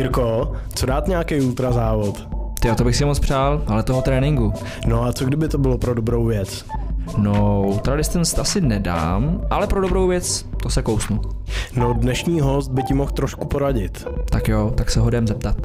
Jirko, 0.00 0.52
co 0.74 0.86
dát 0.86 1.08
nějaký 1.08 1.40
ultrazávod? 1.40 2.28
Ty, 2.60 2.74
to 2.74 2.84
bych 2.84 2.96
si 2.96 3.04
moc 3.04 3.18
přál, 3.18 3.62
ale 3.66 3.82
toho 3.82 4.02
tréninku. 4.02 4.52
No 4.86 5.04
a 5.04 5.12
co 5.12 5.24
kdyby 5.24 5.48
to 5.48 5.58
bylo 5.58 5.78
pro 5.78 5.94
dobrou 5.94 6.24
věc? 6.24 6.64
No, 7.16 7.62
ultra 7.66 7.96
distance 7.96 8.40
asi 8.40 8.60
nedám, 8.60 9.40
ale 9.50 9.66
pro 9.66 9.80
dobrou 9.80 10.08
věc 10.08 10.46
to 10.62 10.70
se 10.70 10.82
kousnu. 10.82 11.20
No, 11.76 11.92
dnešní 11.92 12.40
host 12.40 12.70
by 12.70 12.82
ti 12.82 12.94
mohl 12.94 13.10
trošku 13.10 13.46
poradit. 13.46 14.08
Tak 14.30 14.48
jo, 14.48 14.72
tak 14.74 14.90
se 14.90 15.00
ho 15.00 15.08
jdem 15.08 15.26
zeptat. 15.26 15.56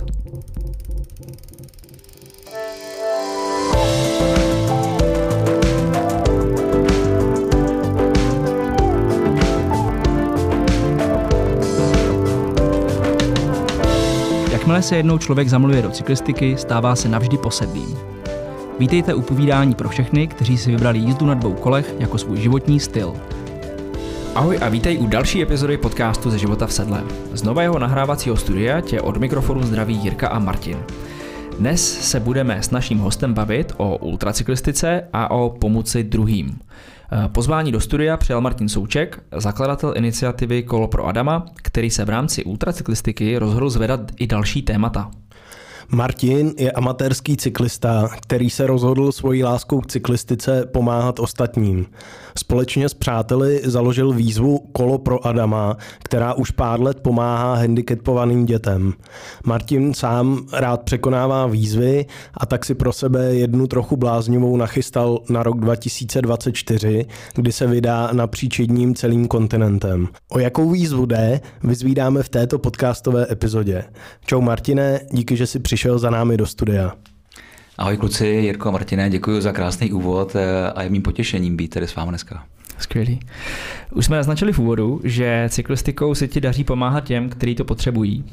Jakmile 14.75 14.89
se 14.89 14.97
jednou 14.97 15.17
člověk 15.17 15.49
zamluje 15.49 15.81
do 15.81 15.89
cyklistiky, 15.89 16.57
stává 16.57 16.95
se 16.95 17.09
navždy 17.09 17.37
posedlým. 17.37 17.97
Vítejte 18.79 19.13
u 19.13 19.21
povídání 19.21 19.75
pro 19.75 19.89
všechny, 19.89 20.27
kteří 20.27 20.57
si 20.57 20.71
vybrali 20.71 20.99
jízdu 20.99 21.25
na 21.25 21.33
dvou 21.33 21.53
kolech 21.53 21.95
jako 21.99 22.17
svůj 22.17 22.37
životní 22.37 22.79
styl. 22.79 23.13
Ahoj 24.35 24.59
a 24.61 24.69
vítej 24.69 24.97
u 24.97 25.07
další 25.07 25.41
epizody 25.41 25.77
podcastu 25.77 26.29
ze 26.29 26.39
života 26.39 26.67
v 26.67 26.73
sedle. 26.73 27.03
Z 27.33 27.43
nového 27.43 27.79
nahrávacího 27.79 28.37
studia 28.37 28.81
tě 28.81 29.01
od 29.01 29.17
mikrofonu 29.17 29.63
zdraví 29.63 29.95
Jirka 29.95 30.27
a 30.27 30.39
Martin. 30.39 30.77
Dnes 31.59 32.09
se 32.11 32.19
budeme 32.19 32.63
s 32.63 32.71
naším 32.71 32.99
hostem 32.99 33.33
bavit 33.33 33.73
o 33.77 33.97
ultracyklistice 33.97 35.03
a 35.13 35.31
o 35.31 35.49
pomoci 35.49 36.03
druhým. 36.03 36.59
Pozvání 37.27 37.71
do 37.71 37.79
studia 37.79 38.17
přijal 38.17 38.41
Martin 38.41 38.69
Souček, 38.69 39.23
zakladatel 39.37 39.93
iniciativy 39.97 40.63
Kolo 40.63 40.87
pro 40.87 41.05
Adama, 41.05 41.45
který 41.55 41.89
se 41.89 42.05
v 42.05 42.09
rámci 42.09 42.43
ultracyklistiky 42.43 43.37
rozhodl 43.37 43.69
zvedat 43.69 44.11
i 44.19 44.27
další 44.27 44.61
témata. 44.61 45.11
Martin 45.91 46.53
je 46.57 46.71
amatérský 46.71 47.37
cyklista, 47.37 48.09
který 48.21 48.49
se 48.49 48.67
rozhodl 48.67 49.11
svojí 49.11 49.43
láskou 49.43 49.81
k 49.81 49.87
cyklistice 49.87 50.65
pomáhat 50.65 51.19
ostatním. 51.19 51.85
Společně 52.37 52.89
s 52.89 52.93
přáteli 52.93 53.61
založil 53.63 54.13
výzvu 54.13 54.59
Kolo 54.71 54.97
pro 54.97 55.27
Adama, 55.27 55.77
která 56.03 56.33
už 56.33 56.51
pár 56.51 56.81
let 56.81 56.99
pomáhá 56.99 57.55
handicapovaným 57.55 58.45
dětem. 58.45 58.93
Martin 59.45 59.93
sám 59.93 60.47
rád 60.53 60.83
překonává 60.83 61.47
výzvy 61.47 62.05
a 62.33 62.45
tak 62.45 62.65
si 62.65 62.75
pro 62.75 62.93
sebe 62.93 63.35
jednu 63.35 63.67
trochu 63.67 63.97
bláznivou 63.97 64.57
nachystal 64.57 65.19
na 65.29 65.43
rok 65.43 65.59
2024, 65.59 67.05
kdy 67.35 67.51
se 67.51 67.67
vydá 67.67 68.09
napříč 68.13 68.59
jedním 68.59 68.95
celým 68.95 69.27
kontinentem. 69.27 70.07
O 70.29 70.39
jakou 70.39 70.69
výzvu 70.69 71.05
jde, 71.05 71.41
vyzvídáme 71.63 72.23
v 72.23 72.29
této 72.29 72.59
podcastové 72.59 73.27
epizodě. 73.31 73.83
Čau 74.25 74.41
Martine, 74.41 74.99
díky, 75.11 75.37
že 75.37 75.47
jsi 75.47 75.59
přišel 75.59 75.74
za 75.95 76.09
námi 76.09 76.37
do 76.37 76.45
studia. 76.45 76.91
Ahoj 77.77 77.97
kluci, 77.97 78.27
Jirko 78.27 78.69
a 78.69 78.71
Martine, 78.71 79.09
děkuji 79.09 79.41
za 79.41 79.51
krásný 79.51 79.91
úvod 79.91 80.35
eh, 80.35 80.71
a 80.71 80.83
je 80.83 80.89
mým 80.89 81.01
potěšením 81.01 81.57
být 81.57 81.67
tady 81.67 81.87
s 81.87 81.95
vámi 81.95 82.09
dneska. 82.09 82.43
Skvělý. 82.77 83.19
Už 83.91 84.05
jsme 84.05 84.17
naznačili 84.17 84.53
v 84.53 84.59
úvodu, 84.59 85.01
že 85.03 85.45
cyklistikou 85.49 86.15
se 86.15 86.27
ti 86.27 86.41
daří 86.41 86.63
pomáhat 86.63 87.03
těm, 87.03 87.29
kteří 87.29 87.55
to 87.55 87.65
potřebují. 87.65 88.23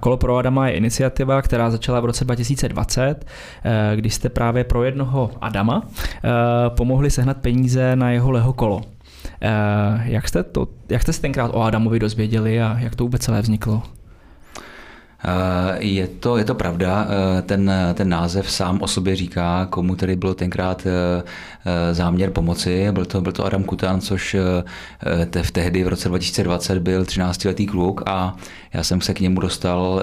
Kolo 0.00 0.16
pro 0.16 0.36
Adama 0.36 0.68
je 0.68 0.74
iniciativa, 0.74 1.42
která 1.42 1.70
začala 1.70 2.00
v 2.00 2.04
roce 2.04 2.24
2020, 2.24 3.26
eh, 3.64 3.96
když 3.96 4.14
jste 4.14 4.28
právě 4.28 4.64
pro 4.64 4.84
jednoho 4.84 5.30
Adama 5.40 5.82
eh, 5.86 6.30
pomohli 6.68 7.10
sehnat 7.10 7.36
peníze 7.36 7.96
na 7.96 8.10
jeho 8.10 8.30
leho 8.30 8.52
kolo. 8.52 8.82
Jak 10.02 10.28
jste, 10.28 10.42
to, 10.42 10.66
jak 10.88 11.02
jste 11.02 11.12
se 11.12 11.20
tenkrát 11.20 11.48
o 11.54 11.62
Adamovi 11.62 11.98
dozvěděli 11.98 12.62
a 12.62 12.78
jak 12.78 12.96
to 12.96 13.04
vůbec 13.04 13.22
celé 13.22 13.42
vzniklo? 13.42 13.82
Eh, 15.24 15.84
je 15.84 16.06
to, 16.06 16.36
je 16.36 16.44
to 16.44 16.54
pravda, 16.54 17.06
eh, 17.08 17.42
ten, 17.42 17.72
ten 17.94 18.08
název 18.08 18.50
sám 18.50 18.82
o 18.82 18.86
sobě 18.86 19.16
říká, 19.16 19.66
komu 19.70 19.96
tedy 19.96 20.16
bylo 20.16 20.34
tenkrát 20.34 20.86
eh, 20.86 21.94
záměr 21.94 22.30
pomoci. 22.30 22.92
Byl 22.92 23.04
to, 23.04 23.20
byl 23.20 23.32
to 23.32 23.44
Adam 23.44 23.64
Kutan, 23.64 24.00
což 24.00 24.36
te, 25.30 25.42
v 25.42 25.50
tehdy 25.50 25.84
v 25.84 25.88
roce 25.88 26.08
2020 26.08 26.78
byl 26.78 27.02
13-letý 27.02 27.66
kluk 27.66 28.02
a 28.06 28.36
já 28.72 28.82
jsem 28.82 29.00
se 29.00 29.14
k 29.14 29.20
němu 29.20 29.40
dostal 29.40 30.02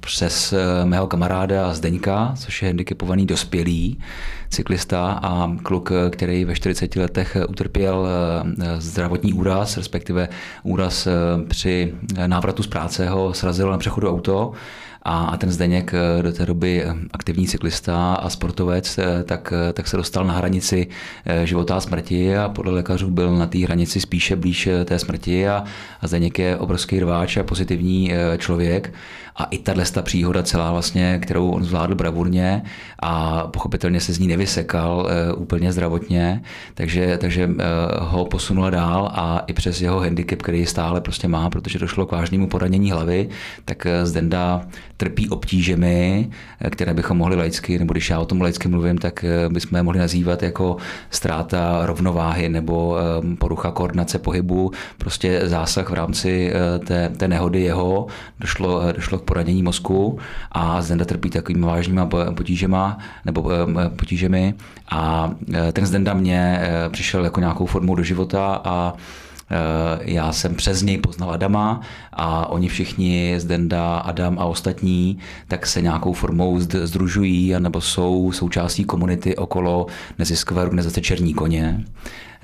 přes 0.00 0.54
mého 0.84 1.06
kamaráda 1.06 1.74
Zdeňka, 1.74 2.32
což 2.36 2.62
je 2.62 2.68
handicapovaný 2.68 3.26
dospělý 3.26 3.98
cyklista 4.50 5.12
a 5.22 5.52
kluk, 5.62 5.92
který 6.10 6.44
ve 6.44 6.54
40 6.54 6.96
letech 6.96 7.36
utrpěl 7.48 8.08
zdravotní 8.78 9.32
úraz, 9.32 9.76
respektive 9.76 10.28
úraz 10.62 11.08
při 11.48 11.94
návratu 12.26 12.62
z 12.62 12.66
práce 12.66 13.08
ho 13.08 13.34
srazilo 13.34 13.70
na 13.70 13.78
přechodu 13.78 14.10
auto. 14.10 14.52
A 15.02 15.36
ten 15.36 15.50
Zdeněk 15.50 15.94
eh, 15.94 16.22
do 16.22 16.32
té 16.32 16.46
doby 16.46 16.84
eh, 16.84 16.94
aktivní 17.12 17.46
cyklista 17.46 18.14
a 18.14 18.30
sportovec, 18.30 18.98
eh, 18.98 19.24
tak, 19.24 19.52
tak 19.72 19.88
se 19.88 19.96
dostal 19.96 20.24
na 20.24 20.34
hranici 20.34 20.86
života 21.44 21.76
a 21.76 21.80
smrti 21.80 22.36
a 22.36 22.48
podle 22.48 22.72
lékařů 22.72 23.10
byl 23.10 23.36
na 23.36 23.46
té 23.46 23.58
hranici 23.58 24.00
spíše 24.00 24.36
blíž 24.36 24.68
té 24.84 24.98
smrti 24.98 25.48
a, 25.48 25.64
a 26.00 26.06
Zdeněk 26.06 26.38
je 26.38 26.56
obrovský 26.56 27.00
rváč 27.00 27.36
a 27.36 27.42
pozitivní 27.42 28.12
člověk 28.38 28.92
a 29.36 29.44
i 29.44 29.58
tahle 29.58 29.84
příhoda 30.02 30.42
celá 30.42 30.72
vlastně, 30.72 31.18
kterou 31.22 31.50
on 31.50 31.64
zvládl 31.64 31.94
bravurně 31.94 32.62
a 32.98 33.46
pochopitelně 33.46 34.00
se 34.00 34.12
z 34.12 34.18
ní 34.18 34.28
nevysekal 34.28 35.08
úplně 35.36 35.72
zdravotně, 35.72 36.42
takže, 36.74 37.18
takže 37.18 37.50
ho 37.98 38.24
posunula 38.24 38.70
dál 38.70 39.10
a 39.14 39.44
i 39.46 39.52
přes 39.52 39.80
jeho 39.80 40.00
handicap, 40.00 40.42
který 40.42 40.66
stále 40.66 41.00
prostě 41.00 41.28
má, 41.28 41.50
protože 41.50 41.78
došlo 41.78 42.06
k 42.06 42.12
vážnému 42.12 42.46
poranění 42.46 42.90
hlavy, 42.90 43.28
tak 43.64 43.86
Zdenda 44.02 44.60
trpí 44.96 45.28
obtížemi, 45.28 46.30
které 46.70 46.94
bychom 46.94 47.16
mohli 47.16 47.36
laicky, 47.36 47.78
nebo 47.78 47.92
když 47.92 48.10
já 48.10 48.18
o 48.18 48.26
tom 48.26 48.40
laicky 48.40 48.68
mluvím, 48.68 48.98
tak 48.98 49.24
eh, 49.24 49.48
bychom 49.48 49.76
je 49.76 49.82
mohli 49.82 49.98
nazývat 49.98 50.42
jako 50.42 50.76
ztráta 51.10 51.86
rovnováhy 51.86 52.48
nebo 52.48 52.96
eh, 52.98 53.36
porucha 53.36 53.70
koordinace 53.70 54.18
pohybu, 54.18 54.70
prostě 54.98 55.40
zásah 55.44 55.90
v 55.90 55.94
rámci 55.94 56.52
eh, 56.52 56.78
té, 56.78 57.08
té 57.16 57.28
nehody 57.28 57.60
jeho, 57.60 58.06
došlo, 58.40 58.82
došlo 58.96 59.18
k 59.20 59.24
poranění 59.24 59.62
mozku 59.62 60.18
a 60.52 60.82
Zdenda 60.82 61.04
trpí 61.04 61.30
takovými 61.30 61.66
vážnými 61.66 62.00
potížema, 62.34 62.98
nebo 63.24 63.50
potížemi 63.96 64.54
a 64.90 65.30
ten 65.72 65.86
Zdenda 65.86 66.14
mě 66.14 66.60
přišel 66.92 67.24
jako 67.24 67.40
nějakou 67.40 67.66
formou 67.66 67.94
do 67.94 68.02
života 68.02 68.60
a 68.64 68.94
Eh, 69.50 69.98
já 70.02 70.32
jsem 70.32 70.54
přes 70.54 70.82
něj 70.82 70.98
poznal 70.98 71.30
Adama 71.30 71.80
a 72.12 72.46
oni 72.46 72.68
všichni, 72.68 73.34
Zdenda, 73.38 73.98
Adam 73.98 74.38
a 74.38 74.44
ostatní, 74.44 75.18
tak 75.48 75.66
se 75.66 75.82
nějakou 75.82 76.12
formou 76.12 76.60
združují 76.60 77.54
nebo 77.58 77.80
jsou 77.80 78.32
součástí 78.32 78.84
komunity 78.84 79.36
okolo 79.36 79.86
neziskové 80.18 80.62
organizace 80.62 81.00
Černí 81.00 81.34
koně. 81.34 81.84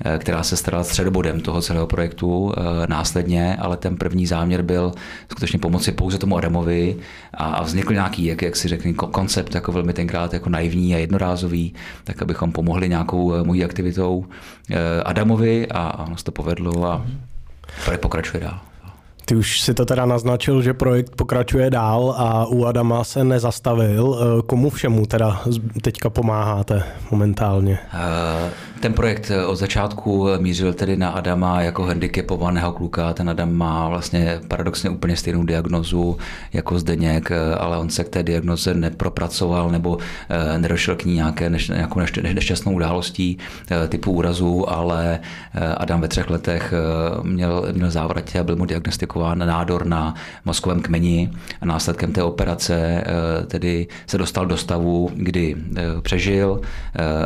Eh, 0.05 0.17
která 0.17 0.43
se 0.43 0.57
starala 0.57 0.83
středobodem 0.83 1.41
toho 1.41 1.61
celého 1.61 1.87
projektu 1.87 2.53
eh, 2.57 2.87
následně, 2.87 3.55
ale 3.55 3.77
ten 3.77 3.97
první 3.97 4.25
záměr 4.25 4.61
byl 4.61 4.93
skutečně 5.31 5.59
pomoci 5.59 5.91
pouze 5.91 6.17
tomu 6.17 6.37
Adamovi 6.37 6.97
a 7.33 7.63
vznikl 7.63 7.93
nějaký, 7.93 8.25
jak, 8.25 8.41
jak 8.41 8.55
si 8.55 8.67
řekl, 8.67 8.93
koncept 8.93 9.55
jako 9.55 9.71
velmi 9.71 9.93
tenkrát 9.93 10.33
jako 10.33 10.49
naivní 10.49 10.95
a 10.95 10.97
jednorázový, 10.97 11.73
tak 12.03 12.21
abychom 12.21 12.51
pomohli 12.51 12.89
nějakou 12.89 13.33
eh, 13.33 13.43
mojí 13.43 13.63
aktivitou 13.63 14.25
Adamovi 15.05 15.67
a 15.67 16.05
ono 16.05 16.17
se 16.17 16.23
to 16.23 16.31
povedlo 16.31 16.85
a 16.85 17.05
projekt 17.85 18.01
pokračuje 18.01 18.43
dál. 18.43 18.66
Ty 19.27 19.35
už 19.35 19.61
si 19.61 19.73
to 19.73 19.85
teda 19.85 20.05
naznačil, 20.05 20.61
že 20.61 20.73
projekt 20.73 21.15
pokračuje 21.15 21.69
dál 21.69 22.15
a 22.17 22.45
u 22.45 22.65
Adama 22.65 23.03
se 23.03 23.23
nezastavil. 23.23 24.17
Komu 24.45 24.69
všemu 24.69 25.05
teda 25.05 25.41
teďka 25.81 26.09
pomáháte 26.09 26.83
momentálně? 27.11 27.79
Uh 27.93 28.67
ten 28.79 28.93
projekt 28.93 29.31
eh, 29.31 29.45
od 29.45 29.55
začátku 29.55 30.29
eh, 30.29 30.37
mířil 30.39 30.73
tedy 30.73 30.97
na 30.97 31.09
Adama 31.09 31.61
jako 31.61 31.83
handicapovaného 31.83 32.71
kluka. 32.71 33.13
Ten 33.13 33.29
Adam 33.29 33.53
má 33.53 33.89
vlastně 33.89 34.39
paradoxně 34.47 34.89
úplně 34.89 35.15
stejnou 35.15 35.43
diagnozu 35.43 36.17
jako 36.53 36.79
Zdeněk, 36.79 37.31
eh, 37.31 37.55
ale 37.55 37.77
on 37.77 37.89
se 37.89 38.03
k 38.03 38.09
té 38.09 38.23
diagnoze 38.23 38.73
nepropracoval 38.73 39.69
nebo 39.69 39.97
nedošel 40.57 40.95
k 40.95 41.05
ní 41.05 41.13
nějaké 41.13 41.51
nějakou 41.73 41.99
neš, 41.99 42.11
nešťastnou 42.33 42.73
událostí 42.73 43.37
typu 43.89 44.11
úrazu, 44.11 44.69
ale 44.69 45.19
Adam 45.77 46.01
ve 46.01 46.07
třech 46.07 46.29
letech 46.29 46.73
měl, 47.23 47.67
měl 47.71 47.91
závratě 47.91 48.39
a 48.39 48.43
byl 48.43 48.55
mu 48.55 48.65
diagnostikován 48.65 49.16
nádor 49.35 49.85
na 49.85 50.15
mozkovém 50.45 50.81
kmeni 50.81 51.31
a 51.61 51.65
následkem 51.65 52.13
té 52.13 52.23
operace 52.23 53.03
tedy 53.47 53.87
se 54.07 54.17
dostal 54.17 54.45
do 54.45 54.57
stavu, 54.57 55.09
kdy 55.13 55.55
přežil 56.01 56.61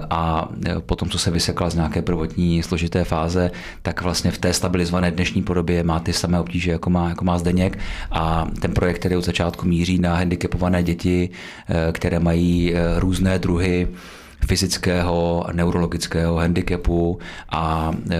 a 0.09 0.49
potom, 0.79 1.09
co 1.09 1.19
se 1.19 1.31
vysekla 1.31 1.69
z 1.69 1.75
nějaké 1.75 2.01
prvotní 2.01 2.63
složité 2.63 3.03
fáze, 3.03 3.51
tak 3.81 4.01
vlastně 4.01 4.31
v 4.31 4.37
té 4.37 4.53
stabilizované 4.53 5.11
dnešní 5.11 5.41
podobě 5.41 5.83
má 5.83 5.99
ty 5.99 6.13
samé 6.13 6.39
obtíže, 6.39 6.71
jako 6.71 6.89
má, 6.89 7.09
jako 7.09 7.25
má 7.25 7.37
Zdeněk. 7.37 7.77
A 8.11 8.47
ten 8.61 8.73
projekt, 8.73 8.99
který 8.99 9.15
od 9.15 9.25
začátku 9.25 9.67
míří 9.67 9.99
na 9.99 10.15
handicapované 10.15 10.83
děti, 10.83 11.29
eh, 11.69 11.91
které 11.91 12.19
mají 12.19 12.73
eh, 12.75 12.99
různé 12.99 13.39
druhy 13.39 13.87
fyzického, 14.45 15.45
neurologického 15.53 16.35
handicapu 16.35 17.19
a 17.49 17.91
e, 18.09 18.17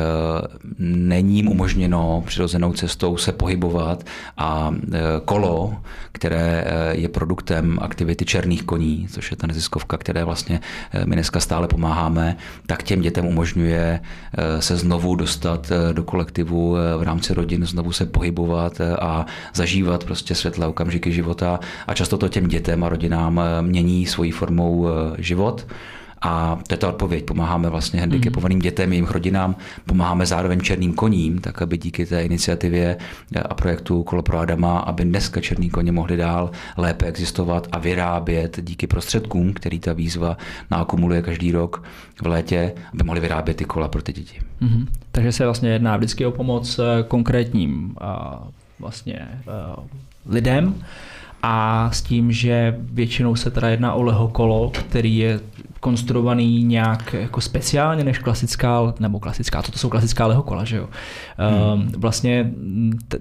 není 0.80 1.36
jim 1.36 1.48
umožněno 1.48 2.24
přirozenou 2.26 2.74
cestou 2.74 3.18
se 3.18 3.32
pohybovat 3.32 4.04
a 4.38 4.72
e, 4.94 5.00
kolo, 5.26 5.76
které 6.12 6.64
e, 6.66 6.96
je 6.96 7.10
produktem 7.10 7.80
aktivity 7.82 8.26
černých 8.26 8.64
koní, 8.64 9.08
což 9.12 9.32
je 9.32 9.38
ta 9.38 9.48
neziskovka, 9.48 9.98
které 9.98 10.24
vlastně 10.24 10.60
my 11.06 11.16
dneska 11.16 11.40
stále 11.40 11.68
pomáháme, 11.68 12.38
tak 12.66 12.84
těm 12.84 13.02
dětem 13.02 13.26
umožňuje 13.26 14.00
se 14.60 14.78
znovu 14.78 15.16
dostat 15.16 15.72
do 15.94 16.04
kolektivu 16.04 16.76
v 16.98 17.04
rámci 17.04 17.34
rodin, 17.34 17.66
znovu 17.66 17.92
se 17.92 18.06
pohybovat 18.06 18.82
a 18.82 19.26
zažívat 19.54 20.04
prostě 20.04 20.36
světlé 20.36 20.68
okamžiky 20.68 21.12
života 21.12 21.60
a 21.88 21.94
často 21.94 22.18
to 22.18 22.28
těm 22.28 22.48
dětem 22.48 22.84
a 22.84 22.90
rodinám 22.90 23.42
mění 23.62 24.06
svojí 24.06 24.32
formou 24.32 24.88
život. 25.18 25.66
A 26.22 26.60
to 26.68 26.74
je 26.74 26.78
ta 26.78 26.90
odpověď. 26.90 27.26
Pomáháme 27.26 27.70
vlastně 27.70 28.00
handicapovaným 28.00 28.58
mhm. 28.58 28.64
dětem, 28.64 28.94
jejich 28.94 29.12
rodinám, 29.12 29.56
pomáháme 29.86 30.26
zároveň 30.26 30.62
černým 30.62 30.94
koním, 30.94 31.40
tak 31.40 31.62
aby 31.62 31.78
díky 31.78 32.06
té 32.06 32.24
iniciativě 32.24 32.98
a 33.50 33.54
projektu 33.54 34.04
Kolo 34.04 34.22
pro 34.22 34.40
Adama, 34.40 34.80
aby 34.80 35.06
dneska 35.06 35.42
černý 35.42 35.70
koně 35.70 35.92
mohli 35.92 36.18
dál 36.18 36.52
lépe 36.78 37.06
existovat 37.06 37.68
a 37.72 37.80
vyrábět 37.80 38.60
díky 38.62 38.88
prostředkům, 38.88 39.54
který 39.54 39.80
ta 39.80 39.94
výzva 39.94 40.38
naakumuluje 40.72 41.22
každý 41.22 41.52
rok 41.52 41.84
v 42.22 42.28
létě, 42.28 42.74
aby 42.94 43.04
mohli 43.04 43.22
vyrábět 43.22 43.58
ty 43.58 43.66
kola 43.66 43.88
pro 43.88 44.02
ty 44.02 44.14
děti. 44.14 44.40
Mm-hmm. 44.62 44.88
Takže 45.12 45.32
se 45.32 45.46
vlastně 45.46 45.70
jedná 45.70 45.98
vždycky 45.98 46.26
o 46.26 46.32
pomoc 46.32 46.80
eh, 46.80 47.04
konkrétním 47.04 47.96
vlastně 48.80 49.28
uh, 49.78 49.84
lidem 50.26 50.76
a 51.44 51.90
s 51.94 52.02
tím, 52.02 52.32
že 52.32 52.76
většinou 52.80 53.36
se 53.36 53.52
teda 53.52 53.70
jedná 53.70 53.94
o 53.94 54.02
lehokolo, 54.02 54.70
který 54.70 55.18
je 55.18 55.40
konstruovaný 55.82 56.64
nějak 56.64 57.14
jako 57.14 57.42
speciálně 57.42 58.04
než 58.04 58.20
klasická, 58.20 58.94
nebo 59.00 59.20
klasická, 59.20 59.62
toto 59.62 59.80
jsou 59.80 59.90
klasická 59.90 60.28
lehokola, 60.28 60.64
že 60.64 60.78
jo. 60.78 60.90
Hmm. 61.38 61.84
Ehm, 61.84 61.92
vlastně 61.98 62.52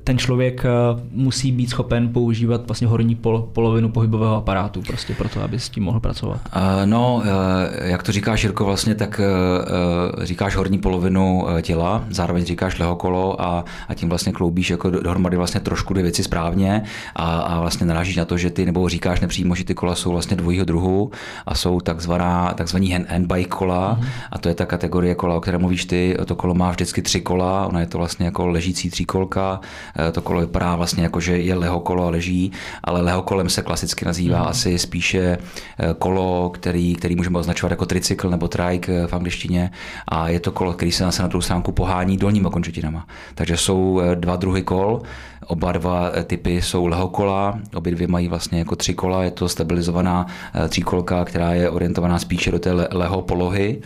ten 0.04 0.18
člověk 0.18 0.64
eh, 0.64 0.68
musí 1.10 1.52
být 1.52 1.70
schopen 1.70 2.08
používat 2.08 2.66
vlastně 2.66 2.86
horní 2.86 3.14
pol, 3.14 3.48
polovinu 3.52 3.88
pohybového 3.88 4.36
aparátu 4.36 4.82
prostě 4.82 5.14
proto, 5.14 5.42
aby 5.42 5.58
s 5.58 5.68
tím 5.68 5.84
mohl 5.84 6.00
pracovat. 6.00 6.40
No, 6.84 7.22
eh, 7.24 7.90
jak 7.90 8.02
to 8.02 8.12
říkáš, 8.12 8.42
Jirko, 8.42 8.64
vlastně 8.64 8.94
tak 8.94 9.20
eh, 9.20 10.26
říkáš 10.26 10.56
horní 10.56 10.78
polovinu 10.78 11.46
těla, 11.62 12.04
zároveň 12.10 12.44
říkáš 12.44 12.78
lehokolo 12.78 13.42
a, 13.42 13.64
a 13.88 13.94
tím 13.94 14.08
vlastně 14.08 14.32
kloubíš 14.32 14.70
jako 14.70 14.90
dohromady 14.90 15.36
vlastně 15.36 15.60
trošku 15.60 15.94
dvě 15.94 16.02
věci 16.02 16.22
správně 16.22 16.82
a, 17.16 17.40
a 17.40 17.60
vlastně 17.60 17.86
narážíš 17.86 18.16
na 18.16 18.24
to, 18.24 18.36
že 18.36 18.50
ty, 18.50 18.66
nebo 18.66 18.88
říkáš 18.88 19.20
nepřímo, 19.20 19.54
že 19.54 19.64
ty 19.64 19.74
kola 19.74 19.94
jsou 19.94 20.12
vlastně 20.12 20.36
dvojího 20.36 20.64
druhu 20.64 21.10
a 21.46 21.54
jsou 21.54 21.80
takzvaná 21.80 22.49
takzvaný 22.54 22.92
hand, 22.92 23.08
handbike 23.08 23.48
kola 23.48 23.98
mm-hmm. 24.00 24.08
a 24.32 24.38
to 24.38 24.48
je 24.48 24.54
ta 24.54 24.66
kategorie 24.66 25.14
kola, 25.14 25.34
o 25.34 25.40
které 25.40 25.58
mluvíš 25.58 25.84
ty. 25.84 26.16
To 26.26 26.36
kolo 26.36 26.54
má 26.54 26.70
vždycky 26.70 27.02
tři 27.02 27.20
kola, 27.20 27.66
ona 27.66 27.80
je 27.80 27.86
to 27.86 27.98
vlastně 27.98 28.26
jako 28.26 28.46
ležící 28.46 28.90
tříkolka. 28.90 29.60
Eh, 29.98 30.12
to 30.12 30.22
kolo 30.22 30.40
vypadá 30.40 30.76
vlastně 30.76 31.02
jako, 31.02 31.20
že 31.20 31.38
je 31.38 31.54
lehokolo 31.54 32.06
a 32.06 32.10
leží, 32.10 32.52
ale 32.84 33.00
lehokolem 33.00 33.48
se 33.48 33.62
klasicky 33.62 34.04
nazývá 34.04 34.44
mm-hmm. 34.44 34.48
asi 34.48 34.78
spíše 34.78 35.38
eh, 35.78 35.94
kolo, 35.98 36.50
který, 36.50 36.94
který 36.94 37.16
můžeme 37.16 37.38
označovat 37.38 37.70
jako 37.70 37.86
tricykl 37.86 38.30
nebo 38.30 38.48
trike 38.48 38.92
eh, 38.92 39.06
v 39.06 39.12
angličtině 39.12 39.70
a 40.08 40.28
je 40.28 40.40
to 40.40 40.52
kolo, 40.52 40.72
který 40.72 40.92
se 40.92 41.04
na 41.04 41.26
druhou 41.28 41.42
stránku 41.42 41.72
pohání 41.72 42.16
dolníma 42.16 42.50
končetinama. 42.50 43.06
Takže 43.34 43.56
jsou 43.56 44.00
dva 44.14 44.36
druhy 44.36 44.62
kol, 44.62 45.02
Oba 45.50 45.72
dva 45.72 46.10
typy 46.24 46.62
jsou 46.62 46.86
lehokola, 46.86 47.58
obě 47.74 47.92
dvě 47.92 48.08
mají 48.08 48.28
vlastně 48.28 48.58
jako 48.58 48.76
tři 48.76 48.94
kola, 48.94 49.24
je 49.24 49.30
to 49.30 49.48
stabilizovaná 49.48 50.26
tříkolka, 50.68 51.24
která 51.24 51.52
je 51.52 51.70
orientovaná 51.70 52.18
spíše 52.18 52.50
do 52.50 52.58
té 52.58 52.72
leho 52.72 53.22
polohy 53.22 53.80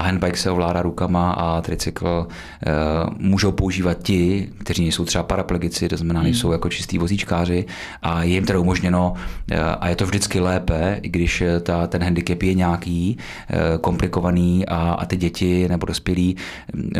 a 0.00 0.02
handbike 0.02 0.36
se 0.36 0.50
ovládá 0.50 0.82
rukama 0.82 1.32
a 1.32 1.60
tricykl 1.60 2.26
e, 2.26 2.70
můžou 3.18 3.52
používat 3.52 4.02
ti, 4.02 4.48
kteří 4.58 4.82
nejsou 4.82 5.04
třeba 5.04 5.24
paraplegici, 5.24 5.88
to 5.88 5.96
znamená 5.96 6.22
nejsou 6.22 6.48
hmm. 6.48 6.52
jako 6.52 6.68
čistí 6.68 6.98
vozíčkáři 6.98 7.64
a 8.02 8.22
je 8.22 8.34
jim 8.34 8.44
teda 8.44 8.58
umožněno 8.58 9.14
e, 9.50 9.60
a 9.60 9.88
je 9.88 9.96
to 9.96 10.06
vždycky 10.06 10.40
lépe, 10.40 10.98
i 11.02 11.08
když 11.08 11.40
eh, 11.40 11.60
ta, 11.60 11.86
ten 11.86 12.02
handicap 12.02 12.42
je 12.42 12.54
nějaký 12.54 13.18
e, 13.48 13.78
komplikovaný 13.78 14.66
a, 14.66 14.76
a 14.76 15.04
ty 15.04 15.16
děti 15.16 15.68
nebo 15.68 15.86
dospělí 15.86 16.36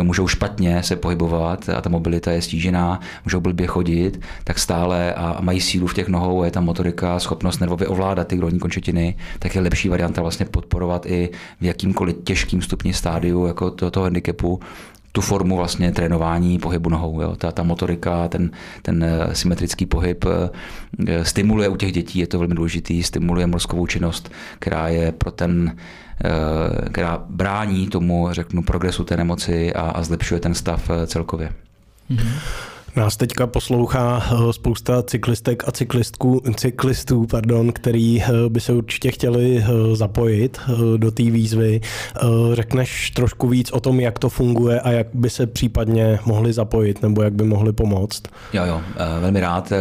můžou 0.02 0.28
špatně 0.28 0.82
se 0.82 0.96
pohybovat 0.96 1.68
a 1.68 1.80
ta 1.80 1.90
mobilita 1.90 2.30
je 2.30 2.42
stížená, 2.42 3.00
můžou 3.24 3.40
blbě 3.40 3.66
chodit, 3.66 4.20
tak 4.44 4.58
stále 4.58 5.14
a, 5.14 5.30
a 5.30 5.40
mají 5.40 5.60
sílu 5.60 5.86
v 5.86 5.94
těch 5.94 6.08
nohou, 6.08 6.44
je 6.44 6.50
tam 6.50 6.64
motorika, 6.64 7.18
schopnost 7.18 7.58
nervově 7.60 7.88
ovládat 7.88 8.28
ty 8.28 8.36
dolní 8.36 8.58
končetiny, 8.58 9.16
tak 9.38 9.54
je 9.54 9.60
lepší 9.60 9.88
varianta 9.88 10.22
vlastně 10.22 10.46
podporovat 10.46 11.06
i 11.06 11.30
v 11.60 11.64
jakýmkoliv 11.64 12.16
těžkým 12.24 12.62
stupni 12.62 12.89
stupni 12.90 12.94
stádiu 12.94 13.46
jako 13.46 13.70
to, 13.70 13.90
toho 13.90 14.04
handicapu 14.04 14.60
tu 15.12 15.20
formu 15.20 15.56
vlastně 15.56 15.92
trénování 15.92 16.58
pohybu 16.58 16.90
nohou. 16.90 17.20
Jo. 17.20 17.36
Ta, 17.36 17.50
ta 17.50 17.62
motorika, 17.62 18.28
ten, 18.28 18.50
ten 18.82 19.04
eh, 19.04 19.34
symetrický 19.34 19.86
pohyb 19.86 20.24
eh, 20.24 21.24
stimuluje 21.24 21.68
u 21.68 21.76
těch 21.76 21.92
dětí, 21.92 22.18
je 22.18 22.26
to 22.26 22.38
velmi 22.38 22.54
důležitý, 22.54 23.02
stimuluje 23.02 23.46
mozkovou 23.46 23.86
činnost, 23.86 24.30
která 24.58 24.88
je 24.88 25.12
pro 25.12 25.30
ten 25.30 25.76
eh, 26.24 26.90
která 26.90 27.18
brání 27.28 27.88
tomu, 27.88 28.28
řeknu, 28.30 28.62
progresu 28.62 29.04
té 29.04 29.16
nemoci 29.16 29.74
a, 29.74 29.80
a 29.80 30.02
zlepšuje 30.02 30.40
ten 30.40 30.54
stav 30.54 30.90
celkově. 31.06 31.50
Mm-hmm. 32.10 32.38
Nás 32.96 33.16
teďka 33.16 33.46
poslouchá 33.46 34.22
eh, 34.22 34.52
spousta 34.52 35.02
cyklistek 35.02 35.68
a 35.68 35.72
cyklistů, 35.72 36.40
cyklistů, 36.56 37.26
pardon, 37.26 37.72
který 37.72 38.22
eh, 38.22 38.28
by 38.48 38.60
se 38.60 38.72
určitě 38.72 39.10
chtěli 39.10 39.58
eh, 39.58 39.96
zapojit 39.96 40.60
do 40.96 41.10
té 41.10 41.22
výzvy. 41.22 41.80
Řekneš 42.52 43.10
trošku 43.10 43.48
víc 43.48 43.72
o 43.72 43.80
tom, 43.80 44.00
jak 44.00 44.18
to 44.18 44.28
funguje 44.28 44.80
a 44.80 44.90
jak 44.90 45.06
by 45.14 45.30
se 45.30 45.46
případně 45.46 46.18
mohli 46.26 46.52
zapojit 46.52 47.02
nebo 47.02 47.22
jak 47.22 47.32
by 47.32 47.44
mohli 47.44 47.72
pomoct? 47.72 48.22
Jo, 48.52 48.64
jo, 48.64 48.82
velmi 49.20 49.40
rád. 49.40 49.72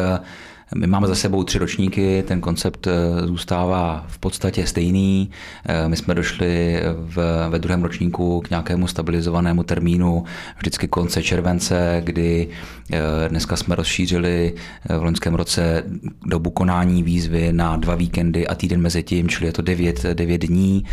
My 0.76 0.88
máme 0.88 1.08
za 1.08 1.16
sebou 1.16 1.44
tři 1.44 1.60
ročníky, 1.60 2.24
ten 2.28 2.42
koncept 2.42 2.88
eh, 2.88 3.28
zůstává 3.28 4.06
v 4.08 4.18
podstatě 4.18 4.68
stejný. 4.68 5.32
Eh, 5.66 5.88
my 5.88 5.96
jsme 5.96 6.16
došli 6.16 6.82
v, 6.96 7.48
ve 7.50 7.60
druhém 7.60 7.84
ročníku 7.84 8.42
k 8.42 8.50
nějakému 8.50 8.88
stabilizovanému 8.88 9.64
termínu 9.64 10.24
vždycky 10.58 10.88
konce 10.88 11.24
července, 11.24 12.02
kdy 12.06 12.48
eh, 12.92 13.00
dneska 13.30 13.56
jsme 13.56 13.76
rozšířili 13.76 14.54
v 14.90 15.04
loňském 15.04 15.36
roce 15.36 15.84
dobu 16.26 16.50
konání 16.50 17.04
výzvy 17.04 17.54
na 17.54 17.78
dva 17.78 17.96
víkendy 17.96 18.48
a 18.48 18.56
týden 18.56 18.82
mezi 18.82 19.04
tím, 19.04 19.30
čili 19.30 19.46
je 19.46 19.54
to 19.54 19.62
9, 19.62 20.04
9 20.14 20.38
dní. 20.38 20.86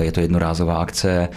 Je 0.00 0.12
to 0.12 0.20
jednorázová 0.20 0.76
akce. 0.76 1.28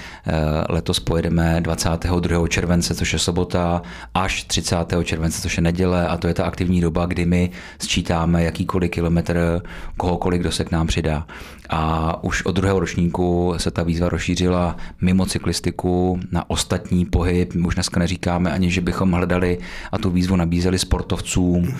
Letos 0.69 0.99
pojedeme 0.99 1.61
22. 1.61 2.47
července, 2.47 2.95
což 2.95 3.13
je 3.13 3.19
sobota, 3.19 3.81
až 4.13 4.43
30. 4.43 4.75
července, 5.03 5.41
což 5.41 5.57
je 5.57 5.63
neděle 5.63 6.07
a 6.07 6.17
to 6.17 6.27
je 6.27 6.33
ta 6.33 6.45
aktivní 6.45 6.81
doba, 6.81 7.05
kdy 7.05 7.25
my 7.25 7.51
sčítáme 7.79 8.43
jakýkoliv 8.43 8.91
kilometr 8.91 9.61
kohokoliv, 9.97 10.41
kdo 10.41 10.51
se 10.51 10.65
k 10.65 10.71
nám 10.71 10.87
přidá. 10.87 11.27
A 11.69 12.23
už 12.23 12.45
od 12.45 12.55
druhého 12.55 12.79
ročníku 12.79 13.53
se 13.57 13.71
ta 13.71 13.83
výzva 13.83 14.09
rozšířila 14.09 14.77
mimo 15.01 15.25
cyklistiku 15.25 16.19
na 16.31 16.49
ostatní 16.49 17.05
pohyb. 17.05 17.53
My 17.53 17.67
už 17.67 17.75
dneska 17.75 17.99
neříkáme 17.99 18.51
ani, 18.51 18.71
že 18.71 18.81
bychom 18.81 19.11
hledali 19.11 19.57
a 19.91 19.97
tu 19.97 20.09
výzvu 20.09 20.35
nabízeli 20.35 20.79
sportovcům, 20.79 21.75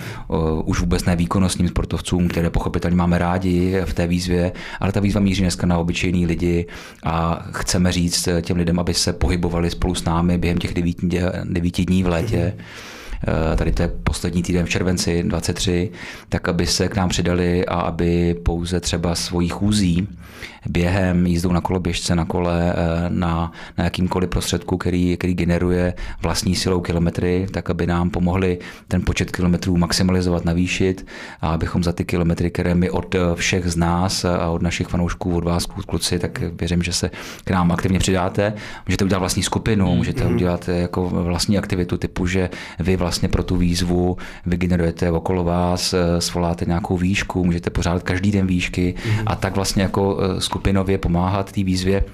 už 0.64 0.80
vůbec 0.80 1.04
ne 1.04 1.16
výkonnostním 1.16 1.68
sportovcům, 1.68 2.28
které 2.28 2.50
pochopitelně 2.50 2.96
máme 2.96 3.18
rádi 3.18 3.80
v 3.84 3.94
té 3.94 4.06
výzvě, 4.06 4.52
ale 4.80 4.92
ta 4.92 5.00
výzva 5.00 5.20
míří 5.20 5.42
dneska 5.42 5.66
na 5.66 5.78
obyčejný 5.78 6.26
lidi 6.26 6.66
a 7.04 7.46
chceme 7.52 7.92
říct 7.92 8.28
těm 8.42 8.56
lidem, 8.56 8.78
aby 8.78 8.94
se 8.94 9.12
pohybovali 9.12 9.70
spolu 9.70 9.94
s 9.94 10.04
námi 10.04 10.38
během 10.38 10.58
těch 10.58 10.74
devíti, 10.74 11.20
devíti 11.44 11.84
dní 11.84 12.02
v 12.02 12.08
létě. 12.08 12.54
Mm-hmm 12.56 12.62
Eh, 12.62 12.97
tady 13.56 13.72
to 13.72 13.82
je 13.82 13.88
poslední 13.88 14.42
týden 14.42 14.66
v 14.66 14.68
červenci 14.68 15.22
23, 15.22 15.90
tak 16.28 16.48
aby 16.48 16.66
se 16.66 16.88
k 16.88 16.96
nám 16.96 17.08
přidali 17.08 17.66
a 17.66 17.74
aby 17.74 18.34
pouze 18.42 18.80
třeba 18.80 19.14
svojí 19.14 19.48
chůzí 19.48 20.08
během, 20.68 21.26
jízdou 21.26 21.52
na 21.52 21.60
koloběžce, 21.60 22.14
na 22.14 22.24
kole, 22.24 22.74
eh, 22.76 23.06
na, 23.08 23.52
na 23.78 23.84
jakýmkoliv 23.84 24.30
prostředku, 24.30 24.76
který, 24.76 25.16
který 25.16 25.34
generuje 25.34 25.94
vlastní 26.22 26.54
silou 26.54 26.80
kilometry, 26.80 27.46
tak 27.52 27.70
aby 27.70 27.86
nám 27.86 28.10
pomohli 28.10 28.58
ten 28.88 29.02
počet 29.02 29.30
kilometrů 29.30 29.76
maximalizovat, 29.76 30.44
navýšit 30.44 31.06
a 31.40 31.50
abychom 31.50 31.84
za 31.84 31.92
ty 31.92 32.04
kilometry, 32.04 32.50
které 32.50 32.74
my 32.74 32.90
od 32.90 33.14
všech 33.34 33.66
z 33.66 33.76
nás 33.76 34.24
a 34.24 34.48
od 34.48 34.62
našich 34.62 34.86
fanoušků, 34.86 35.36
od 35.36 35.44
vás, 35.44 35.66
kluci, 35.66 36.18
tak 36.18 36.42
věřím, 36.60 36.82
že 36.82 36.92
se 36.92 37.10
k 37.44 37.50
nám 37.50 37.72
aktivně 37.72 37.98
přidáte. 37.98 38.52
Můžete 38.86 39.04
udělat 39.04 39.18
vlastní 39.18 39.42
skupinu, 39.42 39.94
můžete 39.94 40.24
mm-hmm. 40.24 40.34
udělat 40.34 40.68
jako 40.68 41.08
vlastní 41.08 41.58
aktivitu 41.58 41.96
typu, 41.96 42.26
že 42.26 42.50
vy 42.78 42.96
vlastně 42.96 43.07
pro 43.28 43.42
tu 43.42 43.56
výzvu 43.56 44.16
vygenerujete 44.46 45.10
okolo 45.10 45.44
vás, 45.44 45.94
eh, 45.94 46.20
svoláte 46.20 46.64
nějakou 46.64 46.96
výšku, 46.96 47.44
můžete 47.44 47.70
pořádat 47.70 48.02
každý 48.02 48.30
den 48.30 48.46
výšky 48.46 48.94
mm-hmm. 48.96 49.22
a 49.26 49.36
tak 49.36 49.56
vlastně 49.56 49.82
jako 49.82 50.18
eh, 50.20 50.40
skupinově 50.40 50.98
pomáhat 50.98 51.52
té 51.52 51.64
výzvě 51.64 52.04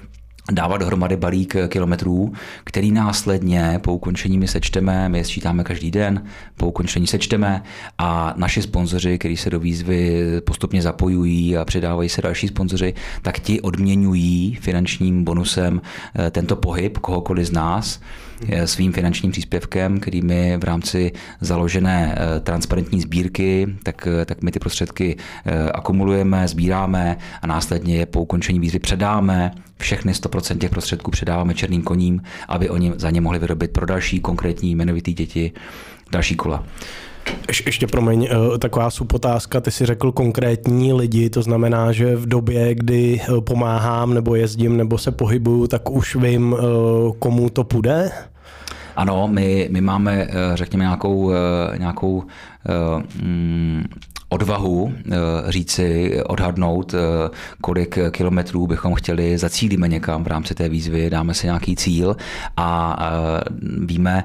dávat 0.51 0.77
dohromady 0.77 1.17
balík 1.17 1.55
kilometrů, 1.67 2.33
který 2.63 2.91
následně 2.91 3.79
po 3.83 3.93
ukončení 3.93 4.37
my 4.37 4.47
sečteme, 4.47 5.09
my 5.09 5.17
je 5.17 5.23
sčítáme 5.23 5.63
každý 5.63 5.91
den, 5.91 6.25
po 6.57 6.67
ukončení 6.67 7.07
sečteme 7.07 7.63
a 7.97 8.33
naši 8.37 8.61
sponzoři, 8.61 9.17
kteří 9.17 9.37
se 9.37 9.49
do 9.49 9.59
výzvy 9.59 10.23
postupně 10.41 10.81
zapojují 10.81 11.57
a 11.57 11.65
přidávají 11.65 12.09
se 12.09 12.21
další 12.21 12.47
sponzoři, 12.47 12.93
tak 13.21 13.39
ti 13.39 13.61
odměňují 13.61 14.55
finančním 14.61 15.23
bonusem 15.23 15.81
eh, 16.15 16.31
tento 16.31 16.55
pohyb 16.55 16.97
kohokoliv 16.97 17.47
z 17.47 17.51
nás 17.51 17.99
eh, 17.99 18.34
svým 18.65 18.93
finančním 18.93 19.31
příspěvkem, 19.31 19.99
který 19.99 20.21
my 20.21 20.57
v 20.57 20.63
rámci 20.63 21.11
založené 21.41 22.15
eh, 22.17 22.39
transparentní 22.39 23.01
sbírky, 23.01 23.67
tak, 23.83 24.07
tak 24.25 24.41
my 24.41 24.51
ty 24.51 24.59
prostředky 24.59 25.17
akumulujeme, 25.73 26.47
sbíráme 26.47 27.17
a 27.41 27.47
následně 27.47 27.97
je 27.97 28.05
po 28.05 28.21
ukončení 28.21 28.59
výzvy 28.59 28.79
předáme 28.79 29.51
všechny 29.77 30.11
100% 30.11 30.57
těch 30.57 30.69
prostředků 30.69 31.11
předáváme 31.11 31.53
černým 31.53 31.81
koním, 31.81 32.21
aby 32.47 32.69
oni 32.69 32.93
za 32.95 33.09
ně 33.09 33.21
mohli 33.21 33.39
vyrobit 33.39 33.71
pro 33.71 33.85
další 33.85 34.19
konkrétní 34.19 34.71
jmenovitý 34.71 35.13
děti 35.13 35.51
další 36.11 36.35
kola. 36.35 36.63
Ještě 37.65 37.87
promiň, 37.87 38.27
eh, 38.31 38.57
taková 38.57 38.89
subotázka, 38.89 39.61
ty 39.61 39.71
si 39.71 39.85
řekl 39.85 40.11
konkrétní 40.11 40.93
lidi, 40.93 41.29
to 41.29 41.41
znamená, 41.41 41.91
že 41.91 42.15
v 42.15 42.25
době, 42.25 42.75
kdy 42.75 43.21
eh, 43.21 43.41
pomáhám 43.41 44.13
nebo 44.13 44.35
jezdím 44.35 44.77
nebo 44.77 44.97
se 44.97 45.11
pohybuju, 45.11 45.67
tak 45.67 45.89
už 45.89 46.15
vím, 46.15 46.55
eh, 46.59 46.61
komu 47.19 47.49
to 47.49 47.63
půjde? 47.63 48.11
Ano, 48.95 49.27
my, 49.27 49.67
my 49.71 49.81
máme, 49.81 50.27
řekněme, 50.53 50.83
nějakou, 50.83 51.31
nějakou 51.77 52.23
mm, 53.21 53.83
odvahu 54.29 54.93
eh, 54.93 55.11
říci, 55.47 56.19
odhadnout, 56.23 56.93
eh, 56.93 57.29
kolik 57.61 57.97
kilometrů 58.11 58.67
bychom 58.67 58.93
chtěli, 58.95 59.37
zacílíme 59.37 59.87
někam 59.87 60.23
v 60.23 60.27
rámci 60.27 60.55
té 60.55 60.69
výzvy, 60.69 61.09
dáme 61.09 61.33
si 61.33 61.47
nějaký 61.47 61.75
cíl 61.75 62.15
a 62.57 62.97
eh, 63.01 63.43
víme, 63.85 64.23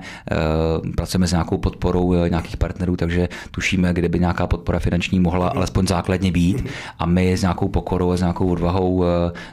pracujeme 0.97 1.27
s 1.27 1.31
nějakou 1.31 1.59
podporou 1.59 2.25
nějakých 2.25 2.57
partnerů, 2.57 2.97
takže 2.97 3.29
tušíme, 3.51 3.93
kde 3.93 4.09
by 4.09 4.19
nějaká 4.19 4.47
podpora 4.47 4.79
finanční 4.79 5.21
mohla 5.21 5.49
alespoň 5.49 5.87
základně 5.87 6.33
být 6.33 6.65
a 6.99 7.07
my 7.07 7.33
s 7.33 7.43
nějakou 7.43 7.69
pokorou 7.69 8.11
a 8.13 8.17
s 8.17 8.21
nějakou 8.21 8.49
odvahou 8.49 9.05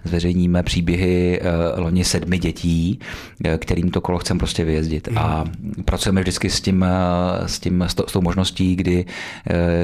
zveřejníme 0.04 0.63
příběhy 0.63 1.42
loni 1.75 2.04
sedmi 2.04 2.39
dětí, 2.39 3.00
kterým 3.58 3.92
to 3.92 4.01
kolo 4.01 4.18
chceme 4.18 4.38
prostě 4.38 4.66
vyjezdit. 4.66 5.10
A 5.16 5.44
pracujeme 5.86 6.22
vždycky 6.22 6.50
s 6.50 6.62
tím, 6.62 6.86
s 7.46 7.60
tím, 7.60 7.84
s 7.88 7.94
tou 7.94 8.22
možností, 8.22 8.75
kdy 8.75 9.06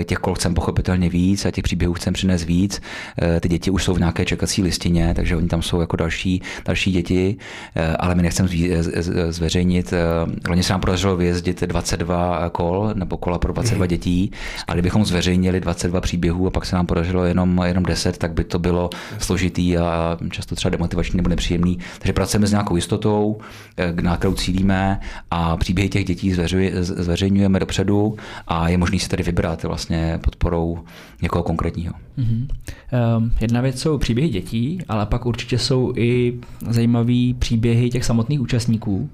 těch 0.03 0.17
kol 0.17 0.35
chceme 0.35 0.52
pochopitelně 0.53 1.09
víc 1.09 1.45
a 1.45 1.51
těch 1.51 1.63
příběhů 1.63 1.93
chceme 1.93 2.13
přinést 2.13 2.43
víc. 2.43 2.81
Eh, 3.21 3.39
ty 3.39 3.49
děti 3.49 3.71
už 3.71 3.83
jsou 3.83 3.93
v 3.93 3.99
nějaké 3.99 4.25
čekací 4.25 4.63
listině, 4.63 5.13
takže 5.15 5.35
oni 5.35 5.47
tam 5.47 5.61
jsou 5.61 5.81
jako 5.81 5.95
další, 5.95 6.41
další 6.65 6.91
děti, 6.91 7.35
eh, 7.75 7.97
ale 7.97 8.15
my 8.15 8.21
nechceme 8.21 8.49
zveřejnit. 9.29 9.93
Eh, 9.93 9.99
loni 10.49 10.63
se 10.63 10.73
nám 10.73 10.81
podařilo 10.81 11.17
vyjezdit 11.17 11.61
22 11.61 12.49
kol 12.49 12.91
nebo 12.93 13.17
kola 13.17 13.39
pro 13.39 13.53
22 13.53 13.85
dětí 13.85 14.31
a 14.67 14.73
kdybychom 14.73 15.05
zveřejnili 15.05 15.59
22 15.59 16.01
příběhů 16.01 16.47
a 16.47 16.49
pak 16.49 16.65
se 16.65 16.75
nám 16.75 16.85
podařilo 16.85 17.25
jenom, 17.25 17.61
jenom 17.65 17.83
10, 17.83 18.17
tak 18.17 18.33
by 18.33 18.43
to 18.43 18.59
bylo 18.59 18.89
složitý 19.19 19.77
a 19.77 20.17
často 20.31 20.55
třeba 20.55 20.69
demotivační 20.69 21.17
nebo 21.17 21.29
nepříjemný. 21.29 21.79
Takže 21.99 22.13
pracujeme 22.13 22.47
s 22.47 22.51
nějakou 22.51 22.75
jistotou, 22.75 23.37
na 24.01 24.17
kterou 24.17 24.33
cílíme 24.33 24.99
a 25.31 25.57
příběhy 25.57 25.89
těch 25.89 26.05
dětí 26.05 26.33
zveřejňujeme 26.81 27.59
dopředu 27.59 28.15
a 28.47 28.69
je 28.69 28.77
možný 28.77 28.99
si 28.99 29.09
tady 29.09 29.23
vybrat 29.23 29.63
vlastně 29.63 30.19
podporu 30.21 30.42
podporou 30.43 30.79
někoho 31.21 31.43
konkrétního. 31.43 31.93
Mm-hmm. 32.17 32.47
Um, 33.17 33.31
jedna 33.41 33.61
věc 33.61 33.81
jsou 33.81 33.97
příběhy 33.97 34.29
dětí, 34.29 34.79
ale 34.87 35.05
pak 35.05 35.25
určitě 35.25 35.57
jsou 35.57 35.93
i 35.95 36.39
zajímavé 36.69 37.33
příběhy 37.39 37.89
těch 37.89 38.05
samotných 38.05 38.41
účastníků, 38.41 38.95
uh, 38.95 39.09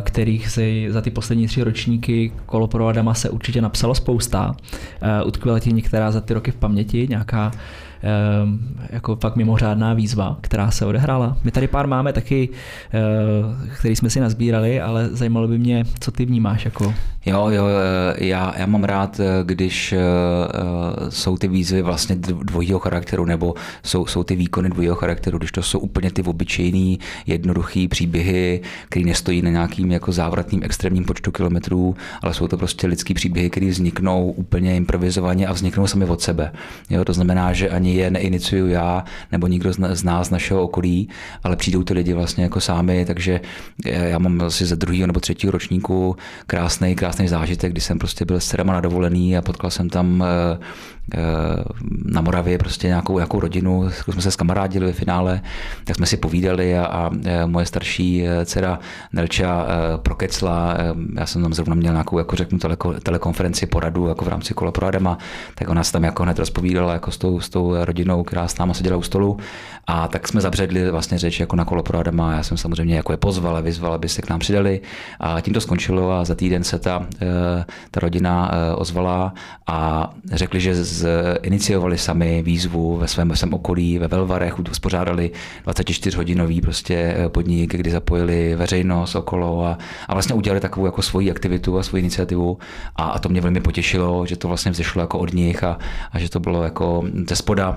kterých 0.00 0.48
si 0.48 0.86
za 0.90 1.00
ty 1.00 1.10
poslední 1.10 1.46
tři 1.46 1.64
ročníky 1.64 2.32
kolo 2.46 2.66
pro 2.66 2.86
Adama 2.86 3.14
se 3.14 3.30
určitě 3.30 3.60
napsalo 3.60 3.94
spousta. 3.94 4.56
Uh, 5.20 5.28
utkvěla 5.28 5.58
ti 5.58 5.72
některá 5.72 6.10
za 6.10 6.20
ty 6.20 6.34
roky 6.34 6.50
v 6.50 6.56
paměti, 6.56 7.06
nějaká 7.10 7.50
jako 8.90 9.16
fakt 9.16 9.36
mimořádná 9.36 9.94
výzva, 9.94 10.38
která 10.40 10.70
se 10.70 10.86
odehrála. 10.86 11.36
My 11.44 11.50
tady 11.50 11.68
pár 11.68 11.86
máme 11.86 12.12
taky, 12.12 12.48
eh, 12.92 13.76
který 13.78 13.96
jsme 13.96 14.10
si 14.10 14.20
nazbírali, 14.20 14.80
ale 14.80 15.08
zajímalo 15.08 15.48
by 15.48 15.58
mě, 15.58 15.84
co 16.00 16.10
ty 16.10 16.24
vnímáš 16.24 16.64
jako 16.64 16.94
Jo, 17.26 17.48
jo, 17.50 17.64
eh, 17.68 18.24
já, 18.24 18.54
já 18.58 18.66
mám 18.66 18.84
rád, 18.84 19.20
eh, 19.20 19.24
když 19.44 19.94
jsou 21.08 21.36
ty 21.36 21.48
výzvy 21.48 21.82
vlastně 21.82 22.16
dvojího 22.42 22.78
charakteru, 22.78 23.24
nebo 23.24 23.54
jsou, 23.82 24.06
jsou 24.06 24.22
ty 24.22 24.36
výkony 24.36 24.68
dvojího 24.68 24.94
charakteru, 24.94 25.38
když 25.38 25.52
to 25.52 25.62
jsou 25.62 25.78
úplně 25.78 26.10
ty 26.10 26.22
obyčejný, 26.22 26.98
jednoduchý 27.26 27.88
příběhy, 27.88 28.60
které 28.88 29.06
nestojí 29.06 29.42
na 29.42 29.50
nějakým 29.50 29.92
jako 29.92 30.12
závratným 30.12 30.62
extrémním 30.62 31.04
počtu 31.04 31.30
kilometrů, 31.30 31.96
ale 32.22 32.34
jsou 32.34 32.48
to 32.48 32.56
prostě 32.56 32.86
lidský 32.86 33.14
příběhy, 33.14 33.50
které 33.50 33.66
vzniknou 33.66 34.30
úplně 34.30 34.76
improvizovaně 34.76 35.46
a 35.46 35.52
vzniknou 35.52 35.86
sami 35.86 36.04
od 36.04 36.20
sebe. 36.20 36.52
Jo, 36.90 37.04
to 37.04 37.12
znamená, 37.12 37.52
že 37.52 37.70
ani 37.70 37.87
ani 37.88 37.96
je 37.96 38.10
neiniciuju 38.10 38.68
já 38.68 39.04
nebo 39.32 39.46
nikdo 39.46 39.72
z 39.72 40.02
nás, 40.04 40.28
z 40.28 40.30
našeho 40.30 40.62
okolí, 40.62 41.08
ale 41.44 41.56
přijdou 41.56 41.82
ty 41.82 41.94
lidi 41.94 42.12
vlastně 42.12 42.44
jako 42.44 42.60
sami, 42.60 43.04
takže 43.04 43.40
já 43.84 44.18
mám 44.18 44.40
asi 44.40 44.66
ze 44.66 44.76
druhého 44.76 45.06
nebo 45.06 45.20
třetího 45.20 45.50
ročníku 45.50 46.16
krásný, 46.46 46.94
krásný 46.94 47.28
zážitek, 47.28 47.72
kdy 47.72 47.80
jsem 47.80 47.98
prostě 47.98 48.24
byl 48.24 48.40
s 48.40 48.56
na 48.64 48.80
dovolený 48.80 49.36
a 49.36 49.42
potkal 49.42 49.70
jsem 49.70 49.88
tam 49.88 50.24
eh, 50.24 50.58
eh, 51.14 51.18
na 52.04 52.20
Moravě 52.20 52.58
prostě 52.58 52.86
nějakou, 52.86 53.18
nějakou 53.18 53.40
rodinu, 53.40 53.90
jsme 54.10 54.22
se 54.22 54.30
skamarádili 54.30 54.86
ve 54.86 54.92
finále, 54.92 55.40
tak 55.84 55.96
jsme 55.96 56.06
si 56.06 56.16
povídali 56.16 56.78
a, 56.78 56.84
a 56.84 57.10
eh, 57.24 57.46
moje 57.46 57.66
starší 57.66 58.24
dcera 58.44 58.78
Nelča 59.12 59.66
prokecla, 59.96 60.76
já 61.14 61.26
jsem 61.26 61.42
tam 61.42 61.54
zrovna 61.54 61.74
měl 61.74 61.92
nějakou, 61.92 62.18
jako 62.18 62.36
řeknu, 62.36 62.58
teleko, 62.58 62.94
telekonferenci 63.00 63.66
poradu 63.66 64.06
jako 64.06 64.24
v 64.24 64.28
rámci 64.28 64.54
kola 64.54 64.72
pro 64.72 64.86
Adama, 64.86 65.18
tak 65.54 65.68
ona 65.68 65.84
se 65.84 65.92
tam 65.92 66.04
jako 66.04 66.22
hned 66.22 66.38
rozpovídala 66.38 66.92
jako 66.92 67.10
s 67.10 67.18
tou, 67.18 67.40
s 67.40 67.48
tou 67.48 67.74
rodinou, 67.84 68.22
která 68.22 68.48
s 68.48 68.58
náma 68.58 68.74
seděla 68.74 68.96
u 68.96 69.02
stolu. 69.02 69.38
A 69.90 70.08
tak 70.08 70.28
jsme 70.28 70.40
zabředli 70.40 70.90
vlastně 70.90 71.18
řeč 71.18 71.40
jako 71.40 71.56
na 71.56 71.64
kolo 71.64 71.82
pro 71.82 71.98
Adama. 71.98 72.32
Já 72.32 72.42
jsem 72.42 72.56
samozřejmě 72.56 72.96
jako 72.96 73.12
je 73.12 73.16
pozval 73.16 73.56
a 73.56 73.60
vyzval, 73.60 73.92
aby 73.92 74.08
se 74.08 74.22
k 74.22 74.30
nám 74.30 74.38
přidali. 74.38 74.80
A 75.20 75.40
tím 75.40 75.54
to 75.54 75.60
skončilo 75.60 76.12
a 76.12 76.24
za 76.24 76.34
týden 76.34 76.64
se 76.64 76.78
ta, 76.78 77.06
eh, 77.22 77.64
ta 77.90 78.00
rodina 78.00 78.50
eh, 78.52 78.74
ozvala 78.74 79.34
a 79.66 80.10
řekli, 80.32 80.60
že 80.60 80.74
iniciovali 81.42 81.98
sami 81.98 82.42
výzvu 82.42 82.96
ve 82.96 83.08
svém, 83.08 83.36
svém 83.36 83.54
okolí, 83.54 83.98
ve 83.98 84.08
Velvarech, 84.08 84.58
uspořádali 84.58 85.30
24-hodinový 85.66 86.60
prostě 86.60 86.94
eh, 86.94 87.28
podnik, 87.28 87.74
kdy 87.74 87.90
zapojili 87.90 88.54
veřejnost 88.54 89.14
okolo 89.14 89.66
a, 89.66 89.78
a 90.08 90.12
vlastně 90.14 90.34
udělali 90.34 90.60
takovou 90.60 90.86
jako 90.86 91.02
svoji 91.02 91.30
aktivitu 91.30 91.78
a 91.78 91.82
svoji 91.82 92.00
iniciativu. 92.00 92.58
A, 92.96 93.04
a 93.04 93.18
to 93.18 93.28
mě 93.28 93.40
velmi 93.40 93.60
potěšilo, 93.60 94.26
že 94.26 94.36
to 94.36 94.48
vlastně 94.48 94.70
vzešlo 94.70 95.02
jako 95.02 95.18
od 95.18 95.32
nich 95.32 95.64
a, 95.64 95.78
a 96.12 96.18
že 96.18 96.30
to 96.30 96.40
bylo 96.40 96.62
jako 96.62 97.04
ze 97.28 97.36
spoda 97.36 97.67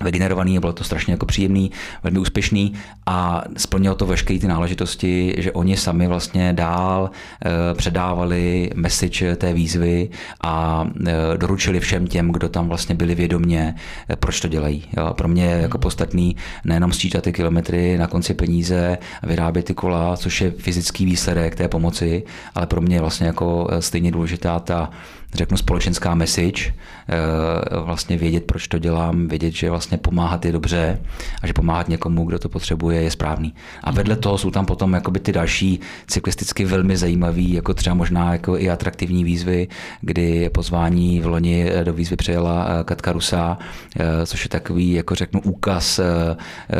vygenerovaný, 0.00 0.58
bylo 0.58 0.72
to 0.72 0.84
strašně 0.84 1.12
jako 1.12 1.26
příjemný, 1.26 1.70
velmi 2.02 2.18
úspěšný 2.18 2.74
a 3.06 3.42
splnilo 3.56 3.94
to 3.94 4.06
veškeré 4.06 4.38
ty 4.38 4.46
náležitosti, 4.46 5.34
že 5.38 5.52
oni 5.52 5.76
sami 5.76 6.06
vlastně 6.06 6.52
dál 6.52 7.10
e, 7.44 7.74
předávali 7.74 8.70
message 8.74 9.36
té 9.36 9.52
výzvy 9.52 10.08
a 10.42 10.86
e, 11.06 11.38
doručili 11.38 11.80
všem 11.80 12.06
těm, 12.06 12.32
kdo 12.32 12.48
tam 12.48 12.68
vlastně 12.68 12.94
byli 12.94 13.14
vědomě, 13.14 13.74
e, 14.10 14.16
proč 14.16 14.40
to 14.40 14.48
dělají. 14.48 14.84
Pro 15.12 15.28
mě 15.28 15.44
je 15.44 15.62
jako 15.62 15.78
podstatný 15.78 16.36
nejenom 16.64 16.92
sčítat 16.92 17.24
ty 17.24 17.32
kilometry 17.32 17.98
na 17.98 18.06
konci 18.06 18.34
peníze 18.34 18.98
a 19.22 19.26
vyrábět 19.26 19.62
ty 19.62 19.74
kola, 19.74 20.16
což 20.16 20.40
je 20.40 20.50
fyzický 20.50 21.04
výsledek 21.04 21.54
té 21.54 21.68
pomoci, 21.68 22.22
ale 22.54 22.66
pro 22.66 22.80
mě 22.80 22.96
je 22.96 23.00
vlastně 23.00 23.26
jako 23.26 23.68
stejně 23.80 24.10
důležitá 24.10 24.60
ta 24.60 24.90
řeknu, 25.34 25.56
společenská 25.56 26.14
message, 26.14 26.62
eh, 26.64 27.80
vlastně 27.80 28.16
vědět, 28.16 28.44
proč 28.44 28.68
to 28.68 28.78
dělám, 28.78 29.28
vědět, 29.28 29.50
že 29.50 29.70
vlastně 29.70 29.98
pomáhat 29.98 30.44
je 30.44 30.52
dobře 30.52 31.00
a 31.42 31.46
že 31.46 31.52
pomáhat 31.52 31.88
někomu, 31.88 32.24
kdo 32.24 32.38
to 32.38 32.48
potřebuje, 32.48 33.02
je 33.02 33.10
správný. 33.10 33.54
A 33.82 33.90
vedle 33.90 34.16
toho 34.16 34.38
jsou 34.38 34.50
tam 34.50 34.66
potom 34.66 34.92
jakoby 34.92 35.20
ty 35.20 35.32
další 35.32 35.80
cyklisticky 36.06 36.64
velmi 36.64 36.96
zajímavý, 36.96 37.52
jako 37.52 37.74
třeba 37.74 37.94
možná 37.94 38.32
jako 38.32 38.58
i 38.58 38.70
atraktivní 38.70 39.24
výzvy, 39.24 39.68
kdy 40.00 40.50
pozvání 40.50 41.20
v 41.20 41.26
loni 41.26 41.70
do 41.84 41.92
výzvy 41.92 42.16
přijela 42.16 42.66
eh, 42.68 42.84
Katka 42.84 43.12
Rusa, 43.12 43.58
eh, 43.96 44.26
což 44.26 44.44
je 44.44 44.48
takový, 44.48 44.92
jako 44.92 45.14
řeknu, 45.14 45.40
úkaz 45.40 46.00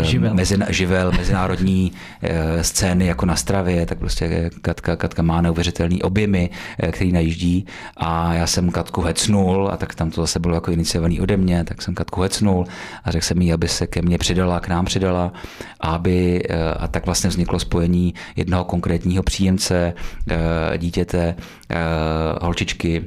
živel, 0.03 0.35
mezi, 0.35 0.59
živel 0.69 1.13
mezinárodní 1.13 1.93
scény 2.61 3.07
jako 3.07 3.27
na 3.27 3.37
Stravě, 3.37 3.87
tak 3.87 3.99
prostě 3.99 4.51
Katka, 4.63 4.97
Katka 4.97 5.23
má 5.23 5.41
neuvěřitelný 5.41 6.03
objemy, 6.03 6.51
který 6.91 7.13
najíždí. 7.13 7.67
A 7.97 8.35
já 8.35 8.44
já 8.45 8.49
jsem 8.49 8.71
Katku 8.71 9.01
hecnul 9.01 9.69
a 9.73 9.77
tak 9.77 9.95
tam 9.95 10.11
to 10.11 10.21
zase 10.21 10.39
bylo 10.39 10.55
jako 10.55 10.71
iniciovaný 10.71 11.21
ode 11.21 11.37
mě, 11.37 11.65
tak 11.65 11.83
jsem 11.83 11.95
Katku 11.95 12.21
hecnul 12.21 12.65
a 13.05 13.11
řekl 13.11 13.25
jsem 13.27 13.43
jí, 13.43 13.53
aby 13.53 13.69
se 13.69 13.87
ke 13.87 14.03
mně 14.03 14.19
přidala, 14.19 14.61
k 14.61 14.69
nám 14.69 14.85
přidala 14.85 15.33
aby, 15.81 16.43
eh, 16.49 16.75
a 16.75 16.89
tak 16.89 17.07
vlastně 17.07 17.31
vzniklo 17.31 17.59
spojení 17.59 18.15
jednoho 18.37 18.65
konkrétního 18.65 19.23
příjemce, 19.23 19.95
eh, 20.31 20.79
dítěte, 20.79 21.35
eh, 21.71 21.77
holčičky, 22.43 23.05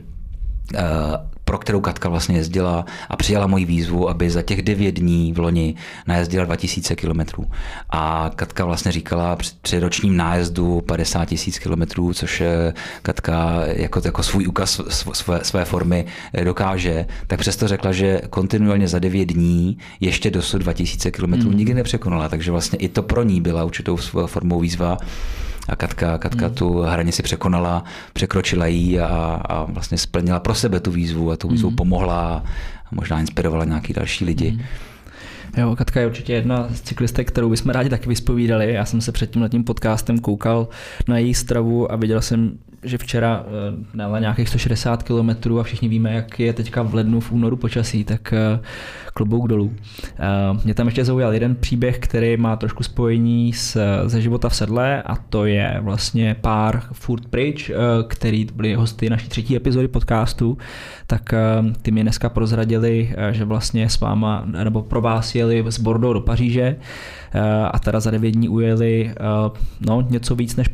pro 1.47 1.57
kterou 1.57 1.81
Katka 1.81 2.09
vlastně 2.09 2.37
jezdila 2.37 2.85
a 3.09 3.15
přijala 3.15 3.47
moji 3.47 3.65
výzvu, 3.65 4.09
aby 4.09 4.29
za 4.29 4.41
těch 4.41 4.61
devět 4.61 4.91
dní 4.91 5.33
v 5.33 5.39
loni 5.39 5.75
najezdila 6.07 6.45
2000 6.45 6.95
kilometrů. 6.95 7.47
A 7.89 8.31
Katka 8.35 8.65
vlastně 8.65 8.91
říkala 8.91 9.37
při 9.61 9.79
ročním 9.79 10.17
nájezdu 10.17 10.81
50 10.81 11.25
tisíc 11.25 11.59
kilometrů, 11.59 12.13
což 12.13 12.43
Katka 13.01 13.61
jako, 13.65 14.01
jako 14.05 14.23
svůj 14.23 14.47
úkaz 14.47 14.81
své, 14.89 15.39
své 15.43 15.65
formy 15.65 16.05
dokáže, 16.43 17.05
tak 17.27 17.39
přesto 17.39 17.67
řekla, 17.67 17.91
že 17.91 18.21
kontinuálně 18.29 18.87
za 18.87 18.99
9 18.99 19.25
dní 19.25 19.77
ještě 19.99 20.31
dosud 20.31 20.57
2000 20.57 21.11
kilometrů 21.11 21.49
mm. 21.49 21.57
nikdy 21.57 21.73
nepřekonala, 21.73 22.29
takže 22.29 22.51
vlastně 22.51 22.79
i 22.79 22.87
to 22.87 23.03
pro 23.03 23.23
ní 23.23 23.41
byla 23.41 23.63
určitou 23.63 23.95
formou 24.25 24.59
výzva 24.59 24.97
a 25.67 25.75
Katka, 25.75 26.17
Katka 26.17 26.47
mm. 26.47 26.53
tu 26.53 26.81
hranici 26.81 27.23
překonala, 27.23 27.83
překročila 28.13 28.65
ji 28.65 28.99
a, 28.99 29.07
a 29.49 29.63
vlastně 29.63 29.97
splnila 29.97 30.39
pro 30.39 30.55
sebe 30.55 30.79
tu 30.79 30.91
výzvu 30.91 31.31
a 31.31 31.37
tu 31.37 31.47
výzvu 31.47 31.69
mm. 31.69 31.75
pomohla 31.75 32.43
a 32.85 32.89
možná 32.91 33.19
inspirovala 33.19 33.65
nějaký 33.65 33.93
další 33.93 34.25
lidi. 34.25 34.51
Mm. 34.51 34.61
Jo, 35.57 35.75
Katka 35.75 35.99
je 35.99 36.07
určitě 36.07 36.33
jedna 36.33 36.67
z 36.71 36.81
cyklistek, 36.81 37.27
kterou 37.27 37.49
bychom 37.49 37.71
rádi 37.71 37.89
taky 37.89 38.09
vyspovídali. 38.09 38.73
Já 38.73 38.85
jsem 38.85 39.01
se 39.01 39.11
před 39.11 39.31
tím 39.31 39.41
letním 39.41 39.63
podcastem 39.63 40.19
koukal 40.19 40.67
na 41.07 41.17
její 41.17 41.33
stravu 41.33 41.91
a 41.91 41.95
viděl 41.95 42.21
jsem, 42.21 42.57
že 42.83 42.97
včera 42.97 43.45
eh, 43.45 43.97
dala 43.97 44.19
nějakých 44.19 44.49
160 44.49 45.03
km 45.03 45.59
a 45.59 45.63
všichni 45.63 45.87
víme, 45.87 46.13
jak 46.13 46.39
je 46.39 46.53
teďka 46.53 46.81
v 46.81 46.93
lednu, 46.93 47.19
v 47.19 47.31
únoru 47.31 47.57
počasí, 47.57 48.03
tak 48.03 48.33
eh, 48.33 48.59
klobouk 49.13 49.47
dolů. 49.47 49.73
Eh, 50.03 50.23
mě 50.63 50.73
tam 50.73 50.87
ještě 50.87 51.05
zaujal 51.05 51.33
jeden 51.33 51.55
příběh, 51.55 51.99
který 51.99 52.37
má 52.37 52.55
trošku 52.55 52.83
spojení 52.83 53.53
s, 53.53 53.77
ze 54.05 54.21
života 54.21 54.49
v 54.49 54.55
sedle 54.55 55.03
a 55.03 55.15
to 55.15 55.45
je 55.45 55.77
vlastně 55.81 56.35
pár 56.41 56.81
furt 56.91 57.25
pryč, 57.25 57.71
který 58.07 58.47
byli 58.55 58.73
hosty 58.73 59.09
naší 59.09 59.29
třetí 59.29 59.55
epizody 59.55 59.87
podcastu, 59.87 60.57
tak 61.07 61.33
ty 61.81 61.91
mi 61.91 62.01
dneska 62.01 62.29
prozradili, 62.29 63.15
že 63.31 63.45
vlastně 63.45 63.89
s 63.89 63.99
váma, 63.99 64.43
nebo 64.63 64.81
pro 64.81 65.01
vás 65.01 65.35
jeli 65.35 65.65
z 65.67 65.79
Bordeaux 65.79 66.13
do 66.13 66.21
Paříže 66.21 66.75
a 67.71 67.79
teda 67.79 67.99
za 67.99 68.11
devět 68.11 68.31
dní 68.31 68.49
ujeli 68.49 69.13
no, 69.81 70.07
něco 70.09 70.35
víc 70.35 70.55
než 70.55 70.67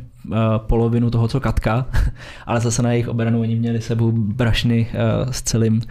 polovinu 0.57 1.09
toho, 1.09 1.27
co 1.27 1.39
Katka, 1.39 1.85
ale 2.45 2.59
zase 2.59 2.81
na 2.81 2.91
jejich 2.91 3.07
obranu 3.07 3.41
oni 3.41 3.55
měli 3.55 3.81
sebou 3.81 4.11
brašny 4.11 4.87
eh, 4.93 5.33
s 5.33 5.41
celým, 5.41 5.81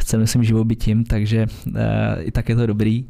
s 0.00 0.04
celým 0.04 0.26
svým 0.26 0.44
živobytím, 0.44 1.04
takže 1.04 1.46
eh, 1.76 2.22
i 2.22 2.30
tak 2.30 2.48
je 2.48 2.56
to 2.56 2.66
dobrý. 2.66 3.04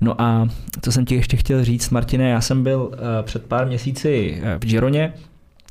No 0.00 0.20
a 0.20 0.48
co 0.82 0.92
jsem 0.92 1.04
ti 1.04 1.14
ještě 1.14 1.36
chtěl 1.36 1.64
říct, 1.64 1.90
Martine, 1.90 2.28
já 2.28 2.40
jsem 2.40 2.62
byl 2.62 2.90
před 3.22 3.46
pár 3.46 3.66
měsíci 3.66 4.42
v 4.58 4.66
Gironě, 4.66 5.12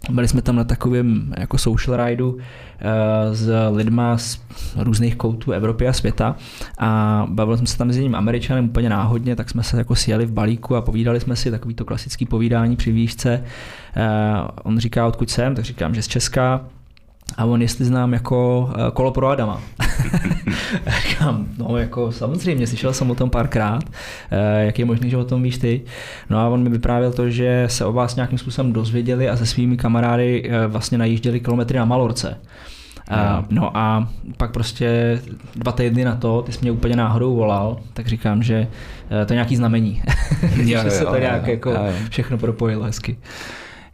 byli 0.09 0.27
jsme 0.27 0.41
tam 0.41 0.55
na 0.55 0.63
takovém 0.63 1.33
jako 1.37 1.57
social 1.57 2.05
rideu, 2.05 2.39
Eh, 2.79 3.35
s 3.35 3.69
lidma 3.71 4.17
z 4.17 4.39
různých 4.75 5.15
koutů 5.15 5.51
Evropy 5.51 5.87
a 5.87 5.93
světa 5.93 6.35
a 6.77 7.25
bavil 7.29 7.57
jsem 7.57 7.65
se 7.65 7.77
tam 7.77 7.91
s 7.91 7.95
jedním 7.95 8.15
američanem 8.15 8.65
úplně 8.65 8.89
náhodně, 8.89 9.35
tak 9.35 9.49
jsme 9.49 9.63
se 9.63 9.77
jako 9.77 9.95
sjeli 9.95 10.25
v 10.25 10.31
balíku 10.31 10.75
a 10.75 10.81
povídali 10.81 11.19
jsme 11.19 11.35
si 11.35 11.51
takový 11.51 11.73
to 11.73 11.85
klasický 11.85 12.25
povídání 12.25 12.75
při 12.75 12.91
výšce. 12.91 13.43
Eh, 13.95 14.33
on 14.63 14.79
říká, 14.79 15.07
odkud 15.07 15.29
jsem, 15.29 15.55
tak 15.55 15.65
říkám, 15.65 15.95
že 15.95 16.01
z 16.01 16.07
Česka, 16.07 16.61
a 17.37 17.45
on 17.45 17.61
jestli 17.61 17.85
znám 17.85 18.13
jako 18.13 18.69
eh, 18.73 18.91
kolo 18.93 19.11
pro 19.11 19.27
Adama. 19.27 19.61
Říkám, 21.07 21.47
no 21.57 21.77
jako 21.77 22.11
samozřejmě, 22.11 22.67
slyšel 22.67 22.93
jsem 22.93 23.11
o 23.11 23.15
tom 23.15 23.29
párkrát, 23.29 23.83
jak 24.57 24.79
je 24.79 24.85
možné, 24.85 25.09
že 25.09 25.17
o 25.17 25.25
tom 25.25 25.43
víš 25.43 25.57
ty. 25.57 25.81
No 26.29 26.39
a 26.39 26.47
on 26.47 26.63
mi 26.63 26.69
vyprávěl 26.69 27.11
to, 27.11 27.29
že 27.29 27.65
se 27.67 27.85
o 27.85 27.93
vás 27.93 28.15
nějakým 28.15 28.37
způsobem 28.37 28.73
dozvěděli 28.73 29.29
a 29.29 29.37
se 29.37 29.45
svými 29.45 29.77
kamarády 29.77 30.51
vlastně 30.67 30.97
najížděli 30.97 31.39
kilometry 31.39 31.77
na 31.77 31.85
Malorce. 31.85 32.37
A, 33.09 33.45
no 33.49 33.77
a 33.77 34.09
pak 34.37 34.51
prostě 34.51 35.19
dva 35.55 35.71
týdny 35.71 36.05
na 36.05 36.15
to, 36.15 36.41
ty 36.41 36.51
jsi 36.51 36.59
mě 36.61 36.71
úplně 36.71 36.95
náhodou 36.95 37.35
volal, 37.35 37.77
tak 37.93 38.07
říkám, 38.07 38.43
že 38.43 38.67
eh, 39.21 39.25
to 39.25 39.33
je 39.33 39.35
nějaký 39.35 39.55
znamení, 39.55 40.01
jo, 40.55 40.79
že 40.83 40.89
se 40.89 41.05
to 41.05 41.17
nějak 41.17 41.47
jako 41.47 41.73
všechno 42.09 42.37
propojilo 42.37 42.83
hezky. 42.83 43.17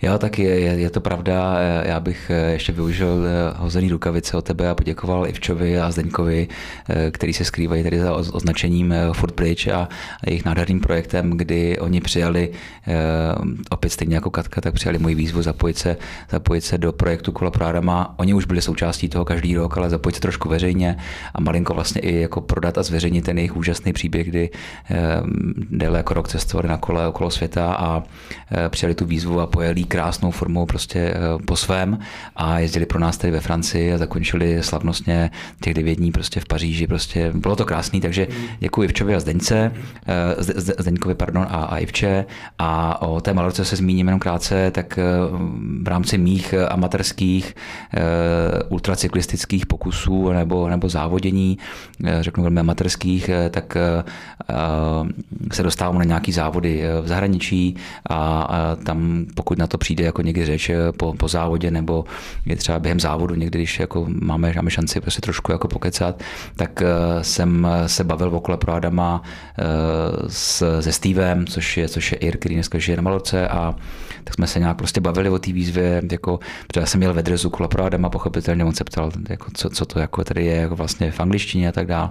Jo, 0.04 0.18
tak 0.18 0.40
je, 0.40 0.56
je, 0.60 0.90
to 0.90 1.02
pravda. 1.02 1.58
Já 1.84 2.00
bych 2.00 2.30
eh, 2.30 2.52
ještě 2.52 2.72
využil 2.72 3.24
eh, 3.26 3.54
hozený 3.58 3.90
rukavice 3.90 4.38
od 4.38 4.46
tebe 4.46 4.70
a 4.70 4.76
poděkoval 4.76 5.28
Ivčovi 5.28 5.80
a 5.80 5.92
Zdeňkovi, 5.92 6.48
eh, 6.90 7.12
který 7.12 7.34
se 7.34 7.46
skrývají 7.46 7.84
tady 7.84 8.00
za 8.00 8.14
označením 8.14 8.94
Footbridge 9.14 9.68
a 9.68 9.90
jejich 10.28 10.46
nádherným 10.46 10.80
projektem, 10.80 11.32
kdy 11.32 11.80
oni 11.80 12.02
přijali, 12.02 12.50
opět 13.70 13.90
stejně 13.90 14.16
jako 14.16 14.30
Katka, 14.30 14.62
tak 14.62 14.74
přijali 14.74 15.00
můj 15.00 15.16
výzvu 15.16 15.42
zapojit 15.42 15.78
se, 15.78 15.98
zapojit 16.32 16.62
se 16.62 16.78
do 16.78 16.92
projektu 16.92 17.32
Kola 17.32 17.52
pro 17.52 17.66
Adama. 17.66 18.16
Oni 18.18 18.34
už 18.34 18.46
byli 18.46 18.62
součástí 18.62 19.10
toho 19.10 19.26
každý 19.26 19.56
rok, 19.56 19.78
ale 19.78 19.90
zapojit 19.90 20.16
se 20.16 20.22
trošku 20.22 20.50
veřejně 20.50 20.98
a 21.34 21.42
malinko 21.42 21.74
vlastně 21.74 22.02
i 22.02 22.22
jako 22.22 22.42
prodat 22.42 22.78
a 22.78 22.84
zveřejnit 22.84 23.26
ten 23.26 23.38
jejich 23.38 23.56
úžasný 23.56 23.94
příběh, 23.94 24.28
kdy 24.28 24.50
déle 25.70 25.98
jako 25.98 26.14
rok 26.14 26.28
cestovali 26.28 26.68
na 26.68 26.78
kole 26.78 27.08
okolo 27.08 27.32
světa 27.32 27.74
a 27.74 28.04
přijali 28.70 28.96
tu 28.96 29.06
výzvu 29.06 29.40
a 29.40 29.48
pojeli 29.48 29.84
krásnou 29.94 30.32
formou 30.32 30.66
prostě 30.66 31.00
eh, 31.00 31.44
po 31.46 31.56
svém. 31.56 32.00
A 32.36 32.60
jezdili 32.60 32.86
pro 32.86 33.00
nás 33.00 33.18
tady 33.18 33.32
ve 33.32 33.40
Francii 33.40 33.94
a 33.94 33.98
zakončili 33.98 34.64
slavnostně 34.64 35.32
těch 35.62 35.74
devět 35.74 35.96
dní 35.96 36.12
prostě 36.12 36.40
v 36.40 36.46
Paříži. 36.46 36.88
Prostě 36.88 37.32
bylo 37.36 37.56
to 37.56 37.66
krásný, 37.66 38.02
takže 38.02 38.28
děkuji 38.60 38.82
Ivčovi 38.84 39.16
a 39.16 39.20
Zdeňce, 39.20 39.72
eh, 40.08 40.36
Zdeňkovi 40.80 41.16
pardon, 41.16 41.46
a, 41.50 41.64
a 41.64 41.78
Ivče. 41.78 42.26
A 42.60 43.02
o 43.02 43.22
té 43.22 43.34
Malorce 43.34 43.66
se 43.66 43.76
zmíním 43.76 44.08
jenom 44.08 44.20
krátce, 44.20 44.72
tak 44.72 44.98
eh, 44.98 45.04
v 45.84 45.88
rámci 45.88 46.18
mých 46.18 46.54
amatérských 46.70 47.56
ultracyklistických 48.70 49.66
pokusů 49.66 50.32
nebo, 50.32 50.70
nebo 50.70 50.90
závodění, 50.90 51.58
řeknu 52.22 52.44
velmi 52.44 52.60
amatérských, 52.60 53.30
tak 53.52 53.78
se 55.52 55.64
dostávám 55.64 55.98
na 55.98 56.04
nějaký 56.04 56.32
závody 56.32 56.84
v 57.02 57.08
zahraničí. 57.08 57.76
A, 58.10 58.42
a 58.42 58.76
tam 58.76 59.26
pokud 59.36 59.58
na 59.58 59.68
to 59.68 59.73
přijde 59.78 60.04
jako 60.04 60.22
někdy 60.22 60.46
řeč 60.46 60.70
eh, 60.70 60.92
po, 60.98 61.14
po 61.14 61.28
závodě 61.28 61.72
nebo 61.72 62.06
je 62.46 62.56
třeba 62.56 62.80
během 62.80 63.00
závodu 63.00 63.36
někdy, 63.36 63.60
když 63.60 63.80
jako 63.80 64.06
máme, 64.08 64.54
máme 64.56 64.72
šanci 64.72 65.02
prostě 65.02 65.22
trošku 65.22 65.52
jako 65.52 65.68
pokecat, 65.68 66.24
tak 66.56 66.82
eh, 66.82 67.24
jsem 67.24 67.68
se 67.86 68.04
bavil 68.04 68.36
okolo 68.36 68.60
eh, 68.62 69.64
s, 70.28 70.82
se 70.82 70.92
Stevem, 70.92 71.48
což 71.48 71.78
je, 71.78 71.90
což 71.90 72.12
je 72.12 72.18
Ir, 72.18 72.38
který 72.38 72.56
dneska 72.56 72.78
žije 72.78 72.98
na 72.98 73.02
Malorce 73.02 73.48
a 73.48 73.76
tak 74.24 74.34
jsme 74.34 74.48
se 74.48 74.60
nějak 74.60 74.78
prostě 74.78 75.02
bavili 75.02 75.30
o 75.30 75.40
té 75.40 75.52
výzvě, 75.52 76.02
jako, 76.12 76.40
protože 76.68 76.80
já 76.80 76.86
jsem 76.86 76.98
měl 76.98 77.14
ve 77.14 77.24
pro 77.68 77.84
Adama, 77.84 78.10
pochopitelně 78.10 78.66
on 78.66 78.74
se 78.74 78.84
ptal, 78.84 79.12
jako, 79.30 79.46
co, 79.54 79.70
co, 79.70 79.86
to 79.86 80.00
jako 80.00 80.24
tady 80.24 80.46
je 80.46 80.56
jako 80.56 80.76
vlastně 80.76 81.12
v 81.12 81.20
angličtině 81.20 81.70
a 81.70 81.72
tak 81.72 81.88
dále, 81.88 82.10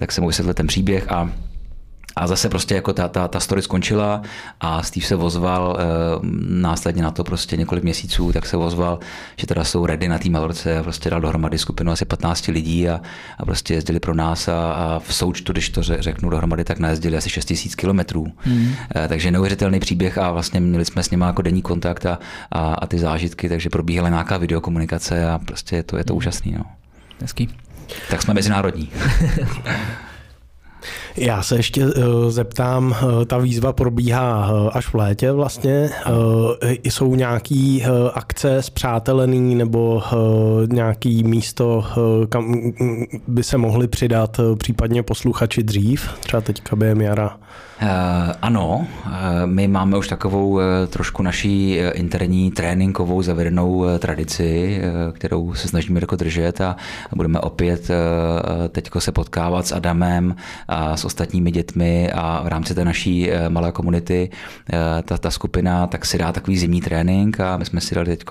tak 0.00 0.12
jsem 0.12 0.22
mu 0.22 0.28
vysvětlil 0.28 0.54
ten 0.54 0.66
příběh 0.66 1.12
a 1.12 1.30
a 2.16 2.26
zase 2.26 2.48
prostě 2.48 2.74
jako 2.74 2.92
ta, 2.92 3.08
ta, 3.08 3.28
ta 3.28 3.40
story 3.40 3.62
skončila 3.62 4.22
a 4.60 4.82
Steve 4.82 5.06
se 5.06 5.16
vozval 5.16 5.78
e, 5.80 5.84
následně 6.48 7.02
na 7.02 7.10
to 7.10 7.24
prostě 7.24 7.56
několik 7.56 7.84
měsíců, 7.84 8.32
tak 8.32 8.46
se 8.46 8.56
vozval, 8.56 8.98
že 9.36 9.46
teda 9.46 9.64
jsou 9.64 9.86
ready 9.86 10.08
na 10.08 10.18
té 10.18 10.28
Malorce 10.30 10.78
a 10.78 10.82
prostě 10.82 11.10
dal 11.10 11.20
dohromady 11.20 11.58
skupinu 11.58 11.92
asi 11.92 12.04
15 12.04 12.46
lidí 12.46 12.88
a, 12.88 13.00
a 13.38 13.44
prostě 13.44 13.74
jezdili 13.74 14.00
pro 14.00 14.14
nás 14.14 14.48
a, 14.48 14.72
a 14.72 14.98
v 14.98 15.14
součtu, 15.14 15.52
když 15.52 15.68
to 15.70 15.82
řeknu 15.82 16.30
dohromady, 16.30 16.64
tak 16.64 16.78
najezdili 16.78 17.16
asi 17.16 17.30
6 17.30 17.50
000 17.50 17.62
kilometrů. 17.76 18.26
Hmm. 18.38 18.74
E, 18.96 19.08
takže 19.08 19.30
neuvěřitelný 19.30 19.80
příběh 19.80 20.18
a 20.18 20.30
vlastně 20.30 20.60
měli 20.60 20.84
jsme 20.84 21.02
s 21.02 21.10
nimi 21.10 21.24
jako 21.24 21.42
denní 21.42 21.62
kontakt 21.62 22.06
a, 22.06 22.18
a, 22.50 22.74
a 22.74 22.86
ty 22.86 22.98
zážitky, 22.98 23.48
takže 23.48 23.70
probíhala 23.70 24.08
nějaká 24.08 24.36
videokomunikace 24.36 25.30
a 25.30 25.38
prostě 25.38 25.76
je 25.76 25.82
to, 25.82 25.96
je 25.96 26.04
to 26.04 26.12
hmm. 26.12 26.18
úžasný. 26.18 26.52
No. 26.52 26.64
Hezký. 27.20 27.48
Tak 28.10 28.22
jsme 28.22 28.34
mezinárodní. 28.34 28.90
Já 31.16 31.42
se 31.42 31.56
ještě 31.56 31.86
uh, 31.86 31.92
zeptám, 32.28 32.96
uh, 33.02 33.24
ta 33.24 33.38
výzva 33.38 33.72
probíhá 33.72 34.52
uh, 34.52 34.70
až 34.72 34.86
v 34.86 34.94
létě 34.94 35.32
vlastně. 35.32 35.90
Jsou 36.84 37.14
nějaký 37.14 37.84
akce 38.14 38.62
zpřátelený 38.62 39.54
nebo 39.54 40.02
nějaký 40.66 41.24
místo, 41.24 41.84
kam 42.28 42.72
by 43.28 43.42
se 43.42 43.58
mohli 43.58 43.88
přidat 43.88 44.40
případně 44.58 45.02
posluchači 45.02 45.62
dřív, 45.62 46.08
třeba 46.20 46.40
teďka 46.40 46.76
během 46.76 47.00
jara? 47.00 47.36
Ano, 48.42 48.86
my 49.44 49.68
máme 49.68 49.98
už 49.98 50.08
takovou 50.08 50.60
trošku 50.88 51.22
naší 51.22 51.78
interní 51.92 52.50
tréninkovou 52.50 53.22
zavedenou 53.22 53.84
tradici, 53.98 54.80
kterou 55.12 55.54
se 55.54 55.68
snažíme 55.68 56.00
jako 56.00 56.16
držet 56.16 56.60
a 56.60 56.76
budeme 57.16 57.40
opět 57.40 57.90
teďko 58.68 59.00
se 59.00 59.12
potkávat 59.12 59.66
s 59.66 59.72
Adamem 59.72 60.36
a 60.68 60.96
s 60.96 61.01
ostatními 61.04 61.50
dětmi 61.50 62.12
a 62.12 62.42
v 62.44 62.48
rámci 62.48 62.74
té 62.74 62.84
naší 62.84 63.30
malé 63.48 63.72
komunity 63.72 64.30
ta, 65.04 65.18
ta 65.18 65.30
skupina 65.30 65.86
tak 65.86 66.06
si 66.06 66.18
dá 66.18 66.32
takový 66.32 66.58
zimní 66.58 66.80
trénink 66.80 67.40
a 67.40 67.56
my 67.56 67.64
jsme 67.64 67.80
si 67.80 67.94
dali 67.94 68.16
teď 68.16 68.24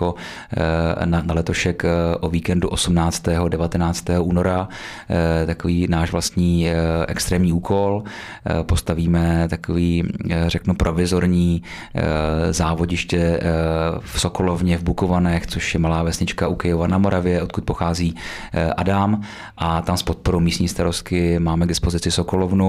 na, 1.06 1.22
na 1.22 1.34
letošek 1.34 1.84
o 2.20 2.30
víkendu 2.30 2.70
18. 2.70 3.24
19. 3.50 4.06
února 4.20 4.68
takový 5.46 5.88
náš 5.90 6.12
vlastní 6.12 6.68
extrémní 7.08 7.54
úkol. 7.54 8.04
Postavíme 8.62 9.48
takový, 9.50 10.04
řeknu, 10.48 10.74
provizorní 10.76 11.64
závodiště 12.52 13.40
v 14.00 14.20
Sokolovně 14.22 14.78
v 14.78 14.84
Bukovanech, 14.84 15.48
což 15.48 15.74
je 15.74 15.80
malá 15.80 16.04
vesnička 16.04 16.48
u 16.48 16.56
Kyjova 16.56 16.88
na 16.88 16.98
Moravě, 16.98 17.42
odkud 17.42 17.64
pochází 17.64 18.16
Adam 18.78 19.22
a 19.58 19.82
tam 19.82 19.98
s 19.98 20.04
podporou 20.04 20.40
místní 20.40 20.68
starostky 20.68 21.40
máme 21.40 21.66
k 21.66 21.70
dispozici 21.70 22.12
Sokolovnu, 22.12 22.61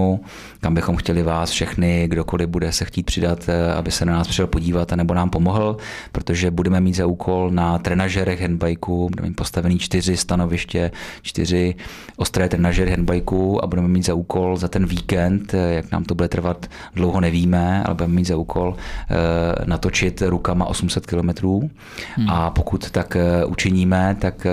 kam 0.61 0.75
bychom 0.75 0.97
chtěli 0.97 1.23
vás 1.23 1.51
všechny, 1.51 2.09
kdokoliv 2.09 2.49
bude 2.49 2.73
se 2.73 2.85
chtít 2.85 3.03
přidat, 3.03 3.49
eh, 3.49 3.75
aby 3.75 3.91
se 3.91 4.05
na 4.05 4.13
nás 4.13 4.27
přišel 4.27 4.47
podívat 4.47 4.93
a 4.93 4.97
nebo 4.97 5.15
nám 5.15 5.31
pomohl, 5.31 5.77
protože 6.13 6.51
budeme 6.51 6.81
mít 6.81 6.95
za 6.95 7.07
úkol 7.07 7.51
na 7.51 7.79
trenažerech 7.79 8.41
handbajku, 8.41 9.09
budeme 9.11 9.29
mít 9.29 9.35
postavený 9.35 9.79
čtyři 9.79 10.17
stanoviště, 10.17 10.91
čtyři 11.23 11.75
ostré 12.17 12.49
trenažery 12.49 12.91
handbajku 12.91 13.65
a 13.65 13.67
budeme 13.67 13.89
mít 13.89 14.07
za 14.07 14.15
úkol 14.15 14.57
za 14.57 14.69
ten 14.69 14.87
víkend, 14.87 15.55
eh, 15.55 15.75
jak 15.75 15.93
nám 15.93 16.05
to 16.05 16.15
bude 16.15 16.29
trvat, 16.29 16.67
dlouho 16.95 17.21
nevíme, 17.21 17.83
ale 17.85 17.95
budeme 17.95 18.15
mít 18.15 18.27
za 18.27 18.37
úkol 18.37 18.77
eh, 18.77 19.65
natočit 19.65 20.23
rukama 20.27 20.65
800 20.65 21.07
kilometrů 21.07 21.71
hmm. 22.15 22.31
a 22.31 22.51
pokud 22.51 22.91
tak 22.91 23.17
učiníme, 23.47 24.17
tak 24.21 24.47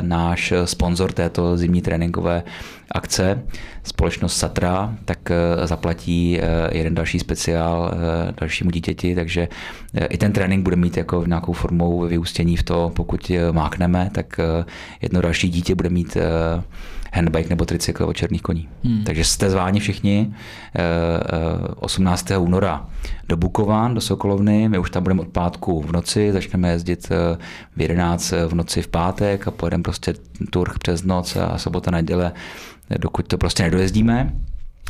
náš 0.00 0.52
sponzor 0.64 1.12
této 1.12 1.56
zimní 1.56 1.82
tréninkové 1.82 2.42
akce, 2.90 3.42
společnost 3.82 4.36
Satra, 4.36 4.94
tak 5.04 5.30
eh, 5.30 5.66
zaplatí 5.66 6.38
eh, 6.40 6.44
jeden 6.78 6.94
další 6.94 7.18
speciál 7.18 7.94
eh, 7.94 8.32
dalšímu 8.40 8.70
dítěti, 8.70 9.14
takže 9.14 9.48
i 10.10 10.18
ten 10.18 10.32
trénink 10.32 10.64
bude 10.64 10.76
mít 10.76 10.96
jako 10.96 11.24
nějakou 11.26 11.52
formou 11.52 12.00
vyústění 12.00 12.56
v 12.56 12.62
to, 12.62 12.92
pokud 12.96 13.32
mákneme, 13.52 14.10
tak 14.14 14.40
jedno 15.02 15.20
další 15.20 15.48
dítě 15.48 15.74
bude 15.74 15.88
mít 15.88 16.16
handbike 17.12 17.48
nebo 17.48 17.64
tricykl 17.64 18.04
od 18.04 18.12
černých 18.12 18.42
koní. 18.42 18.68
Hmm. 18.84 19.04
Takže 19.04 19.24
jste 19.24 19.50
zváni 19.50 19.80
všichni 19.80 20.34
18. 21.76 22.30
února 22.38 22.86
do 23.28 23.36
Bukovan, 23.36 23.94
do 23.94 24.00
Sokolovny. 24.00 24.68
My 24.68 24.78
už 24.78 24.90
tam 24.90 25.02
budeme 25.02 25.20
od 25.20 25.28
pátku 25.28 25.82
v 25.82 25.92
noci, 25.92 26.32
začneme 26.32 26.70
jezdit 26.70 27.08
v 27.76 27.80
11 27.80 28.32
v 28.48 28.54
noci 28.54 28.82
v 28.82 28.88
pátek 28.88 29.48
a 29.48 29.50
pojedeme 29.50 29.82
prostě 29.82 30.14
turh 30.50 30.78
přes 30.78 31.02
noc 31.02 31.36
a 31.36 31.58
sobota, 31.58 31.90
neděle 31.90 32.32
dokud 32.98 33.26
to 33.26 33.38
prostě 33.38 33.62
nedojezdíme. 33.62 34.32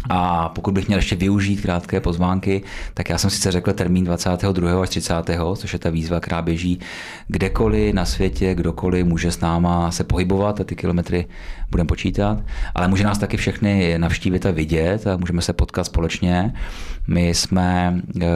A 0.08 0.48
pokud 0.48 0.74
bych 0.74 0.86
měl 0.86 0.98
ještě 0.98 1.16
využít 1.16 1.60
krátké 1.60 2.00
pozvánky, 2.00 2.62
tak 2.94 3.10
já 3.10 3.18
jsem 3.18 3.30
sice 3.30 3.52
řekl 3.52 3.72
termín 3.72 4.04
22. 4.04 4.82
až 4.82 4.88
30., 4.88 5.14
což 5.56 5.72
je 5.72 5.78
ta 5.78 5.90
výzva, 5.90 6.20
která 6.20 6.42
běží 6.42 6.80
kdekoliv 7.28 7.94
na 7.94 8.04
světě, 8.04 8.54
kdokoliv 8.54 9.06
může 9.06 9.32
s 9.32 9.40
náma 9.40 9.90
se 9.90 10.04
pohybovat 10.04 10.60
a 10.60 10.64
ty 10.64 10.76
kilometry 10.76 11.26
budeme 11.70 11.86
počítat, 11.86 12.38
ale 12.74 12.88
může 12.88 13.04
nás 13.04 13.18
taky 13.18 13.36
všechny 13.36 13.98
navštívit 13.98 14.46
a 14.46 14.50
vidět 14.50 15.06
a 15.06 15.16
můžeme 15.16 15.42
se 15.42 15.52
potkat 15.52 15.84
společně. 15.84 16.54
My 17.06 17.28
jsme 17.28 18.00
eh, 18.20 18.26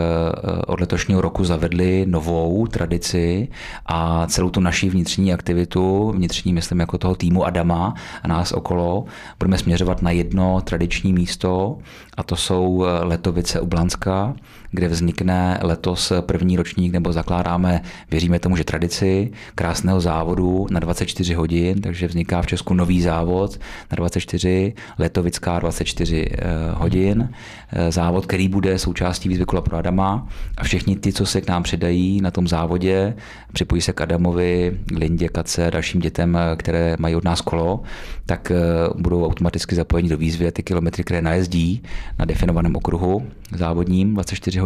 od 0.67 0.81
letošního 0.81 1.21
roku 1.21 1.45
zavedli 1.45 2.07
novou 2.09 2.67
tradici 2.67 3.49
a 3.87 4.27
celou 4.27 4.51
tu 4.51 4.61
naší 4.61 4.91
vnitřní 4.91 5.33
aktivitu, 5.33 6.13
vnitřní 6.17 6.53
myslím 6.53 6.81
jako 6.81 6.99
toho 6.99 7.15
týmu 7.15 7.45
Adama 7.45 7.95
a 8.23 8.29
nás 8.29 8.53
okolo, 8.53 9.05
budeme 9.39 9.59
směřovat 9.59 10.03
na 10.03 10.11
jedno 10.11 10.61
tradiční 10.61 11.13
místo 11.13 11.79
a 12.17 12.23
to 12.23 12.37
jsou 12.37 12.85
eh, 12.85 13.05
Letovice 13.05 13.61
u 13.61 13.67
Blanska, 13.67 14.35
kde 14.75 14.89
vznikne 14.89 15.59
letos 15.63 16.13
první 16.21 16.57
ročník, 16.57 16.93
nebo 16.93 17.13
zakládáme, 17.13 17.81
věříme 18.11 18.39
tomu, 18.39 18.57
že 18.57 18.65
tradici 18.65 19.31
krásného 19.55 20.01
závodu 20.01 20.67
na 20.71 20.81
24 20.81 21.35
hodin, 21.35 21.81
takže 21.81 22.07
vzniká 22.07 22.43
v 22.43 22.47
Česku 22.47 22.75
nový 22.75 23.03
závod 23.03 23.61
na 23.91 23.97
24, 23.97 24.75
Letovická 24.99 25.59
24 25.59 26.27
eh, 26.33 26.45
hodin, 26.75 27.29
eh, 27.73 27.93
závod, 27.93 28.27
který 28.27 28.49
bude 28.49 28.79
součástí 28.79 29.29
výzvy 29.29 29.45
kola 29.45 29.63
pro 29.63 29.77
Adama. 29.77 30.29
A 30.59 30.65
všichni 30.65 30.97
ty, 30.97 31.13
co 31.13 31.27
se 31.27 31.41
k 31.41 31.49
nám 31.49 31.63
přidají 31.63 32.21
na 32.21 32.31
tom 32.31 32.49
závodě, 32.49 33.15
připojí 33.53 33.83
se 33.83 33.93
k 33.93 34.01
Adamovi, 34.01 34.79
Lindě, 34.97 35.29
Kace, 35.29 35.71
dalším 35.71 36.01
dětem, 36.01 36.39
které 36.57 36.97
mají 36.99 37.17
od 37.17 37.25
nás 37.25 37.41
kolo, 37.41 37.83
tak 38.27 38.53
budou 38.97 39.27
automaticky 39.27 39.75
zapojeni 39.75 40.09
do 40.09 40.17
výzvy 40.17 40.53
ty 40.53 40.63
kilometry, 40.63 41.05
které 41.05 41.23
najezdí 41.23 41.83
na 42.19 42.25
definovaném 42.25 42.77
okruhu 42.77 43.27
závodním 43.53 44.15
24 44.15 44.59
hodin 44.59 44.64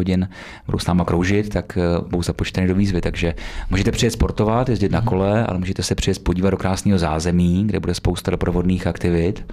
budou 0.67 0.79
s 0.79 0.87
náma 0.87 1.05
kroužit, 1.05 1.49
tak 1.49 1.79
eh, 1.79 2.01
budou 2.09 2.23
započteny 2.23 2.69
do 2.69 2.75
výzvy. 2.75 3.01
Takže 3.01 3.35
můžete 3.71 3.91
přijet 3.93 4.13
sportovat, 4.13 4.69
jezdit 4.69 4.93
na 4.93 4.99
mhm. 4.99 5.09
kole, 5.09 5.47
ale 5.47 5.59
můžete 5.59 5.83
se 5.83 5.95
přijet 5.95 6.19
podívat 6.19 6.51
do 6.51 6.57
krásného 6.57 6.99
zázemí, 6.99 7.67
kde 7.67 7.81
bude 7.81 7.95
spousta 7.95 8.31
doprovodných 8.31 8.87
aktivit 8.87 9.53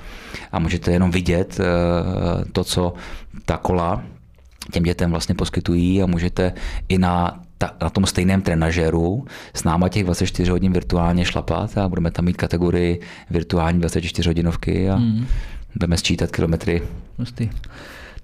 a 0.51 0.60
můžete 0.60 0.91
jenom 0.91 1.12
vidět 1.12 1.60
eh, 1.60 2.45
to, 2.51 2.63
co 2.63 2.93
ta 3.45 3.58
kola 3.58 4.03
těm 4.71 4.84
dětem 4.84 5.12
vlastně 5.12 5.36
poskytují 5.36 6.03
a 6.03 6.05
můžete 6.05 6.53
i 6.89 6.97
na 6.97 7.39
ta, 7.58 7.71
na 7.81 7.89
tom 7.89 8.05
stejném 8.05 8.41
trenažéru 8.41 9.25
s 9.53 9.63
náma 9.63 9.89
těch 9.89 10.03
24 10.03 10.51
hodin 10.51 10.73
virtuálně 10.73 11.25
šlapat 11.25 11.77
a 11.77 11.89
budeme 11.89 12.12
tam 12.12 12.25
mít 12.25 12.38
kategorii 12.38 12.99
virtuální 13.29 13.79
24 13.79 14.29
hodinovky 14.29 14.89
a 14.89 14.95
mm. 14.95 15.25
budeme 15.75 15.97
sčítat 15.97 16.31
kilometry. 16.31 16.81
Hustý 17.17 17.49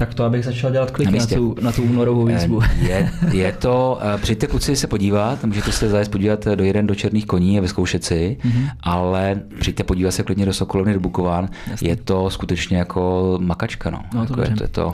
tak 0.02 0.14
to, 0.14 0.24
abych 0.24 0.46
začal 0.46 0.72
dělat 0.72 0.92
klik 0.92 1.10
na, 1.10 1.18
na, 1.18 1.26
tu, 1.26 1.56
na 1.62 1.72
tu 1.72 1.84
únorovou 1.84 2.28
eh, 2.28 2.34
výzvu. 2.34 2.62
Je, 2.82 3.12
je 3.32 3.52
to, 3.52 4.00
eh, 4.02 4.18
přijďte 4.18 4.48
kluci 4.48 4.76
se 4.76 4.88
podívat, 4.88 5.44
můžete 5.44 5.72
se 5.72 5.90
zajít 5.90 6.12
podívat 6.12 6.48
do 6.56 6.64
jeden 6.64 6.88
do 6.88 6.96
černých 6.96 7.26
koní 7.26 7.58
a 7.58 7.62
vyzkoušet 7.62 8.04
si, 8.04 8.38
mm-hmm. 8.42 8.70
ale 8.80 9.42
přijďte 9.60 9.84
podívat 9.84 10.12
se 10.12 10.24
klidně 10.24 10.46
do 10.46 10.54
Sokolovny, 10.54 10.94
do 10.94 11.00
Bukován, 11.00 11.50
Jasně. 11.72 11.90
je 11.90 11.96
to 11.96 12.30
skutečně 12.30 12.78
jako 12.78 13.38
makačka. 13.42 13.90
No. 13.90 14.02
no 14.14 14.26
to 14.26 14.42
jako 14.42 14.52
je, 14.52 14.58
to, 14.58 14.64
je 14.64 14.68
to. 14.68 14.92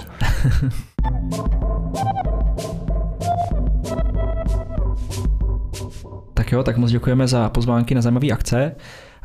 tak 6.33 6.51
jo, 6.51 6.63
tak 6.63 6.77
moc 6.77 6.91
děkujeme 6.91 7.27
za 7.27 7.49
pozvánky 7.49 7.95
na 7.95 8.01
zajímavé 8.01 8.27
akce 8.27 8.75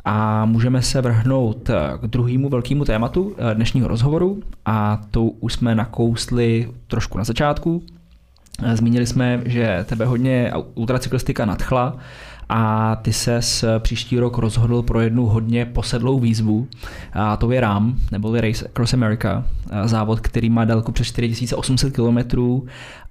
a 0.05 0.45
můžeme 0.45 0.83
se 0.83 1.01
vrhnout 1.01 1.71
eh, 1.71 1.99
k 2.03 2.07
druhému 2.07 2.49
velkému 2.49 2.85
tématu 2.85 3.35
eh, 3.39 3.55
dnešního 3.55 3.89
rozhovoru. 3.89 4.43
A 4.67 5.01
to 5.11 5.25
už 5.25 5.53
jsme 5.53 5.75
nakousli 5.75 6.73
trošku 6.87 7.19
na 7.19 7.25
začátku. 7.25 7.83
Eh, 8.63 8.77
zmínili 8.77 9.07
jsme, 9.07 9.43
že 9.45 9.85
tebe 9.89 10.05
hodně 10.05 10.53
ultracyklistika 10.75 11.45
nadchla 11.45 11.97
a 12.49 12.97
ty 12.97 13.13
se 13.13 13.41
příští 13.79 14.19
rok 14.19 14.39
rozhodl 14.39 14.83
pro 14.83 15.01
jednu 15.01 15.27
hodně 15.27 15.67
posedlou 15.67 16.21
výzvu 16.21 16.69
a 17.13 17.37
to 17.37 17.51
je 17.51 17.61
RAM, 17.61 17.97
nebo 18.11 18.41
Race 18.41 18.67
Across 18.67 18.95
America, 18.95 19.45
závod, 19.85 20.21
který 20.21 20.51
má 20.51 20.65
délku 20.65 20.93
přes 20.93 21.07
4800 21.07 21.97
km 21.97 22.19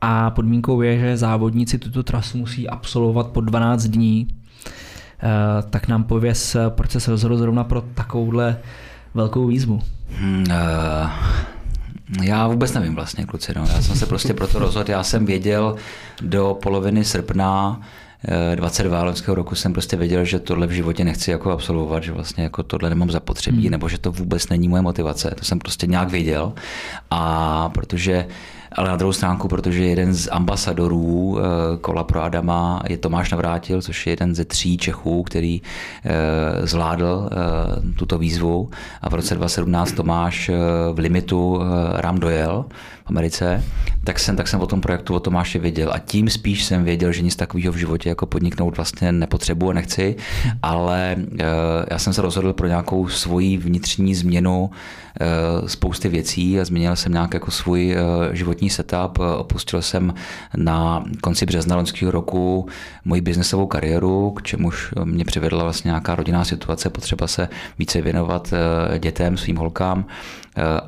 a 0.02 0.32
podmínkou 0.32 0.82
je, 0.82 1.00
že 1.00 1.18
závodníci 1.18 1.78
tuto 1.78 2.04
trasu 2.04 2.38
musí 2.38 2.70
absolvovat 2.70 3.28
po 3.28 3.42
12 3.42 3.84
dní 3.84 4.28
tak 5.70 5.88
nám 5.88 6.04
pověs, 6.04 6.58
proč 6.70 6.92
se 6.92 7.12
rozhodl 7.12 7.38
zrovna 7.38 7.64
pro 7.64 7.82
takovouhle 7.82 8.58
velkou 9.14 9.48
výzvu. 9.48 9.82
Hmm, 10.10 10.46
uh... 10.50 11.10
Já 12.22 12.48
vůbec 12.48 12.74
nevím 12.74 12.96
vlastně, 12.96 13.26
kluci. 13.26 13.54
No. 13.56 13.66
Já 13.74 13.82
jsem 13.82 13.96
se 13.96 14.06
prostě 14.06 14.34
proto 14.34 14.60
rozhodl. 14.60 14.92
Já 14.92 15.04
jsem 15.04 15.26
věděl 15.26 15.76
do 16.22 16.58
poloviny 16.62 17.06
srpna 17.06 17.82
22 18.56 19.00
eh, 19.00 19.04
loňského 19.04 19.36
roku 19.36 19.56
jsem 19.56 19.74
prostě 19.74 19.98
věděl, 19.98 20.26
že 20.26 20.40
tohle 20.40 20.68
v 20.68 20.72
životě 20.72 21.04
nechci 21.04 21.32
jako 21.32 21.52
absolvovat, 21.52 22.04
že 22.04 22.12
vlastně 22.12 22.44
jako 22.44 22.64
tohle 22.64 22.90
nemám 22.90 23.12
zapotřebí, 23.12 23.62
hmm. 23.62 23.72
nebo 23.72 23.90
že 23.90 23.98
to 23.98 24.12
vůbec 24.12 24.50
není 24.50 24.68
moje 24.68 24.82
motivace. 24.82 25.36
To 25.40 25.46
jsem 25.46 25.60
prostě 25.60 25.88
nějak 25.88 26.10
věděl. 26.10 26.54
A 27.12 27.70
protože 27.70 28.28
ale 28.72 28.90
na 28.90 28.96
druhou 28.96 29.14
stránku, 29.14 29.48
protože 29.48 29.84
jeden 29.84 30.14
z 30.14 30.30
ambasadorů 30.32 31.40
eh, 31.40 31.44
kola 31.82 32.04
pro 32.04 32.24
Adama 32.24 32.84
je 32.90 32.98
Tomáš 32.98 33.32
Navrátil, 33.32 33.82
což 33.82 34.08
je 34.08 34.12
jeden 34.12 34.36
ze 34.36 34.46
tří 34.46 34.78
Čechů, 34.78 35.24
který 35.24 35.62
eh, 36.06 36.68
zvládl 36.68 37.30
eh, 37.32 37.96
tuto 37.96 38.18
výzvu. 38.18 38.70
A 39.02 39.10
v 39.10 39.14
roce 39.14 39.36
2017 39.36 39.92
Tomáš 39.92 40.52
v 40.94 41.00
limitu 41.00 41.60
rám 41.96 42.20
dojel 42.20 42.66
v 43.06 43.10
Americe, 43.10 43.64
tak 44.04 44.20
jsem, 44.20 44.36
tak 44.36 44.48
jsem 44.48 44.60
o 44.60 44.68
tom 44.68 44.82
projektu 44.82 45.16
o 45.16 45.20
Tomáše 45.20 45.60
věděl. 45.60 45.92
A 45.94 46.00
tím 46.00 46.30
spíš 46.30 46.64
jsem 46.64 46.84
věděl, 46.84 47.12
že 47.12 47.22
nic 47.22 47.36
takového 47.36 47.74
v 47.74 47.76
životě 47.76 48.10
jako 48.10 48.26
podniknout 48.26 48.78
vlastně 48.78 49.12
nepotřebuji 49.12 49.70
a 49.70 49.74
nechci, 49.74 50.16
ale 50.62 51.16
já 51.92 52.00
jsem 52.00 52.14
se 52.14 52.22
rozhodl 52.22 52.54
pro 52.54 52.68
nějakou 52.68 53.08
svoji 53.08 53.58
vnitřní 53.58 54.16
změnu 54.16 54.70
spousty 55.68 56.10
věcí 56.10 56.60
a 56.60 56.66
změnil 56.66 56.96
jsem 56.96 57.12
nějak 57.12 57.34
jako 57.34 57.52
svůj 57.52 57.96
životní 58.32 58.70
setup. 58.70 59.20
Opustil 59.38 59.82
jsem 59.82 60.14
na 60.56 61.04
konci 61.22 61.46
března 61.46 61.76
loňského 61.76 62.12
roku 62.12 62.68
moji 63.06 63.22
biznesovou 63.22 63.68
kariéru, 63.68 64.32
k 64.32 64.42
čemuž 64.42 64.94
mě 65.04 65.26
přivedla 65.26 65.64
vlastně 65.64 65.90
nějaká 65.90 66.16
rodinná 66.16 66.46
situace, 66.46 66.90
potřeba 66.90 67.28
se 67.28 67.50
více 67.80 68.02
věnovat 68.02 68.54
dětem, 69.00 69.38
svým 69.38 69.58
holkám 69.58 70.06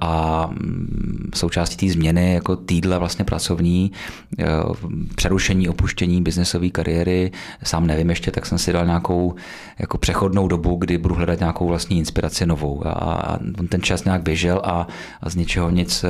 a 0.02 0.47
mm, 0.47 1.30
součástí 1.36 1.88
té 1.88 1.93
změny 1.93 2.34
jako 2.34 2.56
týdle 2.56 2.99
vlastně 2.99 3.26
pracovní, 3.26 3.91
eh, 4.39 4.45
přerušení, 5.15 5.69
opuštění 5.69 6.21
biznesové 6.21 6.69
kariéry, 6.69 7.32
sám 7.63 7.88
nevím 7.88 8.10
ještě, 8.10 8.32
tak 8.32 8.45
jsem 8.45 8.58
si 8.58 8.73
dal 8.73 8.86
nějakou 8.86 9.36
jako 9.80 9.97
přechodnou 9.97 10.47
dobu, 10.47 10.76
kdy 10.76 10.97
budu 10.97 11.15
hledat 11.15 11.39
nějakou 11.39 11.67
vlastní 11.67 11.97
inspiraci 11.97 12.45
novou. 12.45 12.88
A 12.88 13.39
ten 13.69 13.82
čas 13.82 14.04
nějak 14.04 14.23
běžel 14.23 14.62
a, 14.63 14.88
a 15.21 15.30
z 15.30 15.36
ničeho 15.36 15.69
nic 15.69 16.04
eh, 16.04 16.10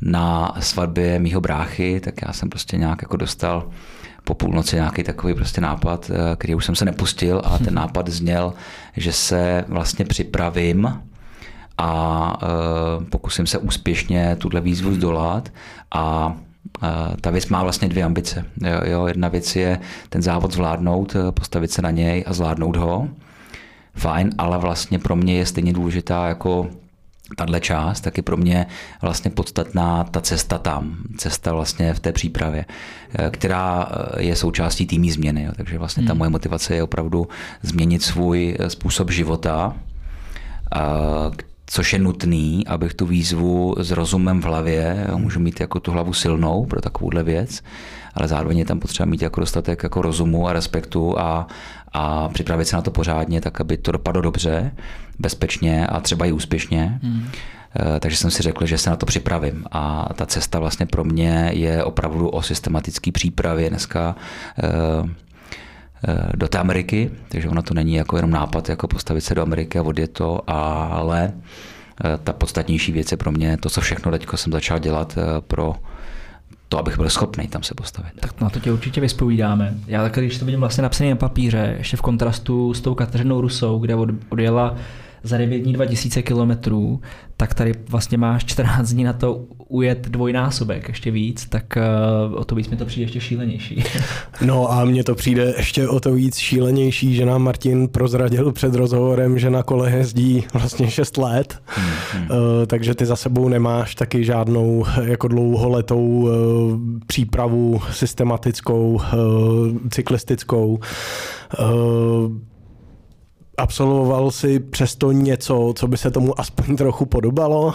na 0.00 0.54
svatbě 0.60 1.18
mýho 1.18 1.40
bráchy, 1.40 2.00
tak 2.00 2.14
já 2.26 2.32
jsem 2.32 2.50
prostě 2.50 2.76
nějak 2.76 3.02
jako 3.02 3.16
dostal 3.16 3.68
po 4.24 4.34
půlnoci 4.34 4.76
nějaký 4.76 5.02
takový 5.02 5.34
prostě 5.34 5.60
nápad, 5.60 6.10
eh, 6.10 6.36
který 6.36 6.54
už 6.54 6.64
jsem 6.64 6.74
se 6.74 6.84
nepustil 6.84 7.42
a 7.44 7.58
ten 7.58 7.74
nápad 7.80 8.08
zněl, 8.08 8.52
že 8.96 9.12
se 9.12 9.64
vlastně 9.68 10.04
připravím 10.04 11.00
a 11.80 12.38
uh, 12.42 13.04
pokusím 13.04 13.46
se 13.46 13.58
úspěšně 13.58 14.36
tuhle 14.36 14.60
výzvu 14.60 14.94
zdolat 14.94 15.52
a 15.90 16.26
uh, 16.26 16.88
ta 17.20 17.30
věc 17.30 17.48
má 17.48 17.62
vlastně 17.62 17.88
dvě 17.88 18.04
ambice. 18.04 18.44
Jo, 18.84 19.06
jedna 19.06 19.28
věc 19.28 19.56
je 19.56 19.80
ten 20.08 20.22
závod 20.22 20.52
zvládnout, 20.52 21.16
e, 21.16 21.32
postavit 21.32 21.70
se 21.70 21.82
na 21.82 21.90
něj 21.90 22.24
a 22.26 22.32
zvládnout 22.32 22.76
ho. 22.76 23.08
Fajn, 23.94 24.30
ale 24.38 24.58
vlastně 24.58 24.98
pro 24.98 25.16
mě 25.16 25.34
je 25.38 25.46
stejně 25.46 25.72
důležitá 25.72 26.28
jako 26.28 26.68
tahle 27.36 27.60
část, 27.60 28.00
tak 28.00 28.16
je 28.16 28.22
pro 28.22 28.36
mě 28.36 28.66
vlastně 29.02 29.30
podstatná 29.30 30.04
ta 30.04 30.20
cesta 30.20 30.58
tam, 30.58 30.96
cesta 31.16 31.52
vlastně 31.52 31.94
v 31.94 32.00
té 32.00 32.12
přípravě, 32.12 32.64
která 33.30 33.88
je 34.18 34.36
součástí 34.36 34.86
týmí 34.86 35.10
změny. 35.10 35.44
Jo. 35.44 35.52
Takže 35.56 35.78
vlastně 35.78 36.02
ta 36.02 36.12
hmm. 36.12 36.18
moje 36.18 36.30
motivace 36.30 36.74
je 36.74 36.82
opravdu 36.82 37.28
změnit 37.62 38.02
svůj 38.02 38.56
způsob 38.68 39.10
života, 39.10 39.76
což 41.70 41.92
je 41.92 41.98
nutný, 41.98 42.66
abych 42.66 42.94
tu 42.94 43.06
výzvu 43.06 43.74
s 43.78 43.90
rozumem 43.90 44.40
v 44.40 44.44
hlavě, 44.44 45.06
můžu 45.16 45.40
mít 45.40 45.60
jako 45.60 45.80
tu 45.80 45.92
hlavu 45.92 46.12
silnou 46.12 46.66
pro 46.66 46.80
takovouhle 46.80 47.22
věc, 47.22 47.62
ale 48.14 48.28
zároveň 48.28 48.58
je 48.58 48.64
tam 48.64 48.80
potřeba 48.80 49.06
mít 49.06 49.22
jako 49.22 49.40
dostatek 49.40 49.82
jako 49.82 50.02
rozumu 50.02 50.48
a 50.48 50.52
respektu 50.52 51.18
a, 51.18 51.46
a 51.92 52.28
připravit 52.28 52.64
se 52.64 52.76
na 52.76 52.82
to 52.82 52.90
pořádně, 52.90 53.40
tak 53.40 53.60
aby 53.60 53.76
to 53.76 53.92
dopadlo 53.92 54.22
dobře, 54.22 54.72
bezpečně 55.18 55.86
a 55.86 56.00
třeba 56.00 56.26
i 56.26 56.32
úspěšně. 56.32 56.98
Hmm. 57.02 57.28
Takže 58.00 58.16
jsem 58.16 58.30
si 58.30 58.42
řekl, 58.42 58.66
že 58.66 58.78
se 58.78 58.90
na 58.90 58.96
to 58.96 59.06
připravím. 59.06 59.64
A 59.70 60.08
ta 60.14 60.26
cesta 60.26 60.58
vlastně 60.58 60.86
pro 60.86 61.04
mě 61.04 61.50
je 61.54 61.84
opravdu 61.84 62.28
o 62.28 62.42
systematické 62.42 63.12
přípravě. 63.12 63.70
Dneska 63.70 64.16
Eh, 64.58 65.29
do 66.36 66.48
té 66.48 66.58
Ameriky, 66.58 67.10
takže 67.28 67.48
ono 67.48 67.62
to 67.62 67.74
není 67.74 67.94
jako 67.94 68.16
jenom 68.16 68.30
nápad, 68.30 68.68
jako 68.68 68.88
postavit 68.88 69.20
se 69.20 69.34
do 69.34 69.42
Ameriky 69.42 69.78
a 69.78 69.82
odjet 69.82 70.12
to, 70.12 70.50
ale 70.50 71.32
eh, 72.04 72.18
ta 72.24 72.32
podstatnější 72.32 72.92
věc 72.92 73.10
je 73.10 73.16
pro 73.16 73.32
mě 73.32 73.56
to, 73.56 73.70
co 73.70 73.80
všechno 73.80 74.12
teď 74.12 74.26
jsem 74.34 74.52
začal 74.52 74.78
dělat 74.78 75.18
eh, 75.18 75.40
pro 75.40 75.74
to, 76.68 76.78
abych 76.78 76.96
byl 76.96 77.10
schopný 77.10 77.48
tam 77.48 77.62
se 77.62 77.74
postavit. 77.74 78.12
Tak 78.20 78.40
na 78.40 78.50
to 78.50 78.60
tě 78.60 78.72
určitě 78.72 79.00
vyspovídáme. 79.00 79.74
Já 79.86 80.02
tak, 80.02 80.18
když 80.18 80.38
to 80.38 80.44
vidím 80.44 80.60
vlastně 80.60 80.82
napsané 80.82 81.10
na 81.10 81.16
papíře, 81.16 81.74
ještě 81.78 81.96
v 81.96 82.02
kontrastu 82.02 82.74
s 82.74 82.80
tou 82.80 82.94
Kateřinou 82.94 83.40
Rusou, 83.40 83.78
kde 83.78 83.94
odjela 84.28 84.76
za 85.22 85.38
9 85.38 85.58
dní 85.58 85.72
2000 85.72 86.22
kilometrů, 86.22 87.00
tak 87.36 87.54
tady 87.54 87.74
vlastně 87.88 88.18
máš 88.18 88.44
14 88.44 88.92
dní 88.92 89.04
na 89.04 89.12
to 89.12 89.44
ujet 89.68 90.08
dvojnásobek, 90.08 90.88
ještě 90.88 91.10
víc, 91.10 91.46
tak 91.48 91.64
uh, 92.30 92.34
o 92.34 92.44
to 92.44 92.54
víc 92.54 92.68
mi 92.68 92.76
to 92.76 92.84
přijde 92.84 93.04
ještě 93.04 93.20
šílenější. 93.20 93.84
No 94.44 94.72
a 94.72 94.84
mně 94.84 95.04
to 95.04 95.14
přijde 95.14 95.54
ještě 95.56 95.88
o 95.88 96.00
to 96.00 96.12
víc 96.12 96.36
šílenější, 96.36 97.14
že 97.14 97.26
nám 97.26 97.42
Martin 97.42 97.88
prozradil 97.88 98.52
před 98.52 98.74
rozhovorem, 98.74 99.38
že 99.38 99.50
na 99.50 99.62
kole 99.62 99.90
jezdí 99.90 100.44
vlastně 100.52 100.90
6 100.90 101.16
let, 101.16 101.58
hmm, 101.66 101.90
hmm. 102.12 102.28
Takže 102.66 102.94
ty 102.94 103.06
za 103.06 103.16
sebou 103.16 103.48
nemáš 103.48 103.94
taky 103.94 104.24
žádnou 104.24 104.84
jako 105.02 105.28
dlouholetou 105.28 106.00
uh, 106.00 106.30
přípravu 107.06 107.80
systematickou, 107.90 109.00
cyklistickou. 109.90 110.78
Absolvoval 113.58 114.30
si 114.30 114.60
přesto 114.60 115.12
něco, 115.12 115.72
co 115.76 115.88
by 115.88 115.96
se 115.96 116.10
tomu 116.10 116.40
aspoň 116.40 116.76
trochu 116.76 117.06
podobalo? 117.06 117.74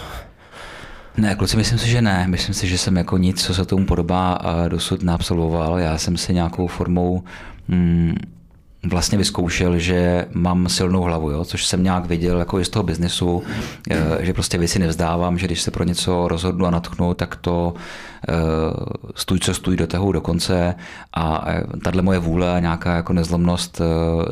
Ne, 1.18 1.36
kluci, 1.36 1.58
myslím 1.58 1.80
si, 1.80 1.90
že 1.90 2.02
ne. 2.02 2.28
Myslím 2.28 2.54
si, 2.56 2.68
že 2.68 2.78
jsem 2.78 2.98
jako 2.98 3.18
nic, 3.18 3.44
co 3.44 3.54
se 3.54 3.66
tomu 3.66 3.86
podobá, 3.86 4.40
dosud 4.68 5.04
neabsolvoval. 5.04 5.80
Já 5.80 5.98
jsem 5.98 6.18
si 6.18 6.34
nějakou 6.34 6.68
formou 6.68 7.24
mm, 7.68 8.16
vlastně 8.90 9.18
vyzkoušel, 9.18 9.80
že 9.80 10.26
mám 10.34 10.70
silnou 10.70 11.02
hlavu, 11.02 11.32
jo? 11.32 11.46
což 11.46 11.66
jsem 11.66 11.84
nějak 11.84 12.06
viděl 12.06 12.40
jako 12.40 12.60
i 12.60 12.66
z 12.66 12.70
toho 12.70 12.84
biznesu, 12.84 13.44
eh, 13.90 14.18
že 14.20 14.34
prostě 14.34 14.58
věci 14.58 14.80
nevzdávám, 14.80 15.38
že 15.38 15.48
když 15.48 15.62
se 15.62 15.72
pro 15.72 15.84
něco 15.84 16.28
rozhodnu 16.28 16.66
a 16.66 16.72
natknu, 16.72 17.14
tak 17.14 17.36
to 17.36 17.74
eh, 18.30 18.34
stůj, 19.16 19.40
co 19.40 19.54
stůj, 19.54 19.78
dotahu 19.78 20.12
do 20.12 20.22
konce 20.22 20.76
a 21.14 21.46
eh, 21.48 21.64
tahle 21.84 22.02
moje 22.02 22.20
vůle 22.20 22.56
a 22.56 22.60
nějaká 22.60 22.96
jako 22.96 23.14
nezlomnost 23.14 23.82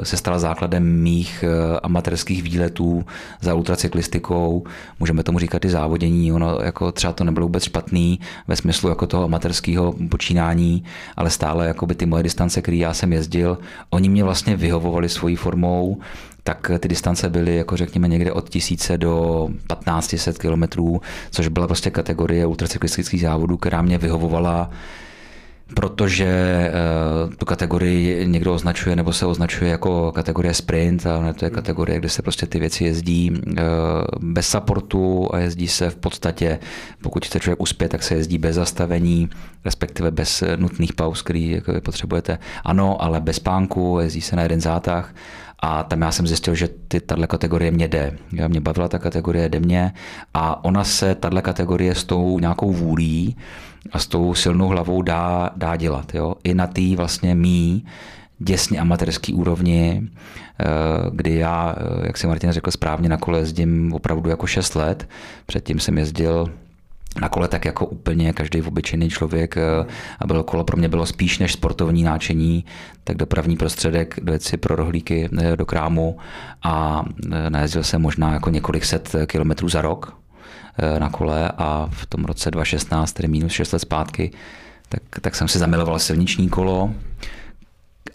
se 0.04 0.18
stala 0.18 0.40
základem 0.40 0.84
mých 1.02 1.44
amatérských 1.84 2.44
výletů 2.44 3.06
za 3.42 3.54
ultracyklistikou, 3.54 4.64
můžeme 5.00 5.24
tomu 5.24 5.40
říkat 5.40 5.66
i 5.66 5.70
závodění, 5.70 6.34
ono 6.34 6.60
jako 6.64 6.92
třeba 6.92 7.14
to 7.14 7.24
nebylo 7.24 7.46
vůbec 7.46 7.64
špatný 7.64 8.20
ve 8.48 8.56
smyslu 8.56 8.90
jako 8.90 9.08
toho 9.08 9.24
amatérského 9.24 9.94
počínání, 10.10 10.84
ale 11.18 11.30
stále 11.30 11.68
jako 11.68 11.86
by 11.86 11.96
ty 11.96 12.06
moje 12.06 12.24
distance, 12.24 12.62
které 12.62 12.78
já 12.78 12.94
jsem 12.94 13.14
jezdil, 13.14 13.58
oni 13.90 14.10
mě 14.10 14.24
vlastně 14.24 14.43
vlastně 14.44 14.56
vyhovovali 14.68 15.10
svojí 15.10 15.36
formou, 15.36 15.98
tak 16.44 16.72
ty 16.80 16.88
distance 16.88 17.30
byly, 17.30 17.56
jako 17.56 17.78
řekněme, 17.78 18.08
někde 18.08 18.32
od 18.32 18.50
1000 18.50 18.92
do 18.98 19.48
1500 19.68 20.38
kilometrů, 20.38 21.02
což 21.32 21.48
byla 21.48 21.68
prostě 21.68 21.90
kategorie 21.90 22.46
ultracyklistických 22.46 23.22
závodů, 23.22 23.58
která 23.58 23.82
mě 23.82 23.98
vyhovovala 23.98 24.70
protože 25.76 26.72
uh, 27.26 27.34
tu 27.34 27.46
kategorii 27.46 28.28
někdo 28.28 28.54
označuje 28.54 28.96
nebo 28.96 29.14
se 29.14 29.26
označuje 29.26 29.72
jako 29.72 30.12
kategorie 30.12 30.54
sprint 30.54 31.06
a 31.06 31.34
to 31.34 31.46
je 31.46 31.52
kategorie, 31.52 32.00
kde 32.00 32.10
se 32.10 32.22
prostě 32.22 32.46
ty 32.46 32.60
věci 32.60 32.84
jezdí 32.84 33.32
uh, 33.32 33.56
bez 34.22 34.48
supportu 34.48 35.30
a 35.34 35.40
jezdí 35.40 35.68
se 35.68 35.90
v 35.90 35.96
podstatě, 35.96 36.60
pokud 37.02 37.26
chce 37.26 37.40
člověk 37.40 37.62
uspět, 37.62 37.90
tak 37.90 38.04
se 38.04 38.16
jezdí 38.16 38.38
bez 38.38 38.56
zastavení, 38.56 39.30
respektive 39.66 40.12
bez 40.12 40.44
nutných 40.56 40.94
pauz, 40.94 41.22
který 41.22 41.52
jako 41.52 41.74
potřebujete. 41.82 42.38
Ano, 42.64 43.02
ale 43.02 43.22
bez 43.22 43.40
pánku, 43.40 43.98
jezdí 44.02 44.22
se 44.22 44.36
na 44.36 44.44
jeden 44.44 44.62
zátah 44.62 45.14
a 45.60 45.84
tam 45.84 46.02
já 46.02 46.12
jsem 46.12 46.28
zjistil, 46.28 46.56
že 46.56 46.70
ty, 46.88 47.00
tato 47.00 47.28
kategorie 47.28 47.72
mě 47.72 47.88
jde. 47.88 48.18
Já 48.34 48.48
mě 48.48 48.62
bavila 48.62 48.88
ta 48.88 49.00
kategorie, 49.00 49.50
jde 49.50 49.60
mě 49.60 49.94
a 50.34 50.64
ona 50.64 50.84
se, 50.84 51.16
tato 51.16 51.42
kategorie 51.42 51.96
s 51.96 52.04
tou 52.04 52.40
nějakou 52.40 52.72
vůlí 52.72 53.36
a 53.92 54.00
s 54.00 54.08
tou 54.08 54.34
silnou 54.34 54.68
hlavou 54.68 55.02
dá, 55.02 55.50
dá 55.56 55.76
dělat. 55.76 56.16
Jo? 56.16 56.36
I 56.44 56.54
na 56.54 56.68
té 56.68 56.96
vlastně 56.96 57.36
mý 57.36 57.86
děsně 58.40 58.80
amatérský 58.80 59.34
úrovni, 59.34 60.02
eh, 60.60 60.66
kdy 61.12 61.36
já, 61.36 61.76
eh, 61.78 62.08
jak 62.08 62.18
si 62.18 62.28
Martin 62.28 62.52
řekl 62.52 62.72
správně, 62.72 63.10
na 63.10 63.18
kole 63.18 63.40
jezdím 63.40 63.94
opravdu 63.94 64.30
jako 64.30 64.48
6 64.48 64.76
let. 64.76 65.10
Předtím 65.46 65.80
jsem 65.80 65.98
jezdil 65.98 66.48
na 67.22 67.30
kole 67.30 67.48
tak 67.48 67.66
jako 67.66 67.86
úplně 67.86 68.34
každý 68.34 68.62
obyčejný 68.62 69.10
člověk 69.10 69.58
eh, 69.58 69.86
a 70.20 70.28
bylo 70.28 70.44
kolo 70.44 70.64
pro 70.64 70.78
mě 70.78 70.90
bylo 70.90 71.06
spíš 71.06 71.40
než 71.40 71.54
sportovní 71.54 72.04
náčení, 72.04 72.66
tak 73.04 73.18
dopravní 73.18 73.58
prostředek, 73.58 74.20
dojet 74.24 74.44
si 74.44 74.58
pro 74.58 74.76
rohlíky 74.76 75.30
do 75.56 75.66
krámu 75.66 76.18
a 76.64 77.06
najezdil 77.50 77.84
jsem 77.84 78.02
možná 78.02 78.34
jako 78.34 78.50
několik 78.50 78.86
set 78.86 79.16
kilometrů 79.28 79.70
za 79.70 79.82
rok, 79.82 80.23
na 81.00 81.10
kole 81.10 81.52
a 81.58 81.88
v 81.92 82.06
tom 82.06 82.26
roce 82.26 82.52
2016, 82.52 83.14
tedy 83.14 83.28
minus 83.28 83.52
6 83.52 83.72
let 83.72 83.80
zpátky, 83.80 84.32
tak, 84.90 85.02
tak 85.22 85.36
jsem 85.36 85.48
si 85.48 85.60
zamiloval 85.60 86.00
silniční 86.00 86.50
kolo 86.50 86.92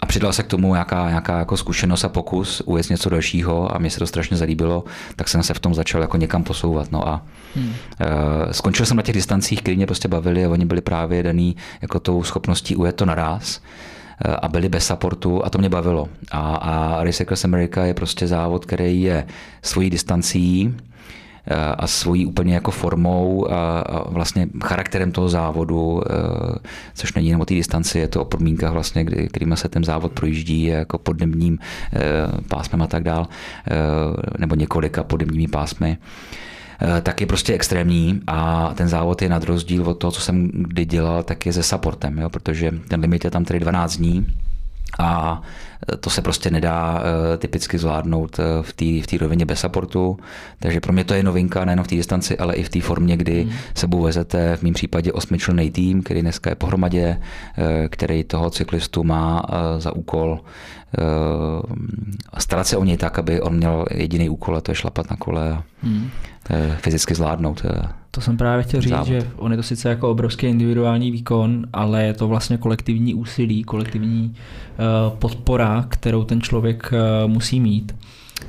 a 0.00 0.06
přidal 0.06 0.32
se 0.32 0.42
k 0.42 0.46
tomu 0.46 0.72
nějaká, 0.72 1.08
nějaká 1.08 1.38
jako 1.38 1.56
zkušenost 1.56 2.04
a 2.04 2.08
pokus 2.08 2.62
ujet 2.64 2.90
něco 2.90 3.10
dalšího 3.10 3.74
a 3.74 3.78
mně 3.78 3.90
se 3.90 3.98
to 3.98 4.06
strašně 4.06 4.36
zalíbilo, 4.36 4.84
tak 5.16 5.28
jsem 5.28 5.42
se 5.42 5.54
v 5.54 5.60
tom 5.60 5.74
začal 5.74 6.00
jako 6.00 6.16
někam 6.16 6.42
posouvat. 6.42 6.92
No 6.92 7.08
a 7.08 7.22
hmm. 7.56 7.68
uh, 7.68 7.74
skončil 8.50 8.86
jsem 8.86 8.96
na 8.96 9.02
těch 9.02 9.14
distancích, 9.14 9.60
které 9.60 9.76
mě 9.76 9.86
prostě 9.86 10.08
bavili 10.08 10.44
a 10.44 10.48
oni 10.48 10.64
byli 10.64 10.80
právě 10.80 11.22
daný 11.22 11.56
jako 11.82 12.00
tou 12.00 12.22
schopností 12.22 12.76
ujet 12.76 12.96
to 12.96 13.06
naraz 13.06 13.60
eh, 14.24 14.36
a 14.36 14.48
byli 14.48 14.68
bez 14.68 14.86
supportu 14.86 15.44
a 15.44 15.50
to 15.50 15.58
mě 15.58 15.68
bavilo. 15.68 16.08
A, 16.30 16.56
a 16.56 17.04
Race 17.04 17.22
Across 17.22 17.44
America 17.44 17.84
je 17.84 17.94
prostě 17.94 18.26
závod, 18.26 18.66
který 18.66 19.02
je 19.02 19.26
svojí 19.62 19.90
distancí, 19.90 20.74
a 21.78 21.86
svojí 21.86 22.26
úplně 22.26 22.54
jako 22.54 22.70
formou 22.70 23.52
a, 23.52 23.84
vlastně 24.08 24.48
charakterem 24.64 25.12
toho 25.12 25.28
závodu, 25.28 26.02
což 26.94 27.12
není 27.12 27.28
jenom 27.28 27.40
o 27.40 27.44
té 27.44 27.54
distanci, 27.54 27.98
je 27.98 28.08
to 28.08 28.22
o 28.22 28.24
podmínkách 28.24 28.72
vlastně, 28.72 29.04
kdy, 29.04 29.28
se 29.54 29.68
ten 29.68 29.84
závod 29.84 30.12
projíždí 30.12 30.62
jako 30.64 30.98
podnebním 30.98 31.58
pásmem 32.48 32.82
a 32.82 32.86
tak 32.86 33.02
dál, 33.02 33.28
nebo 34.38 34.54
několika 34.54 35.02
podnebními 35.02 35.48
pásmy. 35.48 35.98
Eh, 36.80 37.00
tak 37.00 37.20
je 37.20 37.26
prostě 37.26 37.54
extrémní 37.54 38.20
a 38.26 38.70
ten 38.74 38.88
závod 38.88 39.22
je 39.22 39.28
nad 39.28 39.44
rozdíl 39.44 39.88
od 39.88 39.94
toho, 39.94 40.10
co 40.10 40.20
jsem 40.20 40.50
kdy 40.54 40.84
dělal, 40.84 41.22
tak 41.22 41.46
je 41.46 41.52
se 41.52 41.62
supportem, 41.62 42.18
jo, 42.18 42.30
protože 42.30 42.70
ten 42.88 43.00
limit 43.00 43.24
je 43.24 43.30
tam 43.30 43.44
tedy 43.44 43.60
12 43.60 43.96
dní 43.96 44.26
a 44.98 45.42
to 46.00 46.10
se 46.10 46.22
prostě 46.22 46.50
nedá 46.50 47.02
eh, 47.02 47.36
typicky 47.36 47.78
zvládnout 47.78 48.38
eh, 48.38 48.62
v 48.62 48.72
té 49.06 49.16
v 49.16 49.20
rovině 49.20 49.44
bez 49.44 49.60
supportu. 49.60 50.18
Takže 50.58 50.80
pro 50.80 50.92
mě 50.92 51.04
to 51.04 51.14
je 51.14 51.22
novinka 51.22 51.64
nejen 51.64 51.82
v 51.82 51.86
té 51.86 51.94
distanci, 51.94 52.38
ale 52.38 52.54
i 52.54 52.62
v 52.62 52.68
té 52.68 52.80
formě, 52.80 53.16
kdy 53.16 53.42
hmm. 53.42 53.52
sebou 53.74 54.02
vezete 54.02 54.56
v 54.56 54.62
mém 54.62 54.74
případě 54.74 55.12
osmičlenný 55.12 55.70
tým, 55.70 56.02
který 56.02 56.22
dneska 56.22 56.50
je 56.50 56.56
pohromadě, 56.56 57.20
který 57.88 58.24
toho 58.24 58.50
cyklistu 58.50 59.04
má 59.04 59.42
za 59.78 59.92
úkol 59.92 60.40
starat 62.38 62.66
se 62.66 62.76
o 62.76 62.84
něj 62.84 62.96
tak, 62.96 63.18
aby 63.18 63.40
on 63.40 63.56
měl 63.56 63.84
jediný 63.90 64.28
úkol 64.28 64.56
a 64.56 64.60
to 64.60 64.70
je 64.70 64.74
šlapat 64.74 65.10
na 65.10 65.16
kole 65.16 65.52
a 65.52 65.62
hmm. 65.82 66.10
fyzicky 66.76 67.14
zvládnout. 67.14 67.62
To 68.10 68.20
jsem 68.20 68.36
právě 68.36 68.62
chtěl 68.62 68.80
říct, 68.80 68.90
závod. 68.90 69.08
že 69.08 69.30
on 69.36 69.50
je 69.50 69.56
to 69.56 69.62
sice 69.62 69.88
jako 69.88 70.10
obrovský 70.10 70.46
individuální 70.46 71.10
výkon, 71.10 71.66
ale 71.72 72.04
je 72.04 72.12
to 72.12 72.28
vlastně 72.28 72.58
kolektivní 72.58 73.14
úsilí, 73.14 73.64
kolektivní 73.64 74.34
podpora, 75.18 75.86
kterou 75.88 76.24
ten 76.24 76.40
člověk 76.40 76.92
musí 77.26 77.60
mít. 77.60 77.94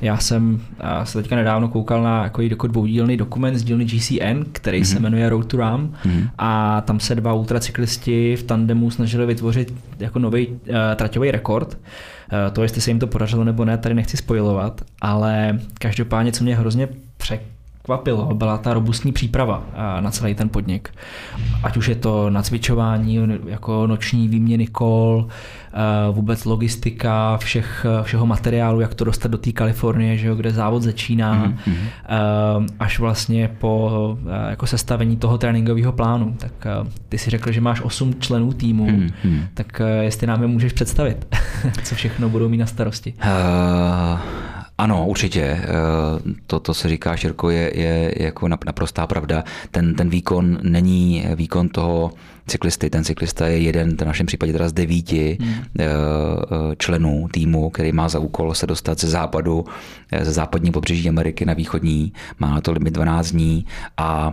Já 0.02 0.18
jsem 0.18 0.60
já 0.82 1.04
se 1.04 1.22
teďka 1.22 1.36
nedávno 1.36 1.68
koukal 1.68 2.02
na 2.02 2.22
jako 2.24 2.42
jako 2.42 2.66
dvoudílný 2.66 3.16
dokument 3.16 3.56
z 3.56 3.64
dílny 3.64 3.84
GCN, 3.84 4.44
který 4.52 4.80
mm-hmm. 4.80 4.84
se 4.84 4.94
mhm. 4.94 5.02
jmenuje 5.02 5.28
Road 5.28 5.46
to 5.46 5.56
Ram 5.56 5.92
mm-hmm. 6.04 6.30
a 6.38 6.80
tam 6.80 7.00
se 7.00 7.14
dva 7.14 7.32
ultracyklisti 7.32 8.36
v 8.36 8.42
tandemu 8.42 8.90
snažili 8.90 9.26
vytvořit 9.26 9.74
jako 9.98 10.18
nový 10.18 10.46
uh, 10.46 10.56
traťový 10.96 11.30
rekord. 11.30 11.74
Uh, 11.74 12.52
to, 12.52 12.62
jestli 12.62 12.80
se 12.80 12.90
jim 12.90 12.98
to 12.98 13.06
podařilo 13.06 13.44
nebo 13.44 13.64
ne, 13.64 13.78
tady 13.78 13.94
nechci 13.94 14.16
spojovat, 14.16 14.80
ale 15.00 15.58
každopádně, 15.78 16.32
co 16.32 16.44
mě 16.44 16.56
hrozně 16.56 16.88
překvapilo, 17.16 17.59
byla 18.34 18.58
ta 18.58 18.74
robustní 18.74 19.12
příprava 19.12 19.58
uh, 19.58 20.00
na 20.00 20.10
celý 20.10 20.34
ten 20.34 20.48
podnik. 20.48 20.94
Ať 21.62 21.76
už 21.76 21.88
je 21.88 21.94
to 21.94 22.30
nacvičování, 22.30 23.18
jako 23.46 23.86
noční 23.86 24.28
výměny 24.28 24.66
kol, 24.66 25.28
Eh, 25.72 26.12
vůbec 26.12 26.44
logistika 26.44 27.36
všech, 27.36 27.86
všeho 28.02 28.26
materiálu, 28.26 28.80
jak 28.80 28.94
to 28.94 29.04
dostat 29.04 29.28
do 29.28 29.38
té 29.38 29.52
Kalifornie, 29.52 30.16
že 30.16 30.28
jo, 30.28 30.34
kde 30.34 30.50
závod 30.50 30.82
začíná, 30.82 31.46
mm-hmm. 31.46 32.66
až 32.80 32.98
vlastně 32.98 33.50
po 33.58 34.18
eh, 34.26 34.50
jako 34.50 34.66
sestavení 34.66 35.16
toho 35.16 35.38
tréninkového 35.38 35.92
plánu. 35.92 36.36
Tak 36.38 36.52
ty 37.08 37.18
si 37.18 37.30
řekl, 37.30 37.52
že 37.52 37.60
máš 37.60 37.80
8 37.80 38.14
členů 38.14 38.52
týmu, 38.52 38.86
mm-hmm. 38.86 39.42
tak 39.54 39.82
jestli 40.00 40.26
nám 40.26 40.42
je 40.42 40.48
můžeš 40.48 40.72
představit, 40.72 41.36
co 41.82 41.94
všechno 41.94 42.28
budou 42.28 42.48
mít 42.48 42.58
na 42.58 42.66
starosti. 42.66 43.14
Uh... 43.24 44.49
Ano, 44.80 45.06
určitě. 45.06 45.60
To, 46.46 46.60
to 46.60 46.74
se 46.74 46.88
říká, 46.88 47.16
Širko, 47.16 47.50
je, 47.50 47.80
je 47.80 48.14
jako 48.16 48.48
naprostá 48.48 49.06
pravda. 49.06 49.44
Ten, 49.70 49.94
ten 49.94 50.08
výkon 50.08 50.58
není 50.62 51.24
výkon 51.34 51.68
toho 51.68 52.12
cyklisty. 52.46 52.90
Ten 52.90 53.04
cyklista 53.04 53.46
je 53.46 53.58
jeden, 53.58 53.96
v 53.96 54.04
našem 54.04 54.26
případě 54.26 54.52
teda 54.52 54.68
z 54.68 54.72
devíti 54.72 55.38
hmm. 55.40 55.54
Eh, 55.78 55.84
eh, 55.84 56.76
členů 56.76 57.28
týmu, 57.32 57.70
který 57.70 57.92
má 57.92 58.08
za 58.08 58.18
úkol 58.18 58.54
se 58.54 58.66
dostat 58.66 59.00
ze 59.00 59.08
západu, 59.08 59.64
eh, 60.12 60.24
ze 60.24 60.32
západní 60.32 60.72
pobřeží 60.72 61.08
Ameriky 61.08 61.44
na 61.44 61.54
východní. 61.54 62.12
Má 62.38 62.54
na 62.54 62.60
to 62.60 62.72
limit 62.72 62.94
12 62.94 63.30
dní 63.30 63.66
a 63.96 64.32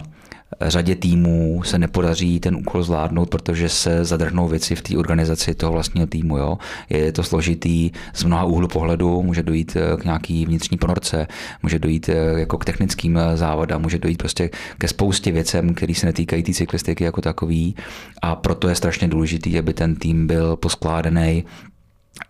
řadě 0.61 0.95
týmů 0.95 1.63
se 1.65 1.79
nepodaří 1.79 2.39
ten 2.39 2.55
úkol 2.55 2.83
zvládnout, 2.83 3.29
protože 3.29 3.69
se 3.69 4.05
zadrhnou 4.05 4.47
věci 4.47 4.75
v 4.75 4.81
té 4.81 4.97
organizaci 4.97 5.55
toho 5.55 5.71
vlastního 5.71 6.07
týmu. 6.07 6.37
Jo. 6.37 6.57
Je 6.89 7.11
to 7.11 7.23
složitý 7.23 7.91
z 8.13 8.23
mnoha 8.23 8.43
úhlu 8.43 8.67
pohledu, 8.67 9.23
může 9.23 9.43
dojít 9.43 9.75
eh, 9.75 9.97
k 9.97 10.03
nějaký 10.03 10.45
vnitřní 10.45 10.77
ponorce, 10.77 11.27
může 11.63 11.79
dojít 11.79 12.09
eh, 12.09 12.39
jako 12.39 12.57
k 12.57 12.65
technickým 12.65 13.17
eh, 13.17 13.37
závodám, 13.37 13.81
může 13.81 13.99
dojít 13.99 14.17
prostě 14.17 14.49
ke 14.77 14.87
spoustě 14.87 15.31
věcem, 15.31 15.73
které 15.73 15.93
se 15.93 16.05
netýkají 16.05 16.43
té 16.43 16.53
cyklistiky 16.53 17.03
jako 17.03 17.21
takový 17.21 17.75
a 18.21 18.35
proto 18.35 18.69
je 18.69 18.75
strašně 18.75 19.07
důležitý, 19.07 19.59
aby 19.59 19.73
ten 19.73 19.95
tým 19.95 20.27
byl 20.27 20.55
poskládaný 20.55 21.43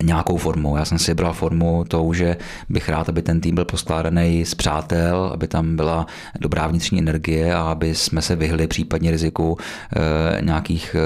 nějakou 0.03 0.37
formou. 0.37 0.77
Já 0.77 0.85
jsem 0.85 0.99
si 0.99 1.13
bral 1.13 1.33
formu 1.33 1.85
tou, 1.87 2.13
že 2.13 2.37
bych 2.69 2.89
rád, 2.89 3.09
aby 3.09 3.21
ten 3.21 3.41
tým 3.41 3.55
byl 3.55 3.65
poskládaný 3.65 4.45
z 4.45 4.55
přátel, 4.55 5.31
aby 5.33 5.47
tam 5.47 5.75
byla 5.75 6.05
dobrá 6.39 6.67
vnitřní 6.67 6.99
energie 6.99 7.55
a 7.55 7.61
aby 7.61 7.95
jsme 7.95 8.21
se 8.21 8.35
vyhli 8.35 8.67
případně 8.67 9.11
riziku 9.11 9.57
e, 9.57 10.41
nějakých 10.41 10.95
e, 10.95 10.99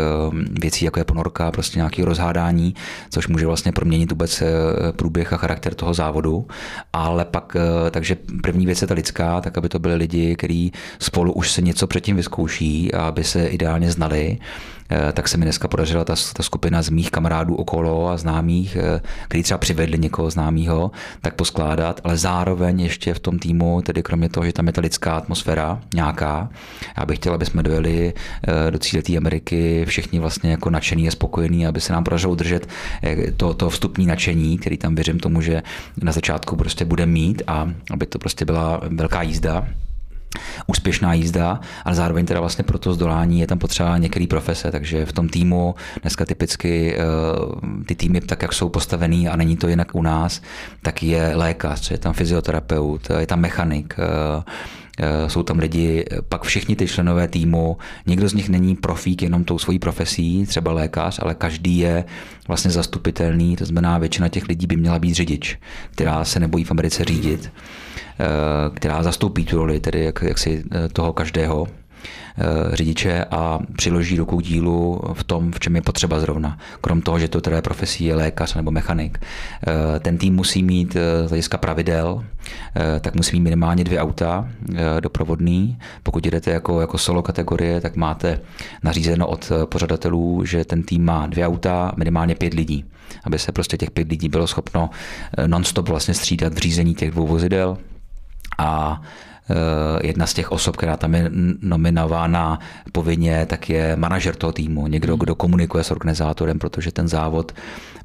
věcí, 0.61 0.85
jako 0.85 0.99
je 0.99 1.03
ponorka, 1.03 1.51
prostě 1.51 1.79
nějaké 1.79 2.05
rozhádání, 2.05 2.75
což 3.09 3.27
může 3.27 3.47
vlastně 3.47 3.71
proměnit 3.71 4.11
vůbec 4.11 4.41
e, 4.41 4.45
průběh 4.91 5.33
a 5.33 5.37
charakter 5.37 5.73
toho 5.73 5.93
závodu. 5.93 6.47
Ale 6.93 7.25
pak, 7.25 7.55
e, 7.55 7.91
takže 7.91 8.17
první 8.43 8.65
věc 8.65 8.81
je 8.81 8.87
ta 8.87 8.93
lidská, 8.93 9.41
tak 9.41 9.57
aby 9.57 9.69
to 9.69 9.79
byly 9.79 9.95
lidi, 9.95 10.35
kteří 10.35 10.71
spolu 10.99 11.33
už 11.33 11.51
se 11.51 11.61
něco 11.61 11.87
předtím 11.87 12.15
vyzkouší 12.15 12.93
a 12.93 13.01
aby 13.01 13.23
se 13.23 13.47
ideálně 13.47 13.91
znali 13.91 14.37
Eh, 14.80 14.80
tak 15.13 15.27
se 15.27 15.37
mi 15.37 15.45
dneska 15.45 15.67
podařila 15.67 16.05
ta, 16.05 16.15
ta 16.33 16.43
skupina 16.43 16.81
z 16.81 16.89
mých 16.89 17.11
kamarádů 17.11 17.55
okolo 17.55 18.09
a 18.09 18.17
známých, 18.17 18.75
eh, 18.75 19.01
kteří 19.27 19.43
třeba 19.43 19.57
přivedli 19.57 19.99
někoho 19.99 20.29
známého, 20.29 20.91
tak 21.21 21.33
poskládat, 21.35 22.01
ale 22.03 22.17
zároveň 22.17 22.79
ještě 22.79 23.13
v 23.13 23.19
tom 23.19 23.39
týmu, 23.39 23.81
tedy 23.81 24.03
kromě 24.03 24.29
toho, 24.29 24.45
že 24.45 24.53
tam 24.53 24.67
je 24.67 24.73
ta 24.73 24.81
lidská 24.81 25.15
atmosféra 25.15 25.81
nějaká, 25.93 26.49
já 26.97 27.05
bych 27.05 27.17
chtěl, 27.19 27.33
aby 27.33 27.45
jsme 27.45 27.63
dojeli 27.63 28.13
eh, 28.47 28.71
do 28.71 28.79
cíle 28.79 29.03
té 29.03 29.17
Ameriky 29.17 29.85
všichni 29.85 30.19
vlastně 30.19 30.51
jako 30.51 30.69
nadšený 30.69 31.07
a 31.07 31.11
spokojení, 31.11 31.67
aby 31.67 31.81
se 31.81 31.93
nám 31.93 32.03
podařilo 32.03 32.31
udržet 32.33 32.67
to, 33.37 33.53
to 33.53 33.69
vstupní 33.69 34.05
nadšení, 34.05 34.57
který 34.57 34.77
tam 34.77 34.95
věřím 34.95 35.19
tomu, 35.19 35.41
že 35.41 35.63
na 36.01 36.11
začátku 36.11 36.55
prostě 36.55 36.85
bude 36.85 37.05
mít 37.05 37.41
a 37.47 37.71
aby 37.91 38.05
to 38.05 38.19
prostě 38.19 38.45
byla 38.45 38.81
velká 38.89 39.21
jízda 39.21 39.67
úspěšná 40.67 41.13
jízda, 41.13 41.59
ale 41.85 41.95
zároveň 41.95 42.25
teda 42.25 42.39
vlastně 42.39 42.63
pro 42.63 42.79
to 42.79 42.93
zdolání 42.93 43.39
je 43.39 43.47
tam 43.47 43.59
potřeba 43.59 43.97
některé 43.97 44.27
profese, 44.27 44.71
takže 44.71 45.05
v 45.05 45.13
tom 45.13 45.29
týmu 45.29 45.75
dneska 46.01 46.25
typicky 46.25 46.95
eh, 46.95 47.85
ty 47.85 47.95
týmy, 47.95 48.21
tak 48.21 48.41
jak 48.41 48.53
jsou 48.53 48.69
postavený 48.69 49.27
a 49.27 49.35
není 49.35 49.57
to 49.57 49.67
jinak 49.67 49.95
u 49.95 50.01
nás, 50.01 50.41
tak 50.81 51.03
je 51.03 51.31
lékař, 51.35 51.91
je 51.91 51.97
tam 51.97 52.13
fyzioterapeut, 52.13 53.09
je 53.19 53.27
tam 53.27 53.39
mechanik, 53.39 53.95
eh, 53.97 54.43
eh, 54.99 55.29
jsou 55.29 55.43
tam 55.43 55.59
lidi, 55.59 56.05
pak 56.29 56.43
všichni 56.43 56.75
ty 56.75 56.87
členové 56.87 57.27
týmu, 57.27 57.77
někdo 58.05 58.29
z 58.29 58.33
nich 58.33 58.49
není 58.49 58.75
profík 58.75 59.21
jenom 59.21 59.43
tou 59.43 59.59
svojí 59.59 59.79
profesí, 59.79 60.45
třeba 60.45 60.71
lékař, 60.71 61.19
ale 61.23 61.35
každý 61.35 61.77
je 61.77 62.03
vlastně 62.47 62.71
zastupitelný, 62.71 63.55
to 63.55 63.65
znamená 63.65 63.97
většina 63.97 64.27
těch 64.27 64.47
lidí 64.47 64.67
by 64.67 64.75
měla 64.75 64.99
být 64.99 65.13
řidič, 65.13 65.57
která 65.91 66.25
se 66.25 66.39
nebojí 66.39 66.63
v 66.63 66.71
Americe 66.71 67.05
řídit. 67.05 67.51
Eh, 67.55 67.90
která 68.73 69.03
zastoupí 69.03 69.45
tu 69.45 69.57
roli, 69.57 69.79
tedy 69.79 70.03
jak, 70.03 70.21
jak 70.21 70.37
si 70.37 70.63
eh, 70.71 70.89
toho 70.89 71.13
každého 71.13 71.67
eh, 71.67 72.75
řidiče 72.75 73.25
a 73.31 73.59
přiloží 73.77 74.17
ruku 74.17 74.37
k 74.37 74.43
dílu 74.43 75.01
v 75.13 75.23
tom, 75.23 75.51
v 75.51 75.59
čem 75.59 75.75
je 75.75 75.81
potřeba 75.81 76.19
zrovna. 76.19 76.57
Krom 76.81 77.01
toho, 77.01 77.19
že 77.19 77.27
to 77.27 77.41
teda 77.41 77.61
profesí 77.61 78.05
je 78.05 78.15
lékař 78.15 78.55
nebo 78.55 78.71
mechanik. 78.71 79.19
Ten 79.99 80.17
tým 80.17 80.35
musí 80.35 80.63
mít 80.63 80.93
z 81.25 81.29
hlediska 81.29 81.57
pravidel, 81.57 82.25
tak 83.01 83.15
musí 83.15 83.35
mít 83.35 83.43
minimálně 83.43 83.83
dvě 83.83 83.99
auta 83.99 84.49
doprovodný. 84.99 85.77
Pokud 86.03 86.25
jdete 86.25 86.51
jako, 86.51 86.81
jako 86.81 86.97
solo 86.97 87.21
kategorie, 87.21 87.81
tak 87.81 87.95
máte 87.95 88.39
nařízeno 88.83 89.27
od 89.27 89.51
pořadatelů, 89.65 90.45
že 90.45 90.65
ten 90.65 90.83
tým 90.83 91.05
má 91.05 91.27
dvě 91.27 91.47
auta, 91.47 91.91
minimálně 91.97 92.35
pět 92.35 92.53
lidí 92.53 92.85
aby 93.23 93.39
se 93.39 93.51
prostě 93.51 93.77
těch 93.77 93.91
pět 93.91 94.09
lidí 94.09 94.29
bylo 94.29 94.47
schopno 94.47 94.89
non-stop 95.47 95.89
vlastně 95.89 96.13
střídat 96.13 96.53
v 96.53 96.57
řízení 96.57 96.95
těch 96.95 97.11
dvou 97.11 97.27
vozidel, 97.27 97.77
a 98.57 99.01
e, 99.49 100.07
jedna 100.07 100.27
z 100.27 100.33
těch 100.33 100.51
osob, 100.51 100.77
která 100.77 100.97
tam 100.97 101.15
je 101.15 101.31
nominována 101.61 102.59
povinně, 102.91 103.45
tak 103.45 103.69
je 103.69 103.95
manažer 103.95 104.35
toho 104.35 104.53
týmu, 104.53 104.87
někdo, 104.87 105.15
kdo 105.15 105.35
komunikuje 105.35 105.83
s 105.83 105.91
organizátorem, 105.91 106.59
protože 106.59 106.91
ten 106.91 107.07
závod 107.07 107.51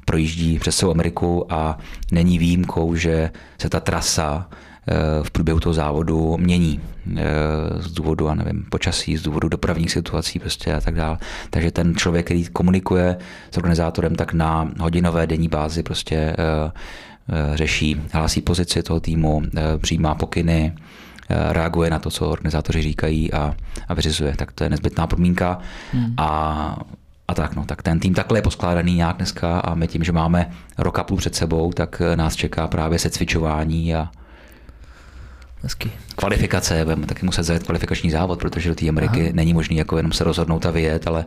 projíždí 0.05 0.59
přes 0.59 0.77
celou 0.77 0.91
Ameriku 0.91 1.53
a 1.53 1.77
není 2.11 2.37
výjimkou, 2.37 2.95
že 2.95 3.31
se 3.57 3.69
ta 3.69 3.79
trasa 3.79 4.47
e, 4.49 5.23
v 5.23 5.31
průběhu 5.31 5.59
toho 5.59 5.73
závodu 5.73 6.37
mění 6.37 6.79
e, 6.79 7.23
z 7.79 7.91
důvodu, 7.91 8.29
a 8.29 8.35
nevím, 8.35 8.65
počasí, 8.69 9.17
z 9.17 9.23
důvodu 9.23 9.49
dopravních 9.49 9.91
situací 9.91 10.39
prostě 10.39 10.73
a 10.73 10.81
tak 10.81 10.95
dále. 10.95 11.17
Takže 11.49 11.71
ten 11.71 11.95
člověk, 11.95 12.25
který 12.25 12.45
komunikuje 12.45 13.17
s 13.51 13.57
organizátorem, 13.57 14.15
tak 14.15 14.33
na 14.33 14.71
hodinové 14.79 15.27
denní 15.27 15.47
bázi 15.47 15.83
prostě 15.83 16.35
Eh, 16.37 16.71
řeší, 17.55 18.01
hlásí 18.11 18.41
pozici 18.41 18.83
toho 18.83 18.99
týmu, 18.99 19.41
eh, 19.45 19.77
přijímá 19.77 20.15
pokyny, 20.15 20.73
eh, 21.29 21.53
reaguje 21.53 21.89
na 21.89 21.99
to, 21.99 22.09
co 22.09 22.29
organizátoři 22.29 22.81
říkají 22.81 23.33
a, 23.33 23.55
a 23.87 23.93
vyřizuje. 23.93 24.35
Tak 24.35 24.51
to 24.51 24.63
je 24.63 24.69
nezbytná 24.69 25.07
podmínka. 25.07 25.59
Hmm. 25.93 26.13
A 26.17 26.77
a 27.29 27.33
tak, 27.33 27.55
no, 27.55 27.65
tak 27.65 27.83
ten 27.83 27.99
tým 27.99 28.13
takhle 28.13 28.37
je 28.37 28.41
poskládaný 28.41 28.95
nějak 28.95 29.17
dneska 29.17 29.59
a 29.59 29.75
my 29.75 29.87
tím, 29.87 30.03
že 30.03 30.11
máme 30.11 30.49
rok 30.77 30.99
a 30.99 31.03
půl 31.03 31.17
před 31.17 31.35
sebou, 31.35 31.73
tak 31.73 32.01
nás 32.15 32.35
čeká 32.35 32.67
právě 32.67 32.99
se 32.99 33.09
cvičování 33.09 33.95
a 33.95 34.09
Hezky. 35.63 35.91
kvalifikace, 36.15 36.83
budeme 36.83 37.05
taky 37.05 37.25
muset 37.25 37.43
zajet 37.43 37.63
kvalifikační 37.63 38.11
závod, 38.11 38.39
protože 38.39 38.69
do 38.69 38.75
té 38.75 38.89
Ameriky 38.89 39.21
Aha. 39.21 39.29
není 39.33 39.53
možný 39.53 39.77
jako 39.77 39.97
jenom 39.97 40.11
se 40.11 40.23
rozhodnout 40.23 40.65
a 40.65 40.71
vyjet, 40.71 41.07
ale 41.07 41.25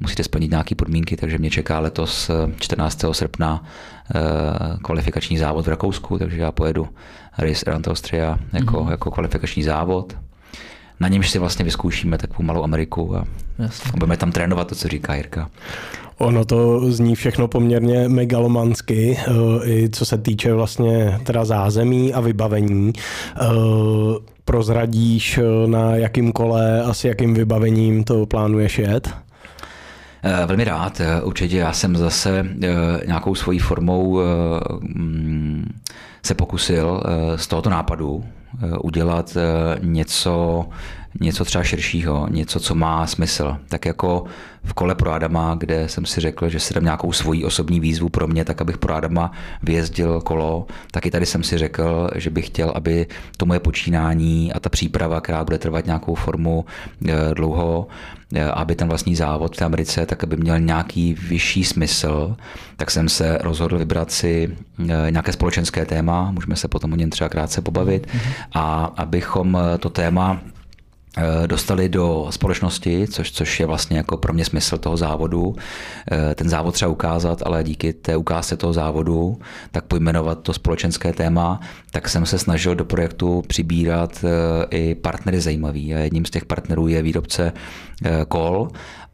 musíte 0.00 0.24
splnit 0.24 0.50
nějaké 0.50 0.74
podmínky, 0.74 1.16
takže 1.16 1.38
mě 1.38 1.50
čeká 1.50 1.78
letos 1.78 2.30
14. 2.58 3.04
srpna 3.12 3.64
kvalifikační 4.82 5.38
závod 5.38 5.66
v 5.66 5.68
Rakousku, 5.68 6.18
takže 6.18 6.40
já 6.40 6.52
pojedu 6.52 6.88
Race 7.38 7.64
Around 7.66 7.88
Austria 7.88 8.38
jako, 8.52 8.76
mm-hmm. 8.76 8.90
jako 8.90 9.10
kvalifikační 9.10 9.62
závod 9.62 10.16
na 11.00 11.08
němž 11.08 11.30
si 11.30 11.38
vlastně 11.38 11.64
vyzkoušíme 11.64 12.18
takovou 12.18 12.42
malou 12.46 12.64
Ameriku 12.64 13.16
a 13.16 13.24
Jasně. 13.58 13.90
budeme 13.92 14.16
tam 14.16 14.32
trénovat 14.32 14.68
to, 14.68 14.74
co 14.74 14.88
říká 14.88 15.14
Jirka. 15.14 15.50
Ono 16.18 16.44
to 16.44 16.90
zní 16.92 17.14
všechno 17.14 17.48
poměrně 17.48 18.08
megalomansky, 18.08 19.18
eh, 19.18 19.32
i 19.64 19.88
co 19.92 20.04
se 20.04 20.18
týče 20.18 20.52
vlastně 20.52 21.20
teda 21.24 21.44
zázemí 21.44 22.14
a 22.14 22.20
vybavení. 22.20 22.92
Eh, 22.96 23.46
prozradíš 24.44 25.38
eh, 25.38 25.68
na 25.68 25.96
jakým 25.96 26.32
kole 26.32 26.82
a 26.82 26.94
s 26.94 27.04
jakým 27.04 27.34
vybavením 27.34 28.04
to 28.04 28.26
plánuješ 28.26 28.78
jet? 28.78 29.10
Velmi 30.46 30.64
rád. 30.64 31.00
Určitě 31.22 31.56
já 31.56 31.72
jsem 31.72 31.96
zase 31.96 32.46
nějakou 33.06 33.34
svojí 33.34 33.58
formou 33.58 34.20
mm, 34.80 35.74
se 36.22 36.34
pokusil 36.34 37.02
z 37.36 37.46
tohoto 37.46 37.70
nápadu 37.70 38.24
udělat 38.82 39.36
něco 39.80 40.66
něco 41.20 41.44
třeba 41.44 41.64
širšího, 41.64 42.28
něco, 42.30 42.60
co 42.60 42.74
má 42.74 43.06
smysl. 43.06 43.56
Tak 43.68 43.86
jako 43.86 44.24
v 44.64 44.72
kole 44.72 44.94
pro 44.94 45.12
Adama, 45.12 45.54
kde 45.54 45.88
jsem 45.88 46.06
si 46.06 46.20
řekl, 46.20 46.48
že 46.48 46.60
si 46.60 46.74
dám 46.74 46.84
nějakou 46.84 47.12
svoji 47.12 47.44
osobní 47.44 47.80
výzvu 47.80 48.08
pro 48.08 48.26
mě, 48.26 48.44
tak 48.44 48.60
abych 48.60 48.78
pro 48.78 48.94
Adama 48.94 49.32
vyjezdil 49.62 50.20
kolo, 50.20 50.66
tak 50.90 51.06
i 51.06 51.10
tady 51.10 51.26
jsem 51.26 51.42
si 51.42 51.58
řekl, 51.58 52.10
že 52.14 52.30
bych 52.30 52.46
chtěl, 52.46 52.72
aby 52.74 53.06
to 53.36 53.46
moje 53.46 53.60
počínání 53.60 54.52
a 54.52 54.60
ta 54.60 54.68
příprava, 54.68 55.20
která 55.20 55.44
bude 55.44 55.58
trvat 55.58 55.86
nějakou 55.86 56.14
formu 56.14 56.64
eh, 57.08 57.34
dlouho, 57.34 57.86
eh, 58.34 58.44
aby 58.44 58.74
ten 58.74 58.88
vlastní 58.88 59.16
závod 59.16 59.54
v 59.54 59.58
té 59.58 59.64
Americe, 59.64 60.06
tak 60.06 60.24
aby 60.24 60.36
měl 60.36 60.60
nějaký 60.60 61.14
vyšší 61.14 61.64
smysl, 61.64 62.36
tak 62.76 62.90
jsem 62.90 63.08
se 63.08 63.38
rozhodl 63.40 63.78
vybrat 63.78 64.10
si 64.10 64.56
eh, 64.88 65.10
nějaké 65.10 65.32
společenské 65.32 65.86
téma, 65.86 66.30
můžeme 66.30 66.56
se 66.56 66.68
potom 66.68 66.92
o 66.92 66.96
něm 66.96 67.10
třeba 67.10 67.28
krátce 67.28 67.60
pobavit, 67.60 68.06
mm-hmm. 68.06 68.32
a 68.54 68.84
abychom 68.96 69.58
to 69.80 69.90
téma 69.90 70.40
dostali 71.46 71.88
do 71.88 72.26
společnosti, 72.30 73.06
což, 73.08 73.32
což 73.32 73.60
je 73.60 73.66
vlastně 73.66 73.96
jako 73.96 74.16
pro 74.16 74.32
mě 74.32 74.44
smysl 74.44 74.78
toho 74.78 74.96
závodu. 74.96 75.56
Eh, 76.12 76.34
ten 76.34 76.48
závod 76.48 76.74
třeba 76.74 76.90
ukázat, 76.90 77.42
ale 77.46 77.64
díky 77.64 77.92
té 77.92 78.16
ukázce 78.16 78.56
toho 78.56 78.72
závodu, 78.72 79.38
tak 79.70 79.84
pojmenovat 79.84 80.42
to 80.42 80.52
společenské 80.52 81.12
téma, 81.12 81.60
tak 81.90 82.08
jsem 82.08 82.26
se 82.26 82.38
snažil 82.38 82.74
do 82.74 82.84
projektu 82.84 83.42
přibírat 83.46 84.24
eh, 84.24 84.66
i 84.70 84.94
partnery 84.94 85.40
zajímavý. 85.40 85.94
A 85.94 85.98
jedním 85.98 86.24
z 86.24 86.30
těch 86.30 86.44
partnerů 86.44 86.88
je 86.88 87.02
výrobce 87.02 87.52
kol 88.28 88.68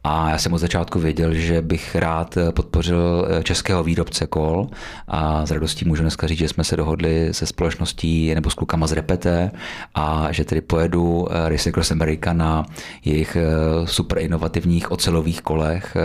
a 0.07 0.29
já 0.29 0.37
jsem 0.37 0.53
od 0.53 0.57
začátku 0.57 0.99
věděl, 0.99 1.33
že 1.33 1.61
bych 1.61 1.95
rád 1.95 2.37
podpořil 2.51 3.27
českého 3.43 3.83
výrobce 3.83 4.27
kol. 4.27 4.67
A 5.07 5.45
s 5.45 5.51
radostí 5.51 5.85
můžu 5.85 6.01
dneska 6.01 6.27
říct, 6.27 6.37
že 6.37 6.47
jsme 6.47 6.63
se 6.63 6.77
dohodli 6.77 7.29
se 7.31 7.45
společností 7.45 8.35
nebo 8.35 8.49
s 8.49 8.53
klukama 8.53 8.87
z 8.87 8.91
Repete 8.91 9.51
a 9.95 10.27
že 10.31 10.45
tedy 10.45 10.61
pojedu 10.61 11.27
Race 11.47 11.71
Cross 11.71 11.91
America 11.91 12.33
na 12.33 12.65
jejich 13.05 13.37
super 13.85 14.17
inovativních 14.17 14.91
ocelových 14.91 15.41
kolech 15.41 15.97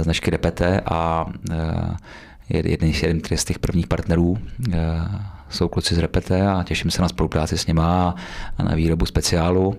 značky 0.00 0.30
Repete. 0.30 0.80
A 0.90 1.26
jeden, 2.48 2.88
jeden 3.02 3.20
z 3.34 3.44
těch 3.44 3.58
prvních 3.58 3.86
partnerů 3.86 4.38
jsou 5.48 5.68
kluci 5.68 5.94
z 5.94 5.98
Repete 5.98 6.46
a 6.46 6.62
těším 6.62 6.90
se 6.90 7.02
na 7.02 7.08
spolupráci 7.08 7.58
s 7.58 7.66
nima 7.66 8.14
a 8.58 8.62
na 8.62 8.74
výrobu 8.74 9.06
speciálu 9.06 9.76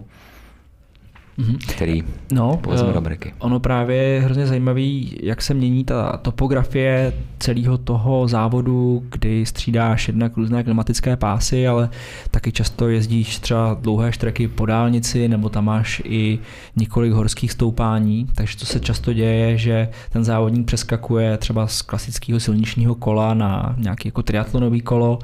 mm-hmm. 1.40 1.58
který 1.74 2.04
no, 2.32 2.58
povezme 2.58 2.94
do 2.94 2.98
Ameriky. 2.98 3.34
Ono 3.40 3.60
právě 3.60 3.96
je 3.96 4.22
hrozně 4.22 4.48
zajímavý, 4.48 5.18
jak 5.24 5.42
se 5.42 5.54
mění 5.54 5.84
ta 5.84 6.18
topografie 6.18 7.14
celého 7.40 7.78
toho 7.78 8.28
závodu, 8.28 9.04
kdy 9.10 9.46
střídáš 9.46 10.08
jednak 10.08 10.38
různé 10.38 10.64
klimatické 10.64 11.16
pásy, 11.16 11.68
ale 11.68 11.90
taky 12.32 12.52
často 12.52 12.90
jezdíš 12.90 13.40
třeba 13.40 13.78
dlouhé 13.82 14.12
štreky 14.12 14.48
po 14.48 14.66
dálnici, 14.66 15.28
nebo 15.28 15.50
tam 15.50 15.66
máš 15.66 16.02
i 16.06 16.40
několik 16.76 17.14
horských 17.14 17.52
stoupání, 17.52 18.28
takže 18.36 18.58
to 18.58 18.66
se 18.66 18.80
často 18.80 19.14
děje, 19.14 19.58
že 19.58 19.90
ten 20.10 20.24
závodník 20.24 20.68
přeskakuje 20.68 21.38
třeba 21.38 21.68
z 21.68 21.82
klasického 21.82 22.40
silničního 22.40 22.96
kola 22.96 23.34
na 23.34 23.76
nějaký 23.78 24.08
jako 24.08 24.24
triatlonový 24.24 24.82
kolo. 24.82 25.20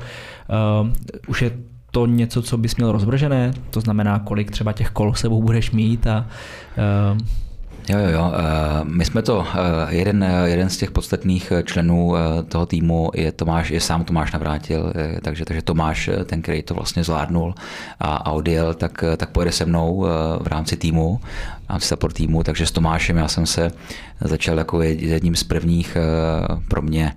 Uh, 0.81 0.89
už 1.27 1.41
je 1.41 1.51
to 1.91 2.05
něco, 2.05 2.41
co 2.41 2.57
bys 2.57 2.75
měl 2.75 2.91
rozvržené? 2.91 3.53
To 3.69 3.81
znamená, 3.81 4.19
kolik 4.19 4.51
třeba 4.51 4.73
těch 4.73 4.89
kol 4.89 5.13
sebou 5.13 5.41
budeš 5.41 5.71
mít 5.71 6.07
a 6.07 6.25
uh, 7.13 7.19
Jo, 7.89 7.97
jo, 7.97 8.09
jo. 8.09 8.33
Eh, 8.35 8.83
my 8.83 9.05
jsme 9.05 9.21
to, 9.21 9.45
eh, 9.55 9.95
jeden, 9.95 10.25
jeden 10.45 10.69
z 10.69 10.77
těch 10.77 10.91
podstatných 10.91 11.53
členů 11.65 12.13
toho 12.47 12.65
týmu 12.65 13.11
je 13.13 13.31
Tomáš, 13.31 13.69
je 13.69 13.81
sám 13.81 14.03
Tomáš 14.03 14.31
Navrátil, 14.31 14.93
takže, 15.21 15.45
takže 15.45 15.61
Tomáš, 15.61 16.09
ten, 16.25 16.41
který 16.41 16.61
to 16.61 16.73
vlastně 16.73 17.03
zvládnul 17.03 17.55
a, 17.99 18.15
a 18.15 18.31
odjel, 18.31 18.73
tak, 18.73 19.03
tak 19.17 19.29
pojede 19.29 19.51
se 19.51 19.65
mnou 19.65 20.05
v 20.41 20.47
rámci 20.47 20.77
týmu, 20.77 21.19
v 21.65 21.69
rámci 21.69 21.87
support 21.87 22.15
týmu, 22.15 22.43
takže 22.43 22.65
s 22.65 22.71
Tomášem 22.71 23.17
já 23.17 23.27
jsem 23.27 23.45
se 23.45 23.71
začal 24.21 24.57
jako 24.57 24.81
jedním 24.81 25.35
z 25.35 25.43
prvních 25.43 25.97
pro 26.67 26.81
mě 26.81 27.13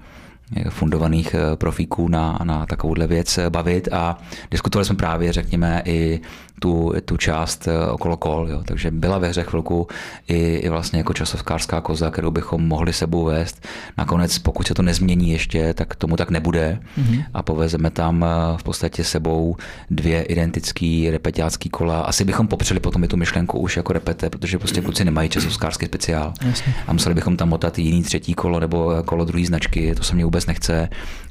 fundovaných 0.68 1.34
eh, 1.34 1.56
profíků 1.56 2.08
na, 2.08 2.38
na 2.44 2.66
takovouhle 2.66 3.06
věc 3.06 3.38
eh, 3.38 3.50
bavit. 3.50 3.88
A 3.92 4.18
diskutovali 4.50 4.84
jsme 4.84 4.96
právě, 4.96 5.32
řekněme, 5.32 5.82
i 5.84 6.20
tu, 6.62 6.92
tu 7.04 7.16
část 7.16 7.68
eh, 7.68 7.90
okolo 7.90 8.16
kol, 8.16 8.48
jo. 8.50 8.62
takže 8.64 8.90
byla 8.90 9.18
ve 9.18 9.28
hře 9.28 9.42
chvilku 9.42 9.86
i, 10.28 10.54
i 10.54 10.68
vlastně 10.68 10.98
jako 10.98 11.12
časovkářská 11.12 11.80
koza, 11.80 12.10
kterou 12.10 12.30
bychom 12.30 12.68
mohli 12.68 12.92
sebou 12.92 13.24
vést. 13.24 13.66
Nakonec, 13.98 14.38
pokud 14.38 14.66
se 14.66 14.74
to 14.74 14.82
nezmění 14.82 15.30
ještě, 15.30 15.74
tak 15.74 15.94
tomu 15.94 16.16
tak 16.16 16.30
nebude 16.30 16.78
mm-hmm. 16.98 17.24
a 17.34 17.42
povezeme 17.42 17.90
tam 17.90 18.24
v 18.56 18.62
podstatě 18.62 19.04
sebou 19.04 19.56
dvě 19.90 20.22
identické 20.22 21.08
repetiácké 21.10 21.68
kola. 21.68 22.00
Asi 22.00 22.24
bychom 22.24 22.48
popřeli 22.48 22.80
potom 22.80 23.04
i 23.04 23.08
tu 23.08 23.16
myšlenku 23.16 23.58
už 23.58 23.76
jako 23.76 23.92
repete, 23.92 24.30
protože 24.30 24.58
prostě 24.58 24.80
kluci 24.80 25.04
nemají 25.04 25.28
časovkářský 25.28 25.86
speciál. 25.86 26.32
Jasně. 26.46 26.74
A 26.86 26.92
museli 26.92 27.14
bychom 27.14 27.36
tam 27.36 27.48
motat 27.48 27.78
jiný 27.78 28.02
třetí 28.02 28.34
kolo 28.34 28.60
nebo 28.60 28.94
kolo 29.04 29.24
druhé 29.24 29.46
značky, 29.46 29.94
to 29.94 30.02
se 30.02 30.14
mě 30.14 30.24
vůbec 30.24 30.46
nechce. 30.46 30.88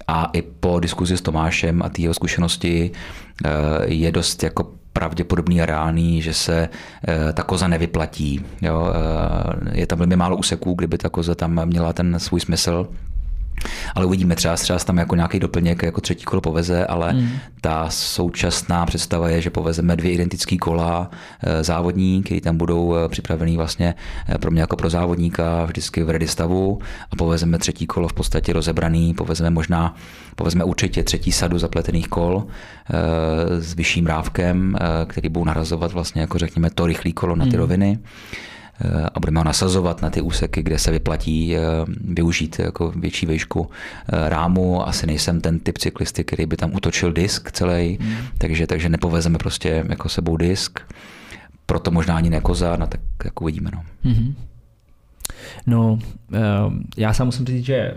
A 0.08 0.30
i 0.34 0.42
po 0.42 0.80
diskuzi 0.80 1.18
s 1.18 1.22
Tomášem 1.22 1.82
a 1.82 1.90
té 1.90 2.02
jeho 2.02 2.14
zkušenosti 2.14 2.92
eh, 3.46 3.50
je 3.86 4.12
dost 4.12 4.44
jako 4.44 4.81
pravděpodobný 4.94 5.62
a 5.62 5.66
reálný, 5.66 6.22
že 6.22 6.34
se 6.34 6.70
eh, 7.08 7.34
ta 7.34 7.44
koza 7.44 7.68
nevyplatí. 7.68 8.46
Jo? 8.62 8.94
Eh, 8.94 9.80
je 9.80 9.88
tam 9.88 10.00
velmi 10.00 10.16
málo 10.16 10.38
úseků, 10.38 10.74
kdyby 10.74 10.98
ta 10.98 11.10
koza 11.10 11.36
tam 11.36 11.66
měla 11.66 11.94
ten 11.94 12.20
svůj 12.20 12.39
smysl. 12.39 12.88
Ale 13.95 14.05
uvidíme 14.05 14.36
třeba, 14.36 14.55
třeba 14.55 14.80
tam 14.80 14.97
jako 14.97 15.16
nějaký 15.16 15.39
doplněk, 15.39 15.84
jako 15.84 16.01
třetí 16.01 16.26
kolo 16.26 16.41
poveze, 16.41 16.86
ale 16.86 17.12
hmm. 17.12 17.30
ta 17.62 17.89
současná 17.89 18.86
představa 18.86 19.30
je, 19.30 19.41
že 19.41 19.49
povezeme 19.49 19.95
dvě 19.95 20.12
identické 20.12 20.57
kola 20.57 21.09
eh, 21.43 21.64
závodní, 21.64 22.24
které 22.24 22.41
tam 22.41 22.57
budou 22.57 22.95
eh, 22.95 23.09
připravený 23.09 23.57
vlastně 23.57 23.95
eh, 24.30 24.38
pro 24.38 24.51
mě 24.51 24.62
jako 24.62 24.76
pro 24.76 24.89
závodníka 24.89 25.66
vždycky 25.66 26.03
v 26.03 26.09
ready 26.09 26.28
stavu 26.28 26.80
a 27.12 27.16
povezeme 27.16 27.57
třetí 27.57 27.88
kolo 27.88 28.07
v 28.07 28.14
podstatě 28.14 28.53
rozebraný, 28.53 29.14
povezeme 29.14 29.49
možná, 29.49 29.95
povezeme 30.36 30.64
určitě 30.64 31.03
třetí 31.03 31.32
sadu 31.32 31.57
zapletených 31.59 32.07
kol 32.07 32.47
s 33.59 33.74
vyšším 33.74 34.07
rávkem, 34.07 34.78
který 35.07 35.30
budou 35.30 35.45
narazovat 35.45 35.91
vlastně 35.91 36.22
jako 36.22 36.38
řekněme 36.38 36.70
to 36.70 36.86
rychlé 36.86 37.12
kolo 37.12 37.36
na 37.36 37.45
ty 37.45 37.51
hmm. 37.51 37.59
roviny 37.59 37.99
a 39.14 39.20
budeme 39.20 39.40
ho 39.40 39.44
nasazovat 39.44 40.02
na 40.02 40.10
ty 40.10 40.22
úseky, 40.22 40.64
kde 40.64 40.80
se 40.80 40.92
vyplatí 40.92 41.58
eh, 41.58 41.62
využít 42.04 42.60
jako 42.60 42.92
větší 42.92 43.26
výšku 43.26 43.70
eh, 43.70 44.30
rámu. 44.30 44.88
Asi 44.88 45.08
nejsem 45.08 45.42
ten 45.42 45.60
typ 45.60 45.78
cyklisty, 45.78 46.24
který 46.24 46.46
by 46.46 46.58
tam 46.58 46.76
utočil 46.76 47.14
disk 47.14 47.52
celý, 47.52 47.98
mm. 48.02 48.16
takže, 48.38 48.68
takže 48.68 48.90
nepovezeme 48.90 49.38
prostě 49.38 49.86
jako 49.90 50.10
sebou 50.10 50.38
disk. 50.38 50.80
Proto 51.66 51.92
možná 51.92 52.16
ani 52.16 52.30
nekoza, 52.30 52.76
no 52.76 52.88
tak 52.88 53.02
jako 53.24 53.44
uvidíme. 53.44 53.72
No. 53.74 53.84
Mm-hmm. 54.06 54.34
No, 55.68 56.00
eh, 56.34 56.40
já 56.98 57.14
sám 57.14 57.28
musím 57.28 57.46
říct, 57.46 57.66
že 57.66 57.94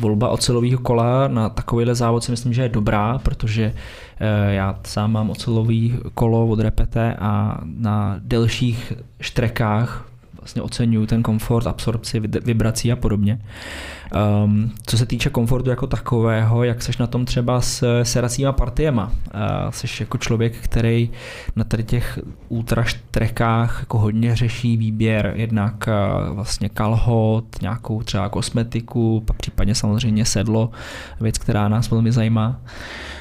volba 0.00 0.28
ocelového 0.28 0.78
kola 0.78 1.28
na 1.28 1.48
takovýhle 1.48 1.94
závod 1.94 2.24
si 2.24 2.30
myslím, 2.30 2.52
že 2.52 2.62
je 2.62 2.68
dobrá, 2.68 3.18
protože 3.18 3.74
já 4.48 4.78
sám 4.84 5.12
mám 5.12 5.30
ocelový 5.30 5.98
kolo 6.14 6.46
od 6.46 6.60
Repete 6.60 7.14
a 7.14 7.60
na 7.64 8.16
delších 8.22 8.92
štrekách 9.20 10.07
vlastně 10.40 10.62
oceňuju 10.62 11.06
ten 11.06 11.22
komfort, 11.22 11.66
absorpci, 11.66 12.20
vibrací 12.20 12.92
a 12.92 12.96
podobně. 12.96 13.40
Um, 14.44 14.70
co 14.86 14.98
se 14.98 15.06
týče 15.06 15.30
komfortu 15.30 15.70
jako 15.70 15.86
takového, 15.86 16.64
jak 16.64 16.82
seš 16.82 16.98
na 16.98 17.06
tom 17.06 17.24
třeba 17.24 17.60
s 17.60 18.02
seracíma 18.02 18.52
partiema? 18.52 19.04
Uh, 19.06 19.70
seš 19.70 20.00
jako 20.00 20.18
člověk, 20.18 20.56
který 20.56 21.10
na 21.56 21.64
tady 21.64 21.84
těch 21.84 22.18
ultraštrekách 22.48 23.76
jako 23.80 23.98
hodně 23.98 24.36
řeší 24.36 24.76
výběr, 24.76 25.32
jednak 25.36 25.88
uh, 25.88 26.34
vlastně 26.34 26.68
kalhot, 26.68 27.62
nějakou 27.62 28.02
třeba 28.02 28.28
kosmetiku, 28.28 29.24
případně 29.36 29.74
samozřejmě 29.74 30.24
sedlo, 30.24 30.70
věc, 31.20 31.38
která 31.38 31.68
nás 31.68 31.90
velmi 31.90 32.12
zajímá. 32.12 32.48
Uh, 32.48 33.17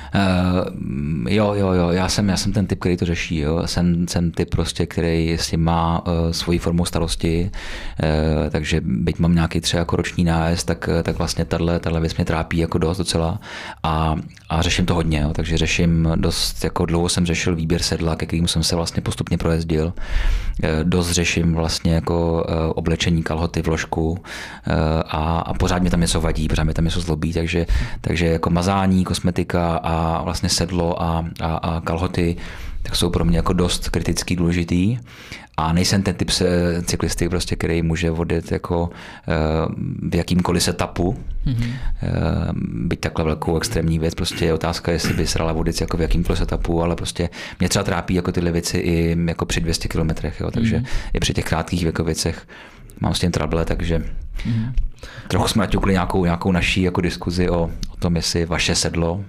jo, 1.30 1.54
jo, 1.54 1.72
jo, 1.72 1.90
já 1.90 2.10
jsem, 2.10 2.30
já 2.30 2.38
jsem 2.38 2.54
ten 2.54 2.68
typ, 2.68 2.80
který 2.80 2.98
to 2.98 3.06
řeší. 3.06 3.38
Jo. 3.38 3.62
Jsem, 3.66 4.08
jsem 4.08 4.32
typ 4.32 4.50
prostě, 4.50 4.86
který 4.86 5.38
si 5.40 5.58
má 5.58 6.08
uh, 6.08 6.32
svoji 6.32 6.60
formu 6.60 6.86
starosti, 6.86 7.52
uh, 7.52 8.50
takže 8.50 8.82
byť 8.84 9.20
mám 9.20 9.36
nějaký 9.36 9.62
třeba 9.62 9.80
jako 9.80 9.96
roční 9.96 10.24
nájezd, 10.24 10.68
tak, 10.68 10.90
tak 11.04 11.18
vlastně 11.18 11.46
tahle, 11.46 11.80
tahle 11.80 12.00
věc 12.00 12.16
mě 12.16 12.26
trápí 12.26 12.58
jako 12.58 12.78
dost 12.78 12.98
docela 12.98 13.40
a, 13.84 14.16
a 14.50 14.62
řeším 14.62 14.86
to 14.86 14.94
hodně. 14.94 15.20
Jo. 15.20 15.34
Takže 15.34 15.58
řeším 15.58 16.12
dost, 16.16 16.64
jako 16.64 16.86
dlouho 16.86 17.10
jsem 17.10 17.26
řešil 17.26 17.56
výběr 17.56 17.82
sedla, 17.82 18.16
ke 18.16 18.26
kterému 18.26 18.48
jsem 18.48 18.64
se 18.64 18.76
vlastně 18.76 19.02
postupně 19.02 19.38
projezdil. 19.38 19.86
Uh, 19.86 20.70
dost 20.84 21.12
řeším 21.12 21.54
vlastně 21.56 21.94
jako 21.94 22.46
uh, 22.50 22.72
oblečení 22.76 23.24
kalhoty, 23.24 23.62
vložku 23.62 24.12
uh, 24.12 24.18
a, 25.08 25.40
a 25.40 25.54
pořád 25.54 25.82
mě 25.82 25.92
tam 25.92 26.02
něco 26.02 26.22
vadí, 26.22 26.48
pořád 26.48 26.64
mě 26.64 26.74
tam 26.74 26.86
něco 26.86 27.02
zlobí, 27.02 27.34
takže, 27.34 27.66
takže 28.02 28.26
jako 28.26 28.50
mazání, 28.50 29.04
kosmetika 29.04 29.76
a 29.84 29.97
vlastně 30.24 30.50
sedlo 30.50 31.02
a, 31.02 31.26
a, 31.42 31.56
a 31.56 31.82
kalhoty, 31.82 32.36
tak 32.82 32.96
jsou 32.96 33.10
pro 33.10 33.26
mě 33.26 33.38
jako 33.38 33.54
dost 33.54 33.90
kritický 33.90 34.36
důležitý. 34.36 34.98
A 35.60 35.74
nejsem 35.74 36.04
ten 36.04 36.16
typ 36.16 36.30
cyklisty, 36.86 37.30
prostě, 37.30 37.56
který 37.56 37.82
může 37.82 38.12
vodit 38.12 38.52
jako 38.52 38.90
eh, 39.28 39.34
v 40.10 40.16
jakýmkoliv 40.16 40.64
setupu. 40.64 41.18
Mm-hmm. 41.48 41.72
Byť 42.88 43.00
takhle 43.00 43.26
velkou 43.26 43.58
extrémní 43.58 44.00
věc, 44.00 44.16
prostě 44.16 44.46
je 44.46 44.54
otázka, 44.54 44.92
jestli 44.92 45.14
by 45.14 45.28
se 45.28 45.40
dala 45.40 45.54
vodit 45.54 45.82
jako 45.82 45.98
v 45.98 46.02
jakýmkoliv 46.02 46.40
setupu, 46.40 46.84
ale 46.84 46.96
prostě 46.96 47.30
mě 47.60 47.70
třeba 47.70 47.84
trápí 47.84 48.14
jako 48.14 48.32
tyhle 48.32 48.52
věci 48.52 48.78
i 48.78 49.18
jako 49.28 49.46
při 49.46 49.62
200 49.62 49.88
kilometrech, 49.88 50.40
jo, 50.40 50.52
takže 50.52 50.78
mm-hmm. 50.78 51.10
i 51.14 51.20
při 51.20 51.34
těch 51.34 51.46
krátkých 51.46 51.84
jako 51.84 52.04
věcech 52.04 52.48
mám 53.00 53.14
s 53.14 53.20
tím 53.20 53.32
trable, 53.32 53.66
takže 53.66 54.00
mm-hmm. 54.00 54.74
trochu 55.28 55.48
jsme 55.48 55.60
naťukli 55.60 55.94
nějakou, 55.94 56.26
nějakou 56.26 56.52
naší 56.52 56.82
jako 56.82 57.02
diskuzi 57.02 57.50
o, 57.50 57.70
o 57.90 57.96
tom, 58.00 58.16
jestli 58.16 58.46
vaše 58.46 58.76
sedlo 58.76 59.26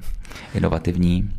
inovativní 0.54 1.30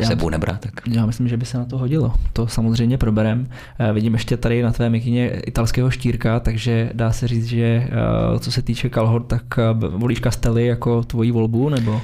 já 0.00 0.06
sebou 0.06 0.28
nebrat. 0.28 0.60
Tak. 0.60 0.72
Já 0.90 1.06
myslím, 1.06 1.28
že 1.28 1.36
by 1.36 1.44
se 1.44 1.58
na 1.58 1.64
to 1.64 1.78
hodilo. 1.78 2.14
To 2.32 2.46
samozřejmě 2.46 2.98
proberem. 2.98 3.48
Eh, 3.78 3.92
vidím 3.92 4.12
ještě 4.12 4.36
tady 4.36 4.62
na 4.62 4.72
tvé 4.72 4.90
mikině 4.90 5.28
italského 5.28 5.90
štírka, 5.90 6.40
takže 6.40 6.90
dá 6.94 7.12
se 7.12 7.28
říct, 7.28 7.46
že 7.46 7.64
eh, 7.64 8.38
co 8.38 8.52
se 8.52 8.62
týče 8.62 8.88
kalhot, 8.88 9.26
tak 9.26 9.42
eh, 9.58 9.88
volíš 9.88 10.20
Castelli 10.20 10.66
jako 10.66 11.02
tvoji 11.02 11.30
volbu, 11.30 11.68
nebo? 11.68 12.00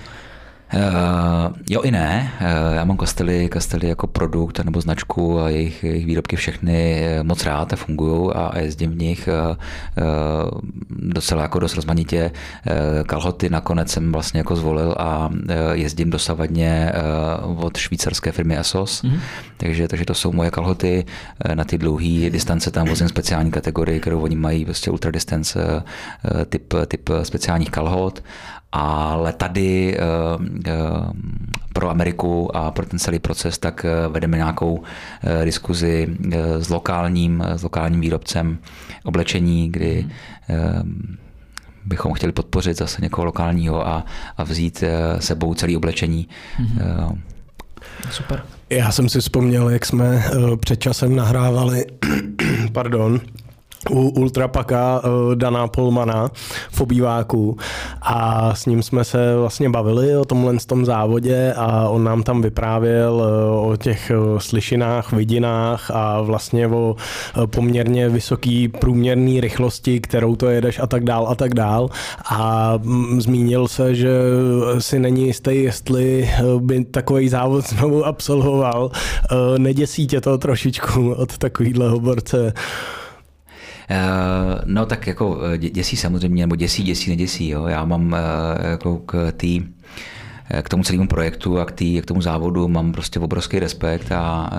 Uh, 0.75 1.57
jo 1.71 1.83
i 1.83 1.91
ne. 1.91 2.33
Uh, 2.41 2.75
já 2.75 2.85
mám 2.85 2.97
kostely, 2.97 3.49
kostely 3.49 3.89
jako 3.89 4.07
produkt 4.07 4.65
nebo 4.65 4.81
značku 4.81 5.41
a 5.41 5.49
jejich, 5.49 5.85
jejich 5.85 6.07
výrobky 6.07 6.37
všechny 6.37 7.05
moc 7.23 7.45
rád 7.45 7.73
a 7.73 7.77
fungují 7.77 8.31
a, 8.35 8.47
a 8.47 8.59
jezdím 8.59 8.91
v 8.91 8.99
nich 8.99 9.29
uh, 9.29 9.57
uh, 9.57 10.61
docela 10.91 11.43
jako 11.43 11.59
dost 11.59 11.75
rozmanitě. 11.75 12.31
Uh, 12.67 13.05
kalhoty 13.07 13.51
nakonec 13.51 13.91
jsem 13.91 14.13
vlastně 14.13 14.41
jako 14.41 14.57
zvolil 14.57 14.95
a 14.99 15.29
uh, 15.29 15.35
jezdím 15.73 16.11
dosavadně 16.11 16.93
uh, 17.47 17.65
od 17.65 17.77
švýcarské 17.77 18.33
firmy 18.33 18.57
Asos, 18.57 19.03
mm-hmm. 19.03 19.21
takže, 19.57 19.89
takže 19.89 20.05
to 20.05 20.15
jsou 20.15 20.33
moje 20.33 20.51
kalhoty. 20.51 21.05
Uh, 21.49 21.55
na 21.55 21.65
ty 21.65 21.79
dlouhé 21.79 22.31
distance 22.31 22.71
tam 22.71 22.87
vozím 22.87 23.09
speciální 23.09 23.51
kategorii, 23.51 24.01
kterou 24.01 24.21
oni 24.21 24.37
mají, 24.37 24.65
prostě 24.65 24.91
ultra 24.91 25.11
distance 25.11 25.59
uh, 25.65 26.45
typ, 26.45 26.75
typ 26.87 27.11
speciálních 27.23 27.71
kalhot 27.71 28.23
ale 28.73 29.33
tady 29.33 29.97
eh, 29.99 30.03
eh, 30.67 30.73
pro 31.73 31.91
Ameriku 31.91 32.57
a 32.57 32.71
pro 32.71 32.87
ten 32.87 32.99
celý 32.99 33.19
proces 33.19 33.59
tak 33.59 33.85
eh, 33.85 34.09
vedeme 34.09 34.37
nějakou 34.37 34.83
diskuzi 35.45 36.17
s 36.59 36.69
lokálním, 36.69 37.45
s 37.57 37.63
lokálním 37.63 38.01
výrobcem 38.01 38.59
oblečení, 39.05 39.73
kdy 39.73 40.07
bychom 41.85 42.13
chtěli 42.13 42.33
podpořit 42.33 42.77
zase 42.77 43.03
někoho 43.03 43.25
lokálního 43.25 43.89
a, 43.89 44.05
a 44.37 44.45
vzít 44.45 44.85
sebou 45.19 45.55
celý 45.55 45.77
oblečení. 45.77 46.29
Mm-hmm. 46.61 47.19
Super. 48.11 48.43
Já 48.71 48.93
jsem 48.93 49.09
si 49.09 49.21
vzpomněl, 49.21 49.69
jak 49.69 49.87
jsme 49.87 50.25
před 50.61 50.81
časem 50.81 51.17
nahrávali, 51.17 51.85
pardon, 52.73 53.21
u 53.91 54.09
Ultrapaka 54.09 55.03
Dana 55.35 55.67
Polmana 55.67 56.31
v 56.71 56.81
obýváku 56.81 57.57
a 58.11 58.55
s 58.55 58.67
ním 58.67 58.83
jsme 58.83 59.05
se 59.05 59.37
vlastně 59.37 59.71
bavili 59.71 60.17
o 60.17 60.25
tomhle 60.25 60.55
tom 60.67 60.85
závodě 60.85 61.53
a 61.57 61.89
on 61.89 62.05
nám 62.05 62.23
tam 62.23 62.43
vyprávěl 62.43 63.15
uh, 63.15 63.71
o 63.71 63.77
těch 63.77 64.13
uh, 64.17 64.39
slyšinách, 64.39 65.13
vidinách 65.13 65.91
a 65.91 66.21
vlastně 66.21 66.69
o 66.69 66.97
poměrně 67.47 68.09
vysoký 68.09 68.69
průměrný 68.69 69.41
rychlosti, 69.41 70.01
kterou 70.01 70.37
to 70.37 70.49
jedeš 70.49 70.79
a 70.79 70.87
tak 70.87 71.05
dál 71.05 71.29
a 71.29 71.35
tak 71.35 71.55
dál 71.55 71.91
a 72.31 72.73
zmínil 73.19 73.69
se, 73.69 73.95
že 73.95 74.11
si 74.79 74.99
není 74.99 75.27
jistý, 75.27 75.63
jestli 75.63 76.31
by 76.59 76.85
takový 76.85 77.29
závod 77.29 77.69
znovu 77.69 78.07
absolvoval. 78.07 78.91
Neděsí 79.59 80.07
tě 80.07 80.21
to 80.21 80.39
trošičku 80.39 81.13
od 81.13 81.39
takovýhleho 81.39 82.01
borce? 82.01 82.53
Eh, 83.91 84.61
no 84.65 84.87
tak 84.87 85.07
jako 85.07 85.41
eh, 85.55 85.59
děsí 85.59 85.97
samozřejmě, 85.97 86.43
nebo 86.43 86.57
děsí, 86.57 86.83
děsí, 86.83 87.11
neděsí. 87.11 87.49
Jo. 87.49 87.67
Já 87.67 87.85
mám 87.85 88.15
eh, 88.15 88.69
jako 88.69 88.97
k 88.97 89.33
tý, 89.33 89.63
k 90.63 90.69
tomu 90.69 90.83
celému 90.83 91.09
projektu 91.09 91.61
a 91.61 91.65
k, 91.65 91.73
tý, 91.73 92.01
k 92.01 92.07
tomu 92.07 92.23
závodu 92.23 92.69
mám 92.69 92.93
prostě 92.93 93.21
obrovský 93.21 93.59
respekt 93.59 94.13
a 94.13 94.51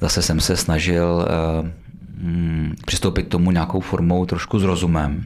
zase 0.00 0.22
jsem 0.22 0.40
se 0.40 0.56
snažil 0.56 1.28
mm, 2.20 2.74
přistoupit 2.86 3.26
k 3.26 3.28
tomu 3.28 3.50
nějakou 3.50 3.80
formou 3.80 4.26
trošku 4.26 4.58
s 4.58 4.64
rozumem 4.64 5.24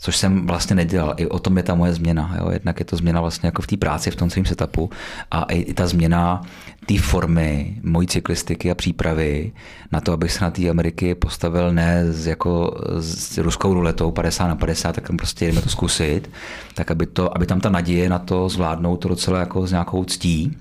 což 0.00 0.16
jsem 0.16 0.46
vlastně 0.46 0.76
nedělal. 0.76 1.14
I 1.16 1.26
o 1.26 1.38
tom 1.38 1.56
je 1.56 1.62
ta 1.62 1.74
moje 1.74 1.92
změna. 1.92 2.36
Jo. 2.38 2.50
Jednak 2.50 2.78
je 2.78 2.84
to 2.84 2.96
změna 2.96 3.20
vlastně 3.20 3.46
jako 3.46 3.62
v 3.62 3.66
té 3.66 3.76
práci, 3.76 4.10
v 4.10 4.16
tom 4.16 4.30
celém 4.30 4.44
setupu 4.44 4.90
a 5.30 5.42
i, 5.42 5.60
i 5.60 5.74
ta 5.74 5.86
změna 5.86 6.42
té 6.90 6.98
formy 6.98 7.76
mojí 7.82 8.06
cyklistiky 8.06 8.70
a 8.70 8.74
přípravy 8.74 9.52
na 9.92 10.00
to, 10.00 10.12
abych 10.12 10.32
se 10.32 10.44
na 10.44 10.50
té 10.50 10.68
Ameriky 10.68 11.14
postavil 11.14 11.72
ne 11.72 12.12
s, 12.12 12.26
jako 12.26 12.80
s 12.98 13.38
ruskou 13.38 13.74
ruletou 13.74 14.10
50 14.10 14.48
na 14.48 14.56
50, 14.56 14.92
tak 14.92 15.06
tam 15.06 15.16
prostě 15.16 15.46
jdeme 15.46 15.60
to 15.60 15.68
zkusit, 15.68 16.30
tak 16.74 16.90
aby, 16.90 17.06
to, 17.06 17.36
aby 17.36 17.46
tam 17.46 17.60
ta 17.60 17.70
naděje 17.70 18.08
na 18.08 18.18
to 18.18 18.48
zvládnout 18.48 18.96
to 18.96 19.08
docela 19.08 19.40
jako 19.40 19.66
s 19.66 19.70
nějakou 19.70 20.04
ctí, 20.04 20.58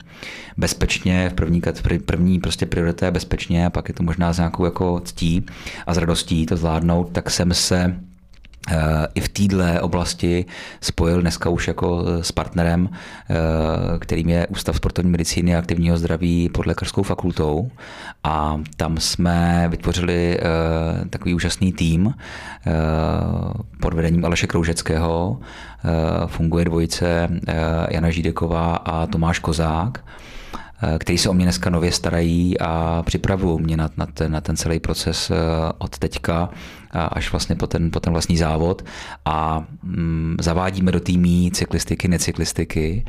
bezpečně, 0.57 1.30
v 1.30 1.34
první, 1.34 1.61
první 2.05 2.39
prostě 2.39 2.65
priorita 2.65 3.05
je 3.05 3.11
bezpečně 3.11 3.65
a 3.65 3.69
pak 3.69 3.88
je 3.88 3.93
to 3.93 4.03
možná 4.03 4.34
s 4.34 4.38
nějakou 4.38 4.65
jako 4.65 4.99
ctí 4.99 5.45
a 5.88 5.93
s 5.93 5.97
radostí 5.97 6.45
to 6.45 6.57
zvládnout, 6.57 7.09
tak 7.11 7.30
jsem 7.30 7.53
se 7.53 7.95
i 9.15 9.22
v 9.22 9.30
téhle 9.30 9.82
oblasti 9.82 10.45
spojil 10.82 11.22
dneska 11.22 11.49
už 11.49 11.67
jako 11.67 12.05
eh, 12.07 12.24
s 12.24 12.32
partnerem, 12.32 12.89
eh, 12.89 13.36
kterým 13.99 14.30
je 14.30 14.47
Ústav 14.47 14.76
sportovní 14.76 15.11
medicíny 15.11 15.55
a 15.55 15.59
aktivního 15.59 15.97
zdraví 15.97 16.49
pod 16.49 16.65
lékařskou 16.65 17.03
fakultou. 17.03 17.72
A 18.24 18.61
tam 18.78 18.97
jsme 18.97 19.67
vytvořili 19.70 20.39
takový 21.09 21.34
úžasný 21.34 21.74
tým 21.74 22.13
pod 23.82 23.93
vedením 23.93 24.26
Aleše 24.26 24.47
Kroužeckého. 24.47 25.39
Funguje 26.28 26.65
dvojice 26.65 27.30
Jana 27.89 28.09
Žídeková 28.09 28.76
a 28.76 29.07
Tomáš 29.07 29.39
Kozák 29.39 30.03
který 30.97 31.17
se 31.17 31.30
o 31.30 31.34
mě 31.34 31.45
dneska 31.45 31.69
nově 31.69 31.91
starají 31.91 32.59
a 32.59 33.03
připravují 33.05 33.61
mě 33.61 33.77
na, 33.77 33.89
na, 33.97 34.05
ten, 34.05 34.32
na 34.32 34.41
ten 34.41 34.55
celý 34.55 34.80
proces 34.80 35.32
od 35.77 35.97
teďka 35.97 36.49
až 36.91 37.32
vlastně 37.32 37.55
po 37.55 37.67
ten, 37.67 37.91
po 37.91 37.99
ten 37.99 38.13
vlastní 38.13 38.38
závod. 38.38 38.86
A 39.25 39.63
mm, 39.84 40.38
zavádíme 40.41 40.91
do 40.91 40.99
týmí 40.99 41.51
cyklistiky, 41.51 42.07
necyklistiky 42.07 43.05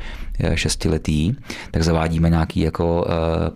šestiletý, 0.54 1.34
tak 1.70 1.82
zavádíme 1.82 2.30
nějaké 2.30 2.60
jako 2.60 3.06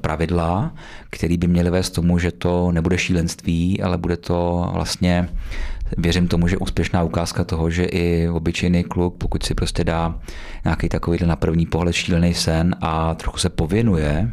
pravidla, 0.00 0.74
které 1.10 1.36
by 1.36 1.46
měly 1.46 1.70
vést 1.70 1.90
tomu, 1.90 2.18
že 2.18 2.32
to 2.32 2.72
nebude 2.72 2.98
šílenství, 2.98 3.82
ale 3.82 3.98
bude 3.98 4.16
to 4.16 4.70
vlastně 4.72 5.28
věřím 5.98 6.28
tomu, 6.28 6.48
že 6.48 6.56
úspěšná 6.56 7.02
ukázka 7.02 7.44
toho, 7.44 7.70
že 7.70 7.84
i 7.84 8.28
obyčejný 8.28 8.84
kluk, 8.84 9.16
pokud 9.18 9.42
si 9.42 9.54
prostě 9.54 9.84
dá 9.84 10.18
nějaký 10.64 10.88
takový 10.88 11.18
na 11.26 11.36
první 11.36 11.66
pohled 11.66 11.94
šílený 11.94 12.34
sen 12.34 12.76
a 12.80 13.14
trochu 13.14 13.38
se 13.38 13.48
pověnuje 13.48 14.30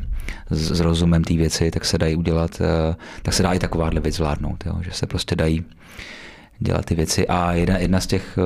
s, 0.50 0.80
rozumem 0.80 1.24
té 1.24 1.34
věci, 1.34 1.72
tak 1.72 1.86
se 1.86 1.98
dají 1.98 2.16
udělat, 2.16 2.62
e, 2.62 2.96
tak 3.22 3.34
se 3.34 3.44
dá 3.44 3.54
i 3.54 3.60
takováhle 3.60 4.02
věc 4.02 4.16
zvládnout, 4.16 4.64
jo? 4.66 4.76
že 4.82 4.92
se 4.92 5.08
prostě 5.08 5.36
dají 5.36 5.64
dělat 6.60 6.86
ty 6.86 6.96
věci. 6.96 7.28
A 7.28 7.54
jedna, 7.54 7.78
jedna 7.78 8.00
z 8.00 8.08
těch 8.08 8.38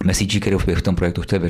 eh, 0.00 0.04
mesíčí, 0.04 0.40
kterou 0.40 0.58
v 0.58 0.82
tom 0.82 0.94
projektu 0.94 1.22
chtěl 1.22 1.40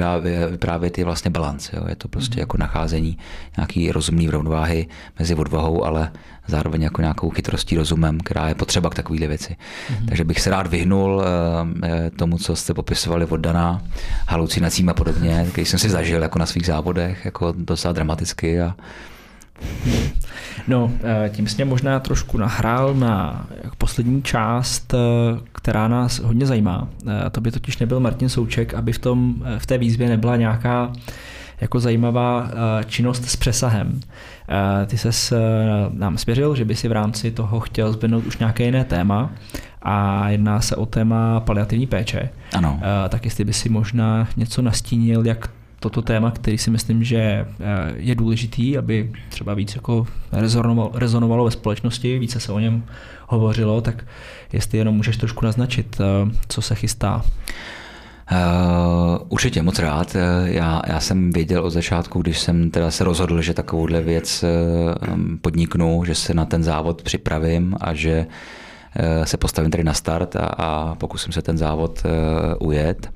vyprávět, 0.51 0.99
je 0.99 1.05
vlastně 1.05 1.30
balans. 1.30 1.70
Jo. 1.72 1.84
Je 1.88 1.97
to 1.97 2.09
prostě 2.09 2.36
mm. 2.36 2.40
jako 2.40 2.57
nacházení 2.57 3.18
nějaký 3.57 3.92
rozumný 3.92 4.30
rovnováhy 4.30 4.86
mezi 5.18 5.34
odvahou, 5.34 5.84
ale 5.84 6.12
zároveň 6.47 6.82
jako 6.82 7.01
nějakou 7.01 7.30
chytrostí, 7.30 7.76
rozumem, 7.76 8.20
která 8.20 8.49
je 8.49 8.55
potřeba 8.55 8.90
k 8.90 8.95
takovéhle 8.95 9.26
věci. 9.26 9.57
Mm. 9.90 10.07
Takže 10.07 10.24
bych 10.24 10.40
se 10.40 10.51
rád 10.51 10.66
vyhnul 10.66 11.16
uh, 11.16 11.24
tomu, 12.16 12.38
co 12.38 12.57
jste 12.57 12.74
popisovali 12.74 13.26
od 13.26 13.36
Dana, 13.36 13.82
halucinacím 14.28 14.88
a 14.88 14.95
podobně, 14.95 15.47
který 15.53 15.64
jsem 15.64 15.78
si 15.78 15.90
zažil 15.90 16.22
jako 16.22 16.38
na 16.38 16.47
svých 16.47 16.66
závodech, 16.66 17.24
jako 17.24 17.55
docela 17.57 17.92
dramaticky 17.92 18.61
a 18.61 18.74
No, 20.68 20.92
eh, 21.05 21.30
tím 21.30 21.46
jsi 21.46 21.57
mě 21.57 21.64
možná 21.64 22.00
trošku 22.00 22.38
nahrál 22.38 22.94
na 22.94 23.46
poslední 23.78 24.22
část, 24.22 24.94
eh, 24.94 24.98
která 25.52 25.88
nás 25.88 26.18
hodně 26.18 26.46
zajímá. 26.46 26.88
Eh, 27.07 27.30
to 27.30 27.40
by 27.40 27.50
totiž 27.50 27.78
nebyl 27.78 28.00
Martin 28.00 28.28
Souček, 28.28 28.74
aby 28.74 28.92
v, 28.92 28.98
tom, 28.98 29.34
v 29.59 29.66
té 29.66 29.78
výzvě 29.78 30.09
nebyla 30.09 30.36
nějaká 30.36 30.92
jako 31.61 31.80
zajímavá 31.80 32.50
činnost 32.86 33.24
s 33.24 33.36
přesahem. 33.36 34.00
Ty 34.86 34.98
se 34.98 35.11
nám 35.92 36.18
svěřil, 36.18 36.57
že 36.57 36.64
by 36.64 36.74
si 36.74 36.88
v 36.88 36.92
rámci 36.92 37.30
toho 37.30 37.61
chtěl 37.61 37.92
zbynout 37.92 38.26
už 38.26 38.38
nějaké 38.38 38.64
jiné 38.64 38.84
téma 38.84 39.30
a 39.82 40.28
jedná 40.28 40.61
se 40.61 40.76
o 40.76 40.86
téma 40.86 41.40
paliativní 41.40 41.86
péče. 41.86 42.28
Ano. 42.57 42.80
Tak 43.09 43.24
jestli 43.24 43.44
by 43.44 43.52
si 43.52 43.68
možná 43.68 44.28
něco 44.36 44.62
nastínil, 44.62 45.26
jak 45.26 45.48
toto 45.85 46.03
téma, 46.03 46.30
který 46.30 46.59
si 46.59 46.70
myslím, 46.70 47.05
že 47.05 47.18
eh, 47.20 47.47
je 47.97 48.14
důležitý, 48.14 48.78
aby 48.78 49.12
třeba 49.28 49.55
víc 49.55 49.74
jako 49.74 50.07
rezonovalo, 50.32 50.91
rezonovalo 50.95 51.45
ve 51.45 51.51
společnosti, 51.51 52.18
více 52.18 52.41
se 52.41 52.53
o 52.53 52.59
něm 52.59 52.85
hovořilo, 53.28 53.80
tak 53.80 54.05
jestli 54.53 54.78
jenom 54.78 54.95
můžeš 54.97 55.16
trošku 55.16 55.45
naznačit, 55.45 56.01
eh, 56.01 56.30
co 56.49 56.62
se 56.62 56.74
chystá. 56.74 57.22
Uh, 58.32 59.26
určitě 59.28 59.62
moc 59.62 59.78
rád. 59.78 60.16
Já, 60.45 60.82
já 60.87 61.01
jsem 61.01 61.30
věděl 61.30 61.64
od 61.64 61.70
začátku, 61.70 62.22
když 62.22 62.39
jsem 62.39 62.70
teda 62.70 62.91
se 62.91 63.05
rozhodl, 63.05 63.43
že 63.43 63.55
takovouhle 63.55 64.01
věc 64.01 64.45
podniknu, 65.41 66.05
že 66.05 66.14
se 66.14 66.35
na 66.35 66.45
ten 66.45 66.64
závod 66.64 67.03
připravím 67.03 67.76
a 67.80 67.95
že 67.95 68.26
se 69.24 69.37
postavím 69.37 69.70
tady 69.70 69.85
na 69.85 69.93
start 69.93 70.37
a, 70.37 70.47
a 70.47 70.95
pokusím 70.95 71.32
se 71.32 71.43
ten 71.43 71.59
závod 71.59 72.03
uh, 72.05 72.68
ujet 72.68 73.11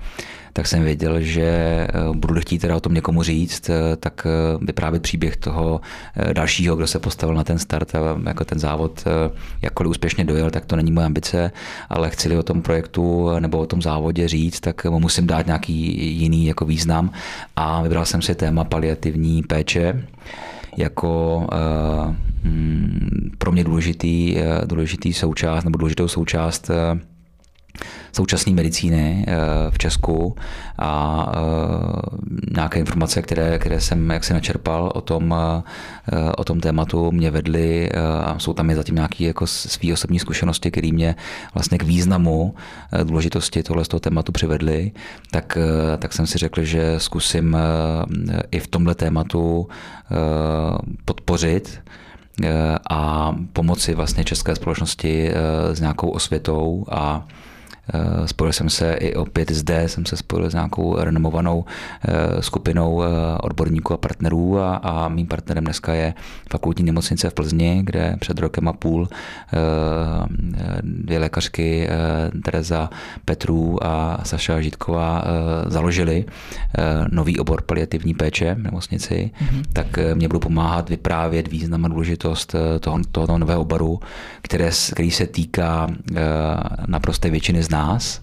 tak 0.59 0.67
jsem 0.67 0.83
věděl, 0.83 1.21
že 1.21 1.43
eh, 1.43 1.89
budu 2.13 2.41
chtít 2.41 2.59
teda 2.59 2.77
o 2.77 2.81
tom 2.81 2.95
někomu 2.95 3.23
říct, 3.23 3.71
eh, 3.71 3.97
tak 3.97 4.27
eh, 4.27 4.59
vyprávět 4.65 5.03
příběh 5.03 5.37
toho 5.37 5.81
dalšího, 6.33 6.77
kdo 6.77 6.87
se 6.87 6.99
postavil 6.99 7.35
na 7.35 7.45
ten 7.45 7.59
start 7.59 7.95
a 7.95 7.99
jako 8.27 8.45
ten 8.45 8.59
závod 8.59 9.05
jakkoliv 9.63 9.91
úspěšně 9.91 10.25
dojel, 10.25 10.51
tak 10.51 10.67
to 10.67 10.77
není 10.77 10.93
moje 10.93 11.07
ambice, 11.07 11.53
ale 11.89 12.11
chci 12.11 12.37
o 12.37 12.43
tom 12.43 12.63
projektu 12.63 13.31
nebo 13.39 13.59
o 13.59 13.67
tom 13.67 13.83
závodě 13.83 14.29
říct, 14.29 14.61
tak 14.61 14.85
mu 14.85 15.01
musím 15.01 15.27
dát 15.27 15.47
nějaký 15.47 16.09
jiný 16.19 16.47
jako 16.47 16.65
význam. 16.65 17.11
A 17.57 17.83
vybral 17.83 18.05
jsem 18.05 18.23
si 18.23 18.35
téma 18.35 18.65
paliativní 18.65 19.43
péče 19.43 20.05
jako 20.77 21.37
uh, 21.37 22.15
pro 23.39 23.53
mě 23.53 23.65
důležitý, 23.65 24.37
důležitý 24.67 25.13
součást 25.13 25.65
nebo 25.65 25.79
důležitou 25.79 26.09
součást 26.09 26.71
současné 28.13 28.53
medicíny 28.53 29.25
eh, 29.29 29.35
v 29.71 29.79
Česku. 29.79 30.37
A 30.79 30.93
eh, 31.33 32.53
nějaké 32.55 32.79
informace, 32.79 33.23
které, 33.23 33.59
které 33.59 33.81
jsem 33.81 34.11
jak 34.11 34.25
si 34.25 34.33
načerpal 34.33 34.93
o 34.95 35.01
tom, 35.01 35.35
eh, 35.35 36.33
o 36.37 36.45
tom 36.45 36.61
tématu, 36.61 37.13
mě 37.13 37.31
vedly 37.31 37.91
a 38.25 38.39
jsou 38.39 38.53
tam 38.53 38.71
i 38.71 38.75
zatím 38.75 38.95
nějaké 38.95 39.25
jako 39.25 39.47
svý 39.47 39.93
osobní 39.93 40.19
zkušenosti, 40.19 40.71
které 40.71 40.93
mě 40.93 41.17
vlastně 41.55 41.79
k 41.79 41.83
významu 41.83 42.55
důležitosti 43.05 43.63
tohle 43.63 43.85
z 43.85 43.89
toho 43.89 44.01
tématu 44.01 44.33
přivedly, 44.33 44.93
tak, 45.31 45.59
tak 45.99 46.13
jsem 46.13 46.27
si 46.27 46.39
řekl, 46.39 46.65
že 46.65 46.95
zkusím 46.99 47.57
i 48.51 48.61
v 48.61 48.67
tomhle 48.67 48.95
tématu 48.95 49.69
podpořit 51.05 51.81
a 52.91 53.33
pomoci 53.53 53.95
vlastně 53.95 54.25
české 54.25 54.57
společnosti 54.57 55.31
s 55.73 55.81
nějakou 55.81 56.09
osvětou 56.09 56.85
a 56.91 57.27
spojil 58.27 58.53
jsem 58.53 58.71
se 58.71 58.93
i 58.93 59.15
opět 59.15 59.51
zde, 59.51 59.89
jsem 59.89 60.07
se 60.07 60.17
spojil 60.17 60.51
s 60.51 60.55
nějakou 60.55 60.97
renomovanou 60.97 61.65
eh, 62.09 62.43
skupinou 62.43 63.03
eh, 63.03 63.07
odborníků 63.41 63.95
a 63.95 63.97
partnerů 63.97 64.59
a, 64.59 64.77
a 64.77 65.09
mým 65.09 65.27
partnerem 65.27 65.65
dneska 65.65 65.95
je 65.95 66.15
fakultní 66.51 66.85
nemocnice 66.85 67.31
v 67.31 67.35
Plzni, 67.35 67.81
kde 67.85 68.17
před 68.21 68.39
rokem 68.39 68.69
a 68.69 68.73
půl 68.73 69.09
dvě 70.83 71.19
lékařky 71.19 71.89
Tereza 72.45 72.91
Petrů 73.25 73.87
a 73.87 74.19
Saša 74.25 74.61
Žitková 74.61 75.25
založili 75.67 76.25
nový 77.11 77.39
obor 77.39 77.63
paliativní 77.63 78.15
péče 78.15 78.55
v 78.55 78.63
nemocnici, 78.63 79.31
mm-hmm. 79.41 79.63
tak 79.73 79.87
mě 80.15 80.29
budou 80.29 80.39
pomáhat 80.39 80.89
vyprávět 80.89 81.49
význam 81.49 81.85
a 81.85 81.89
důležitost 81.89 82.55
toho, 82.81 83.01
toho 83.11 83.39
nového 83.39 83.61
oboru, 83.61 84.01
které, 84.43 84.71
který 84.93 85.11
se 85.11 85.27
týká 85.27 85.89
naprosté 86.87 87.31
většiny 87.31 87.63
z 87.63 87.69
nás. 87.79 88.23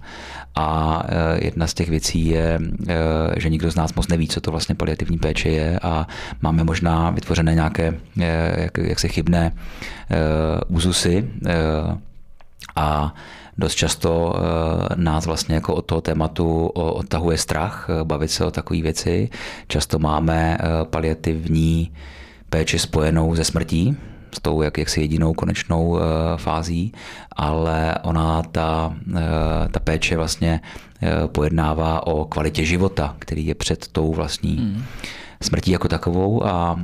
A 0.56 1.02
eh, 1.08 1.46
jedna 1.46 1.68
z 1.68 1.74
těch 1.74 1.90
věcí 1.90 2.26
je, 2.28 2.60
eh, 2.88 2.96
že 3.38 3.50
nikdo 3.50 3.72
z 3.72 3.76
nás 3.76 3.94
moc 3.94 4.08
neví, 4.08 4.28
co 4.28 4.42
to 4.42 4.52
vlastně 4.52 4.76
paliativní 4.76 5.18
péče 5.18 5.50
je 5.50 5.80
a 5.80 6.08
máme 6.42 6.64
možná 6.64 7.10
vytvořené 7.12 7.56
nějaké, 7.56 7.94
eh, 8.22 8.62
jak, 8.62 8.78
jak 8.78 9.00
se 9.00 9.08
chybné 9.08 9.52
úzusy 10.68 11.30
a 12.76 13.14
dost 13.58 13.76
často 13.76 14.34
nás 14.96 15.26
vlastně 15.26 15.56
jako 15.56 15.76
od 15.76 15.86
toho 15.86 16.02
tématu 16.02 16.68
odtahuje 16.68 17.38
strach 17.38 17.90
bavit 18.04 18.32
se 18.32 18.46
o 18.46 18.52
takové 18.52 18.82
věci. 18.82 19.30
Často 19.68 20.00
máme 20.00 20.58
paliativní 20.90 21.92
péči 22.50 22.80
spojenou 22.80 23.36
ze 23.36 23.44
smrtí, 23.44 23.98
s 24.36 24.40
tou 24.40 24.62
jak, 24.62 24.78
jaksi 24.78 25.02
jedinou 25.02 25.34
konečnou 25.34 25.88
uh, 25.88 26.00
fází, 26.38 26.94
ale 27.32 27.96
ona 28.04 28.44
ta, 28.44 28.94
uh, 29.08 29.18
ta 29.72 29.80
péče 29.80 30.18
vlastně 30.18 30.62
uh, 31.02 31.28
pojednává 31.28 32.08
o 32.08 32.26
kvalitě 32.26 32.66
života, 32.66 33.16
který 33.20 33.48
je 33.48 33.56
před 33.56 33.88
tou 33.88 34.14
vlastní 34.14 34.56
mm. 34.56 34.84
smrtí 35.42 35.72
jako 35.72 35.88
takovou 35.88 36.46
a 36.46 36.74
uh, 36.74 36.80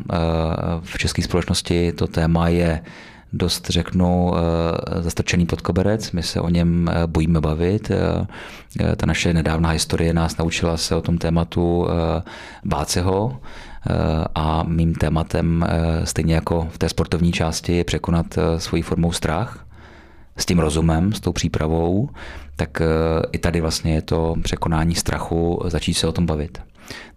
v 0.82 0.98
české 0.98 1.22
společnosti 1.22 1.92
to 1.92 2.08
téma 2.08 2.48
je 2.48 2.84
dost, 3.34 3.70
řeknu, 3.70 4.34
zastrčený 5.00 5.46
pod 5.46 5.62
koberec. 5.62 6.12
My 6.12 6.24
se 6.24 6.42
o 6.42 6.50
něm 6.50 6.92
bojíme 7.06 7.42
bavit. 7.42 7.92
Ta 8.98 9.06
naše 9.06 9.34
nedávná 9.34 9.70
historie 9.70 10.14
nás 10.14 10.38
naučila 10.38 10.78
se 10.78 10.96
o 10.96 11.02
tom 11.02 11.18
tématu 11.18 11.88
bát 12.66 12.90
se 12.90 13.02
ho 13.02 13.40
Eh, 13.40 13.71
a 14.36 14.64
mým 14.64 14.96
tématem, 14.96 15.66
eh, 15.68 16.06
stejně 16.06 16.36
jako 16.36 16.68
v 16.72 16.78
té 16.78 16.90
sportovní 16.90 17.32
části, 17.32 17.78
je 17.78 17.84
překonat 17.84 18.38
eh, 18.38 18.60
svoji 18.60 18.84
formou 18.84 19.12
strach 19.12 19.66
s 20.38 20.46
tím 20.46 20.60
rozumem, 20.60 21.14
s 21.14 21.20
tou 21.20 21.32
přípravou, 21.32 22.10
tak 22.56 22.82
i 23.32 23.38
tady 23.38 23.62
vlastně 23.62 23.94
je 23.94 24.02
to 24.02 24.36
překonání 24.44 24.96
strachu, 24.96 25.62
začít 25.66 25.94
se 25.94 26.08
o 26.08 26.12
tom 26.12 26.26
bavit. 26.26 26.62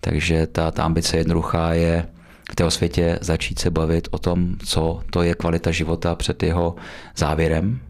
Takže 0.00 0.46
ta, 0.46 0.70
ta 0.70 0.84
ambice 0.84 1.16
jednoduchá 1.16 1.72
je 1.72 2.06
v 2.52 2.56
té 2.56 2.70
světě 2.70 3.18
začít 3.20 3.58
se 3.58 3.70
bavit 3.70 4.08
o 4.10 4.18
tom, 4.18 4.56
co 4.64 5.00
to 5.10 5.22
je 5.22 5.34
kvalita 5.34 5.70
života 5.70 6.14
před 6.14 6.42
jeho 6.42 6.74
závěrem 7.16 7.80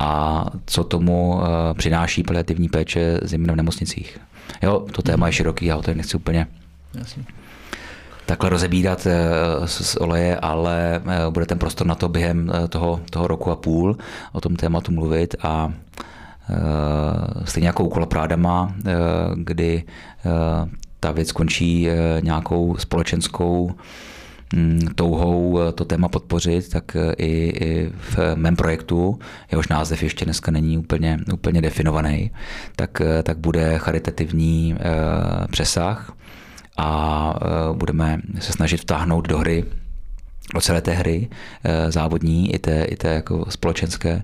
a 0.00 0.44
co 0.66 0.84
tomu 0.84 1.40
přináší 1.74 2.22
paliativní 2.22 2.68
péče 2.68 3.18
zejména 3.22 3.54
v 3.54 3.56
nemocnicích. 3.56 4.18
Jo, 4.62 4.86
to 4.92 5.02
téma 5.02 5.26
je 5.26 5.32
široký, 5.32 5.66
já 5.66 5.74
ho 5.74 5.82
tady 5.82 5.96
nechci 5.96 6.16
úplně 6.16 6.46
Jasně 6.94 7.24
takhle 8.28 8.50
rozebírat 8.50 9.06
eh, 9.06 9.18
z 9.66 9.96
oleje, 9.96 10.36
ale 10.36 11.00
eh, 11.00 11.30
bude 11.30 11.46
ten 11.46 11.58
prostor 11.58 11.86
na 11.86 11.94
to 11.94 12.08
během 12.08 12.52
eh, 12.52 12.68
toho, 12.68 13.00
toho 13.10 13.26
roku 13.26 13.50
a 13.50 13.56
půl 13.56 13.96
o 14.32 14.40
tom 14.40 14.56
tématu 14.56 14.92
mluvit 14.92 15.34
a 15.42 15.72
stejně 17.44 17.66
jako 17.66 17.84
u 17.84 18.06
Prádama, 18.06 18.74
kdy 19.34 19.84
ta 21.00 21.12
věc 21.12 21.32
končí 21.32 21.88
nějakou 22.22 22.76
společenskou 22.76 23.74
mm, 24.54 24.80
touhou 24.94 25.58
to 25.74 25.84
téma 25.84 26.08
podpořit, 26.08 26.68
tak 26.68 26.96
i, 27.18 27.52
i 27.64 27.92
v 27.92 28.18
mém 28.34 28.56
projektu, 28.56 29.18
jehož 29.50 29.68
název 29.68 30.02
ještě 30.02 30.24
dneska 30.24 30.50
není 30.50 30.78
úplně, 30.78 31.18
úplně 31.32 31.62
definovaný, 31.62 32.30
tak, 32.76 33.02
tak 33.22 33.38
bude 33.38 33.78
charitativní 33.78 34.76
přesah 35.50 36.17
a 36.78 37.34
e, 37.34 37.76
budeme 37.76 38.18
se 38.38 38.52
snažit 38.52 38.80
vtáhnout 38.80 39.28
do 39.28 39.38
hry 39.38 39.64
do 40.54 40.60
celé 40.60 40.80
té 40.80 40.92
hry 40.92 41.28
e, 41.64 41.92
závodní 41.92 42.54
i 42.54 42.58
té, 42.58 42.84
i 42.84 42.96
té 42.96 43.14
jako 43.14 43.44
společenské 43.48 44.10
e, 44.10 44.22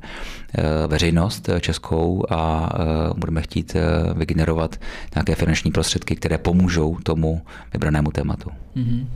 veřejnost 0.87 1.51
českou 1.61 2.25
a 2.31 2.71
budeme 3.17 3.43
chtít 3.43 3.77
vygenerovat 4.17 4.77
nějaké 5.15 5.35
finanční 5.35 5.71
prostředky, 5.71 6.17
které 6.17 6.39
pomůžou 6.39 6.97
tomu 7.03 7.43
vybranému 7.73 8.11
tématu. 8.11 8.51
Mm-hmm. 8.77 9.07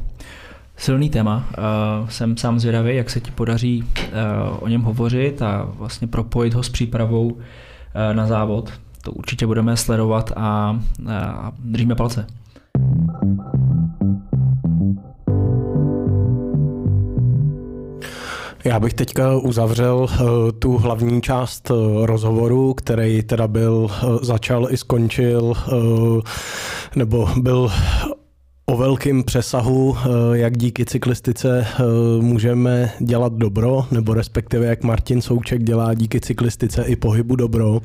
Silný 0.76 1.11
téma. 1.11 1.49
Jsem 2.09 2.36
sám 2.36 2.59
zvědavý, 2.59 2.97
jak 2.97 3.11
se 3.11 3.20
ti 3.20 3.30
podaří 3.30 3.84
o 4.59 4.68
něm 4.68 4.82
hovořit 4.82 5.43
a 5.43 5.68
vlastně 5.72 6.07
propojit 6.07 6.55
ho 6.55 6.62
s 6.62 6.68
přípravou 6.68 7.39
na 8.12 8.26
závod. 8.26 8.72
To 9.03 9.12
určitě 9.12 9.47
budeme 9.47 9.76
sledovat 9.76 10.32
a 10.36 10.80
držíme 11.59 11.95
palce. 11.95 12.26
Já 18.69 18.81
bych 18.81 18.95
teďka 18.95 19.37
uzavřel 19.37 20.07
eh, 20.11 20.16
tu 20.53 20.77
hlavní 20.77 21.23
část 21.23 21.71
eh, 21.71 22.07
rozhovoru, 22.07 22.75
který 22.75 23.23
teda 23.23 23.49
byl, 23.49 23.91
eh, 23.91 24.07
začal 24.23 24.66
i 24.71 24.77
skončil, 24.77 25.55
nebo 26.97 27.29
byl 27.37 27.71
o 28.66 28.77
velkém 28.77 29.23
přesahu, 29.23 29.97
jak 30.33 30.57
díky 30.57 30.85
cyklistice 30.85 31.66
můžeme 32.21 32.93
dělat 32.99 33.33
dobro, 33.33 33.87
nebo 33.91 34.14
respektive 34.14 34.66
jak 34.66 34.83
Martin 34.83 35.23
Souček 35.23 35.62
dělá 35.62 35.95
díky 35.95 36.21
cyklistice 36.21 36.83
i 36.83 36.97
pohybu 36.97 37.37
dobro. 37.37 37.81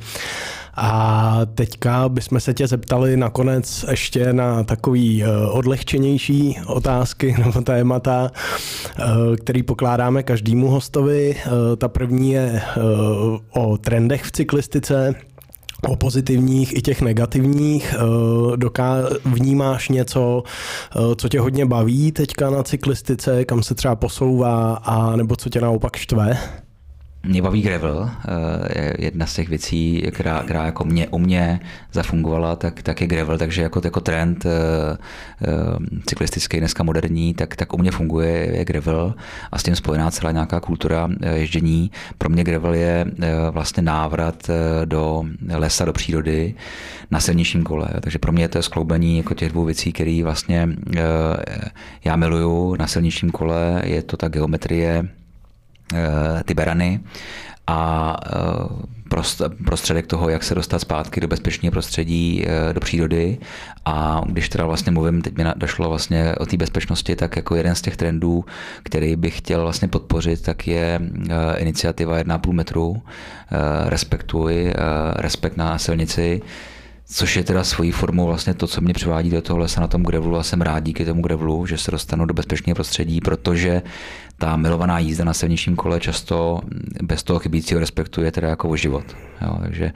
A 0.76 1.40
teďka 1.56 2.10
bychom 2.10 2.40
se 2.40 2.54
tě 2.54 2.68
zeptali 2.68 3.18
nakonec 3.18 3.86
ještě 3.92 4.34
na 4.34 4.64
takový 4.64 5.24
odlehčenější 5.52 6.58
otázky 6.68 7.36
nebo 7.46 7.62
témata, 7.62 8.32
který 9.38 9.64
pokládáme 9.64 10.24
každému 10.24 10.68
hostovi. 10.68 11.36
Ta 11.78 11.88
první 11.88 12.32
je 12.32 12.62
o 13.52 13.78
trendech 13.78 14.24
v 14.24 14.32
cyklistice 14.32 15.16
o 15.90 15.96
pozitivních 15.96 16.78
i 16.78 16.82
těch 16.82 17.02
negativních. 17.02 17.96
Eh, 17.98 18.58
doká- 18.58 19.04
vnímáš 19.26 19.90
něco, 19.90 20.44
eh, 20.96 21.00
co 21.16 21.30
tě 21.30 21.40
hodně 21.40 21.66
baví 21.66 22.12
teďka 22.12 22.50
na 22.50 22.64
cyklistice, 22.64 23.46
kam 23.46 23.64
se 23.64 23.76
třeba 23.76 23.96
posouvá, 23.96 24.74
a 24.76 25.16
nebo 25.16 25.36
co 25.36 25.50
tě 25.50 25.62
naopak 25.62 25.96
štve? 25.96 26.38
Mě 27.28 27.42
baví 27.42 27.62
gravel, 27.62 28.10
eh, 28.76 28.94
jedna 29.00 29.26
z 29.26 29.34
těch 29.34 29.50
věcí, 29.50 30.04
která, 30.12 30.44
která 30.44 30.66
jako 30.66 30.84
mě, 30.84 31.08
u 31.08 31.20
mě 31.20 31.60
zafungovala, 31.92 32.56
tak, 32.56 32.82
tak 32.82 33.02
je 33.02 33.08
gravel, 33.08 33.38
takže 33.38 33.62
jako, 33.62 33.82
jako 33.84 34.02
trend 34.02 34.46
eh, 34.46 34.50
eh, 35.42 35.48
cyklistický, 36.06 36.60
dneska 36.60 36.84
moderní, 36.84 37.34
tak, 37.34 37.56
tak 37.56 37.74
u 37.74 37.78
mě 37.78 37.92
funguje 37.92 38.58
je 38.58 38.66
gravel 38.66 39.16
a 39.52 39.60
s 39.60 39.64
tím 39.64 39.76
spojená 39.76 40.12
celá 40.12 40.32
nějaká 40.32 40.60
kultura 40.60 41.10
ježdění. 41.34 41.92
Pro 42.18 42.30
mě 42.30 42.44
gravel 42.44 42.74
je 42.74 43.06
vlastně 43.52 43.84
návrat 43.84 44.50
do 44.86 45.24
lesa, 45.56 45.86
do 45.86 45.94
přírody 45.94 46.54
na 47.12 47.20
silnějším 47.20 47.64
kole, 47.64 47.88
takže 48.02 48.20
pro 48.20 48.32
mě 48.32 48.48
to 48.48 48.58
je 48.58 48.62
skloubení 48.62 49.18
jako 49.18 49.34
těch 49.34 49.50
dvou 49.50 49.66
věcí, 49.66 49.94
které 49.94 50.22
vlastně 50.24 50.70
já 52.06 52.16
miluju 52.16 52.76
na 52.76 52.88
silnějším 52.88 53.32
kole, 53.32 53.82
je 53.86 54.04
to 54.04 54.18
ta 54.18 54.28
geometrie, 54.28 55.10
ty 56.46 56.54
berany 56.54 57.00
a 57.68 58.18
eh, 58.26 59.54
prostředek 59.66 60.08
toho, 60.08 60.30
jak 60.30 60.44
se 60.44 60.56
dostat 60.56 60.80
zpátky 60.80 61.22
do 61.22 61.28
bezpečného 61.28 61.72
prostředí, 61.72 62.46
eh, 62.46 62.74
do 62.74 62.80
přírody. 62.80 63.38
A 63.86 64.22
když 64.26 64.50
teda 64.50 64.66
vlastně 64.66 64.92
mluvím, 64.92 65.22
teď 65.22 65.38
mi 65.38 65.44
došlo 65.56 65.90
vlastně 65.90 66.36
o 66.36 66.46
té 66.46 66.58
bezpečnosti, 66.58 67.16
tak 67.16 67.36
jako 67.36 67.56
jeden 67.56 67.76
z 67.76 67.82
těch 67.82 67.98
trendů, 67.98 68.46
který 68.84 69.16
bych 69.16 69.38
chtěl 69.38 69.62
vlastně 69.62 69.88
podpořit, 69.88 70.42
tak 70.42 70.68
je 70.68 71.00
iniciativa 71.58 72.18
1,5 72.18 72.52
metru, 72.54 73.02
respektuj, 73.86 74.74
respekt 75.16 75.58
na 75.58 75.78
silnici, 75.78 76.42
což 77.06 77.36
je 77.36 77.44
teda 77.44 77.64
svojí 77.64 77.92
formou 77.92 78.26
vlastně 78.26 78.54
to, 78.54 78.68
co 78.68 78.82
mě 78.82 78.94
přivádí 78.94 79.30
do 79.30 79.42
toho 79.42 79.60
lesa 79.60 79.82
na 79.82 79.88
tom 79.88 80.04
grevlu 80.04 80.38
a 80.38 80.44
jsem 80.44 80.62
rád 80.62 80.80
díky 80.80 81.06
tomu 81.06 81.22
grevlu, 81.22 81.66
že 81.66 81.78
se 81.78 81.92
dostanu 81.92 82.26
do 82.26 82.34
bezpečného 82.34 82.76
prostředí, 82.76 83.22
protože 83.22 83.82
ta 84.38 84.56
milovaná 84.56 85.00
jízda 85.00 85.24
na 85.24 85.34
silničním 85.34 85.76
kole 85.76 86.00
často 86.00 86.62
bez 87.02 87.24
toho 87.24 87.40
chybícího 87.40 87.80
respektu 87.80 88.22
je 88.24 88.32
teda 88.32 88.50
jako 88.50 88.70
o 88.70 88.76
život. 88.76 89.04
Jo, 89.42 89.58
takže 89.62 89.92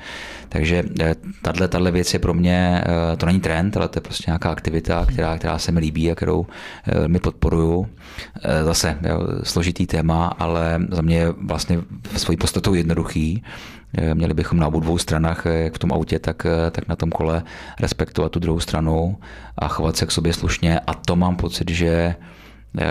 takže 0.49 0.83
eh, 0.99 1.15
tahle, 1.41 1.67
tahle 1.67 1.91
věc 1.91 2.13
je 2.13 2.19
pro 2.19 2.33
mě, 2.33 2.83
eh, 2.83 3.17
to 3.17 3.25
není 3.25 3.39
trend, 3.39 3.77
ale 3.77 3.87
to 3.87 3.97
je 3.97 4.01
prostě 4.01 4.23
nějaká 4.27 4.49
aktivita, 4.49 5.05
která, 5.05 5.37
která 5.37 5.59
se 5.59 5.71
mi 5.71 5.79
líbí 5.79 6.11
a 6.11 6.15
kterou 6.15 6.45
eh, 6.87 7.07
mi 7.07 7.19
podporuju. 7.19 7.87
Zase 8.63 8.97
jo, 9.09 9.27
složitý 9.43 9.87
téma, 9.87 10.27
ale 10.39 10.79
za 10.91 11.01
mě 11.01 11.17
je 11.17 11.33
vlastně 11.41 11.79
svojí 12.17 12.37
podstatou 12.37 12.73
jednoduchý. 12.73 13.43
Měli 14.13 14.33
bychom 14.33 14.59
na 14.59 14.67
obou 14.67 14.79
dvou 14.79 14.97
stranách, 14.97 15.45
jak 15.45 15.73
v 15.73 15.79
tom 15.79 15.93
autě, 15.93 16.19
tak, 16.19 16.47
tak 16.71 16.87
na 16.87 16.95
tom 16.95 17.09
kole 17.09 17.43
respektovat 17.79 18.31
tu 18.31 18.39
druhou 18.39 18.59
stranu 18.59 19.17
a 19.57 19.67
chovat 19.67 19.97
se 19.97 20.05
k 20.05 20.11
sobě 20.11 20.33
slušně. 20.33 20.79
A 20.79 20.93
to 20.93 21.15
mám 21.15 21.35
pocit, 21.35 21.71
že 21.71 22.15
Eh, 22.79 22.85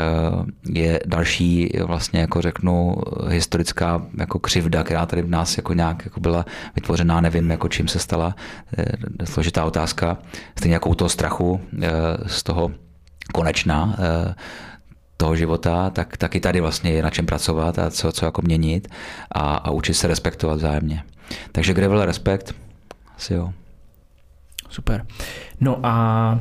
je 0.68 1.00
další 1.06 1.70
vlastně 1.84 2.20
jako 2.20 2.42
řeknu 2.42 2.96
historická 3.28 4.06
jako 4.18 4.38
křivda, 4.38 4.84
která 4.84 5.06
tady 5.06 5.22
v 5.22 5.30
nás 5.30 5.56
jako 5.56 5.72
nějak 5.72 6.04
jako 6.04 6.20
byla 6.20 6.46
vytvořená, 6.74 7.20
nevím 7.20 7.50
jako 7.50 7.68
čím 7.68 7.88
se 7.88 7.98
stala, 7.98 8.36
eh, 8.78 9.26
složitá 9.26 9.64
otázka, 9.64 10.18
stejně 10.58 10.74
jako 10.74 10.88
u 10.88 10.94
toho 10.94 11.08
strachu 11.08 11.60
eh, 11.82 11.90
z 12.26 12.42
toho 12.42 12.70
konečná 13.34 13.96
toho 15.16 15.36
života, 15.36 15.90
tak 15.90 16.16
taky 16.16 16.40
tady 16.40 16.60
vlastně 16.60 16.90
je 16.90 17.02
na 17.02 17.10
čem 17.10 17.26
pracovat 17.26 17.78
a 17.78 17.90
co, 17.90 18.12
co 18.12 18.24
jako 18.24 18.42
měnit 18.42 18.88
a, 19.32 19.56
a 19.56 19.70
učit 19.70 19.94
se 19.94 20.06
respektovat 20.06 20.58
vzájemně. 20.58 21.02
Takže 21.52 21.74
gravel 21.74 22.04
respekt, 22.04 22.54
asi 23.16 23.34
jo. 23.34 23.52
Super. 24.70 25.06
No 25.60 25.78
a 25.82 26.38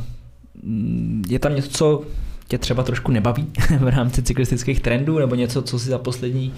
mm, 0.64 1.24
je 1.28 1.40
tam 1.40 1.56
něco, 1.56 1.70
co 1.70 2.04
tě 2.48 2.58
třeba 2.58 2.84
trošku 2.84 3.12
nebaví 3.12 3.48
v 3.80 3.88
rámci 3.88 4.24
cyklistických 4.24 4.80
trendů, 4.80 5.20
nebo 5.20 5.36
něco, 5.36 5.62
co 5.62 5.80
si 5.80 5.90
za 5.90 5.98
poslední 5.98 6.54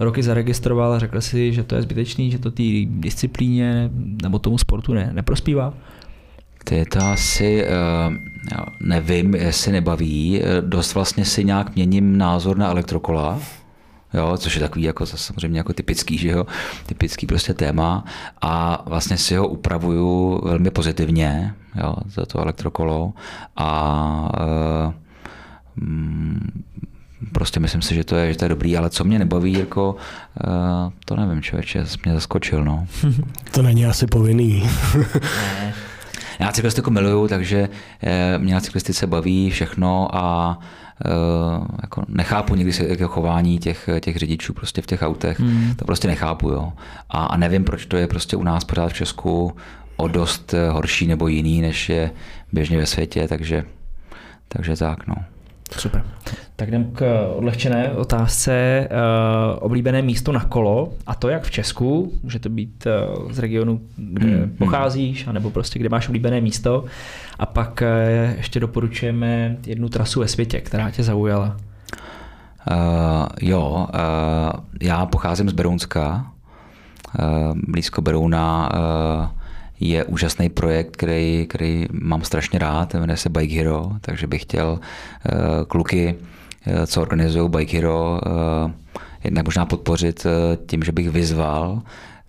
roky 0.00 0.22
zaregistroval 0.22 0.92
a 0.92 0.98
řekl 0.98 1.20
si, 1.20 1.52
že 1.52 1.62
to 1.62 1.74
je 1.74 1.82
zbytečný, 1.82 2.30
že 2.30 2.38
to 2.38 2.50
té 2.50 2.62
disciplíně 2.84 3.90
nebo 4.22 4.38
tomu 4.38 4.58
sportu 4.58 4.94
ne, 4.94 5.10
neprospívá? 5.12 5.74
Ty 6.64 6.84
to 6.84 6.98
asi 7.02 7.64
uh, 7.64 8.14
nevím, 8.80 9.34
jestli 9.34 9.72
nebaví. 9.72 10.42
Dost 10.60 10.94
vlastně 10.94 11.24
si 11.24 11.44
nějak 11.44 11.74
měním 11.74 12.18
názor 12.18 12.58
na 12.58 12.68
elektrokola, 12.68 13.38
jo, 14.14 14.36
což 14.36 14.54
je 14.54 14.60
takový 14.60 14.84
jako 14.84 15.06
samozřejmě 15.06 15.60
jako 15.60 15.72
typický, 15.72 16.18
že 16.18 16.28
jo, 16.28 16.46
typický 16.86 17.26
prostě 17.26 17.54
téma 17.54 18.04
a 18.42 18.82
vlastně 18.86 19.16
si 19.16 19.36
ho 19.36 19.48
upravuju 19.48 20.40
velmi 20.44 20.70
pozitivně, 20.70 21.54
jo, 21.76 21.94
za 22.06 22.26
to 22.26 22.38
elektrokolo 22.38 23.12
a 23.56 24.32
Mm, 25.76 26.62
prostě 27.32 27.60
myslím 27.60 27.82
si, 27.82 27.94
že 27.94 28.04
to 28.04 28.16
je, 28.16 28.32
že 28.32 28.38
to 28.38 28.44
je 28.44 28.48
dobrý, 28.48 28.76
ale 28.76 28.90
co 28.90 29.04
mě 29.04 29.18
nebaví, 29.18 29.52
jako 29.52 29.96
uh, 30.46 30.92
to 31.04 31.16
nevím, 31.16 31.42
člověče, 31.42 31.84
mě 32.04 32.14
zaskočil, 32.14 32.64
no. 32.64 32.86
to 33.50 33.62
není 33.62 33.86
asi 33.86 34.06
povinný. 34.06 34.68
ne. 35.16 35.74
Já 36.40 36.52
cyklistiku 36.52 36.90
miluju, 36.90 37.28
takže 37.28 37.68
eh, 38.02 38.38
mě 38.38 38.54
na 38.54 38.60
cyklistice 38.60 39.06
baví 39.06 39.50
všechno 39.50 40.16
a 40.16 40.58
uh, 41.04 41.66
jako 41.82 42.02
nechápu 42.08 42.54
někdy 42.54 42.72
se, 42.72 42.88
jako 42.88 43.08
chování 43.08 43.58
těch, 43.58 43.88
těch 44.00 44.16
řidičů 44.16 44.52
prostě 44.52 44.82
v 44.82 44.86
těch 44.86 45.02
autech. 45.02 45.40
Hmm. 45.40 45.74
To 45.76 45.84
prostě 45.84 46.08
nechápu, 46.08 46.48
jo. 46.48 46.72
A, 47.10 47.24
a 47.24 47.36
nevím, 47.36 47.64
proč 47.64 47.86
to 47.86 47.96
je 47.96 48.06
prostě 48.06 48.36
u 48.36 48.42
nás 48.42 48.64
pořád 48.64 48.88
v 48.88 48.94
Česku 48.94 49.56
o 49.96 50.08
dost 50.08 50.54
horší 50.70 51.06
nebo 51.06 51.28
jiný, 51.28 51.60
než 51.60 51.88
je 51.88 52.10
běžně 52.52 52.78
ve 52.78 52.86
světě, 52.86 53.28
takže, 53.28 53.64
takže 54.48 54.76
tak, 54.76 55.06
no. 55.06 55.14
Super. 55.76 56.04
Tak 56.56 56.68
jdem 56.68 56.84
k 56.92 57.28
odlehčené 57.36 57.90
otázce. 57.90 58.88
Uh, 58.90 59.58
oblíbené 59.60 60.02
místo 60.02 60.32
na 60.32 60.44
kolo, 60.44 60.92
a 61.06 61.14
to 61.14 61.28
jak 61.28 61.42
v 61.42 61.50
Česku, 61.50 62.12
může 62.22 62.38
to 62.38 62.48
být 62.48 62.86
uh, 62.86 63.32
z 63.32 63.38
regionu, 63.38 63.80
kde 63.96 64.26
hmm, 64.26 64.38
hmm. 64.38 64.56
pocházíš, 64.58 65.26
anebo 65.26 65.50
prostě 65.50 65.78
kde 65.78 65.88
máš 65.88 66.08
oblíbené 66.08 66.40
místo. 66.40 66.84
A 67.38 67.46
pak 67.46 67.82
uh, 67.82 68.36
ještě 68.36 68.60
doporučujeme 68.60 69.56
jednu 69.66 69.88
trasu 69.88 70.20
ve 70.20 70.28
světě, 70.28 70.60
která 70.60 70.90
tě 70.90 71.02
zaujala. 71.02 71.56
Uh, 72.70 73.26
jo, 73.40 73.86
uh, 73.94 74.60
já 74.82 75.06
pocházím 75.06 75.48
z 75.48 75.52
Berounska, 75.52 76.26
uh, 77.18 77.58
blízko 77.68 78.02
Berouna. 78.02 78.70
Uh, 78.74 79.39
je 79.80 80.04
úžasný 80.04 80.48
projekt, 80.48 80.96
který, 80.96 81.46
který 81.48 81.86
mám 81.92 82.22
strašně 82.24 82.58
rád, 82.58 82.94
jmenuje 82.94 83.16
se 83.16 83.28
Bike 83.28 83.54
Hero, 83.54 83.92
takže 84.00 84.26
bych 84.26 84.42
chtěl 84.42 84.70
uh, 84.80 85.64
kluky, 85.68 86.14
uh, 86.66 86.84
co 86.86 87.02
organizují 87.02 87.50
Bike 87.50 87.76
Hero, 87.76 88.20
uh, 88.26 88.70
jednak 89.24 89.44
možná 89.44 89.66
podpořit 89.66 90.26
tím, 90.66 90.82
že 90.82 90.92
bych 90.92 91.10
vyzval 91.10 91.82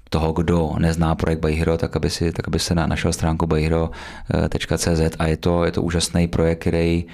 toho, 0.10 0.34
kdo 0.34 0.72
nezná 0.80 1.16
projekt 1.16 1.40
Bike 1.40 1.60
Hero, 1.60 1.78
tak 1.78 1.96
aby, 1.96 2.10
si, 2.10 2.32
tak 2.32 2.48
aby 2.48 2.60
se 2.60 2.76
na, 2.76 2.88
našel 2.88 3.14
stránku 3.14 3.48
bikehero.cz 3.48 5.16
a 5.20 5.28
je 5.28 5.38
to, 5.38 5.66
je 5.66 5.72
to 5.72 5.82
úžasný 5.82 6.28
projekt, 6.28 6.60
který 6.60 7.06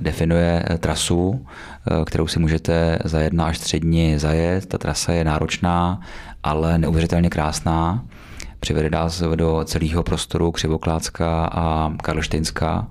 definuje 0.00 0.64
trasu, 0.78 1.46
kterou 2.06 2.26
si 2.26 2.38
můžete 2.38 2.98
za 3.04 3.20
jedna 3.20 3.46
až 3.46 3.58
tři 3.58 3.80
dny 3.80 4.18
zajet. 4.18 4.66
Ta 4.66 4.78
trasa 4.78 5.12
je 5.12 5.24
náročná, 5.24 6.00
ale 6.42 6.78
neuvěřitelně 6.78 7.30
krásná 7.30 8.04
přivede 8.64 8.90
nás 8.90 9.22
do 9.34 9.60
celého 9.64 10.02
prostoru 10.02 10.52
Křivoklácka 10.52 11.46
a 11.52 11.92
Karlštejnska. 12.02 12.86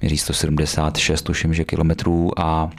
Měří 0.00 0.18
176, 0.18 1.22
tuším, 1.22 1.54
že 1.54 1.64
kilometrů 1.64 2.40
a 2.40 2.70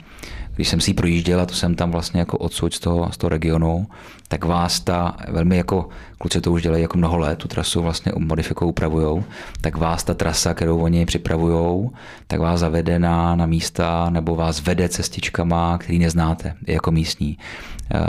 když 0.54 0.68
jsem 0.68 0.80
si 0.80 0.90
ji 0.90 0.94
projížděl, 0.94 1.40
a 1.40 1.46
to 1.46 1.54
jsem 1.54 1.74
tam 1.74 1.90
vlastně 1.90 2.20
jako 2.20 2.38
odsud 2.38 2.74
z 2.74 2.80
toho, 2.80 3.12
z 3.12 3.16
toho 3.16 3.28
regionu, 3.28 3.86
tak 4.28 4.44
vás 4.44 4.80
ta, 4.80 5.16
velmi 5.28 5.56
jako, 5.56 5.88
kluci 6.18 6.40
to 6.40 6.52
už 6.52 6.62
dělají 6.62 6.82
jako 6.82 6.98
mnoho 6.98 7.18
let, 7.18 7.38
tu 7.38 7.48
trasu 7.48 7.82
vlastně 7.82 8.12
modifikují, 8.18 8.68
upravují, 8.68 9.24
tak 9.60 9.76
vás 9.76 10.04
ta 10.04 10.14
trasa, 10.14 10.54
kterou 10.54 10.80
oni 10.80 11.06
připravují, 11.06 11.90
tak 12.26 12.40
vás 12.40 12.60
zavede 12.60 12.98
na, 12.98 13.36
na 13.36 13.46
místa 13.46 14.10
nebo 14.10 14.36
vás 14.36 14.60
vede 14.60 14.88
cestičkama, 14.88 15.78
který 15.78 15.98
neznáte 15.98 16.54
jako 16.66 16.90
místní. 16.90 17.38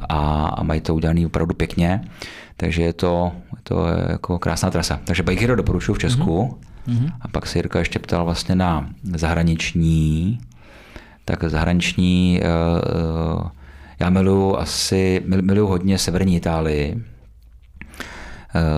A, 0.10 0.48
a 0.48 0.64
mají 0.64 0.82
to 0.82 0.96
udělané 0.96 1.26
opravdu 1.26 1.54
pěkně. 1.54 2.02
Takže 2.58 2.84
je 2.84 2.94
to, 2.94 3.32
je 3.56 3.62
to 3.64 3.88
jako 3.88 4.40
krásná 4.40 4.72
trasa. 4.72 5.00
Takže 5.04 5.24
Bike 5.24 5.42
Hero 5.42 5.56
doporučuji 5.56 5.94
v 5.94 6.00
Česku. 6.00 6.58
Mm-hmm. 6.88 7.12
A 7.22 7.28
pak 7.28 7.48
se 7.48 7.58
Jirka 7.58 7.80
ještě 7.80 8.00
ptal 8.00 8.26
vlastně 8.26 8.56
na 8.56 8.90
zahraniční. 9.14 10.40
Tak 11.26 11.44
zahraniční, 11.44 12.42
uh, 12.44 13.48
já 14.00 14.10
miluju 14.10 14.58
asi, 14.58 15.22
miluju 15.26 15.68
hodně 15.68 15.98
severní 15.98 16.36
Itálii. 16.36 17.04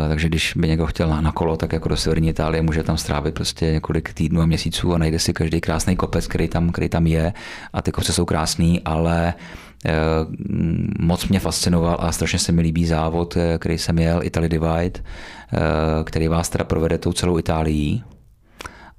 takže 0.10 0.28
když 0.28 0.54
by 0.56 0.68
někdo 0.68 0.86
chtěl 0.86 1.10
na, 1.10 1.22
na 1.22 1.32
kolo, 1.32 1.58
tak 1.58 1.74
jako 1.74 1.90
do 1.90 1.98
severní 1.98 2.30
Itálie 2.30 2.62
může 2.62 2.84
tam 2.84 2.98
strávit 2.98 3.36
prostě 3.36 3.66
několik 3.66 4.14
týdnů 4.14 4.42
a 4.42 4.46
měsíců 4.46 4.94
a 4.94 4.98
najde 4.98 5.20
si 5.20 5.34
každý 5.34 5.62
krásný 5.62 5.96
kopec, 5.96 6.28
který 6.28 6.48
tam, 6.48 6.70
který 6.70 6.90
tam 6.90 7.08
je 7.08 7.34
a 7.74 7.82
ty 7.82 7.92
kopce 7.92 8.14
jsou 8.14 8.26
krásný, 8.26 8.82
ale 8.86 9.34
moc 11.00 11.28
mě 11.28 11.40
fascinoval 11.40 11.98
a 12.00 12.12
strašně 12.12 12.40
se 12.40 12.52
mi 12.52 12.62
líbí 12.62 12.86
závod, 12.86 13.38
který 13.60 13.78
jsem 13.78 14.00
jel, 14.00 14.24
Italy 14.24 14.50
Divide, 14.50 15.00
který 16.04 16.28
vás 16.28 16.50
teda 16.50 16.64
provede 16.64 16.98
tou 16.98 17.14
celou 17.14 17.40
Itálií. 17.40 18.04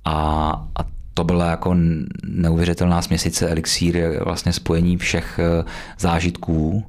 A, 0.04 0.50
a 0.78 0.84
to 1.14 1.24
byla 1.24 1.50
jako 1.50 1.76
neuvěřitelná 2.24 3.02
směsice 3.02 3.48
elixír, 3.48 4.22
vlastně 4.24 4.52
spojení 4.52 4.96
všech 4.96 5.40
zážitků 5.98 6.84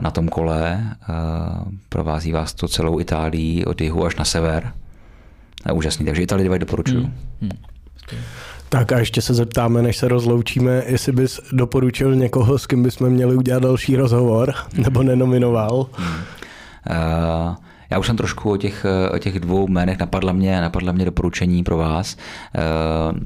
na 0.00 0.10
tom 0.10 0.28
kole. 0.28 0.84
Provází 1.88 2.32
vás 2.32 2.54
to 2.54 2.68
celou 2.68 3.00
Itálii 3.00 3.64
od 3.64 3.80
jihu 3.80 4.06
až 4.06 4.16
na 4.16 4.24
sever. 4.24 4.72
Je 5.66 5.72
úžasný, 5.72 6.06
takže 6.06 6.22
Itálii 6.22 6.44
Divide 6.44 6.58
doporučuju. 6.58 7.02
Hmm. 7.02 7.12
Hmm. 7.40 7.50
Tak 8.72 8.92
a 8.92 8.98
ještě 8.98 9.22
se 9.22 9.34
zeptáme, 9.34 9.82
než 9.82 9.96
se 9.96 10.08
rozloučíme, 10.08 10.82
jestli 10.86 11.12
bys 11.12 11.40
doporučil 11.52 12.14
někoho, 12.14 12.58
s 12.58 12.66
kým 12.66 12.82
bychom 12.82 13.10
měli 13.10 13.36
udělat 13.36 13.62
další 13.62 13.96
rozhovor, 13.96 14.54
nebo 14.76 15.02
nenominoval. 15.02 15.74
Uh, 15.76 15.86
já 17.90 17.98
už 17.98 18.06
jsem 18.06 18.16
trošku 18.16 18.50
o 18.50 18.56
těch, 18.56 18.86
o 19.14 19.18
těch 19.18 19.40
dvou 19.40 19.68
jménech 19.68 19.98
napadla 19.98 20.32
mě, 20.32 20.60
napadla 20.60 20.92
mě 20.92 21.04
doporučení 21.04 21.64
pro 21.64 21.76
vás. 21.76 22.16
Uh, 22.54 23.18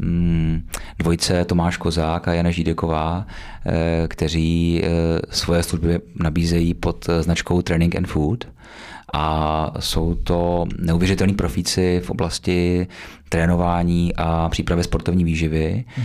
dvojce 0.99 1.45
Tomáš 1.45 1.77
Kozák 1.77 2.29
a 2.29 2.35
Jana 2.35 2.51
Žídeková, 2.51 3.27
uh, 3.67 3.73
kteří 4.09 4.83
svoje 5.31 5.63
služby 5.63 6.01
nabízejí 6.15 6.75
pod 6.75 7.07
značkou 7.21 7.63
Training 7.63 7.97
and 7.97 8.07
Food 8.07 8.45
a 9.15 9.73
jsou 9.81 10.15
to 10.15 10.67
neuvěřitelní 10.79 11.35
profíci 11.35 12.01
v 12.05 12.11
oblasti 12.11 12.87
trénování 13.29 14.13
a 14.17 14.49
přípravy 14.49 14.85
sportovní 14.85 15.25
výživy, 15.25 15.85
mm. 15.99 16.05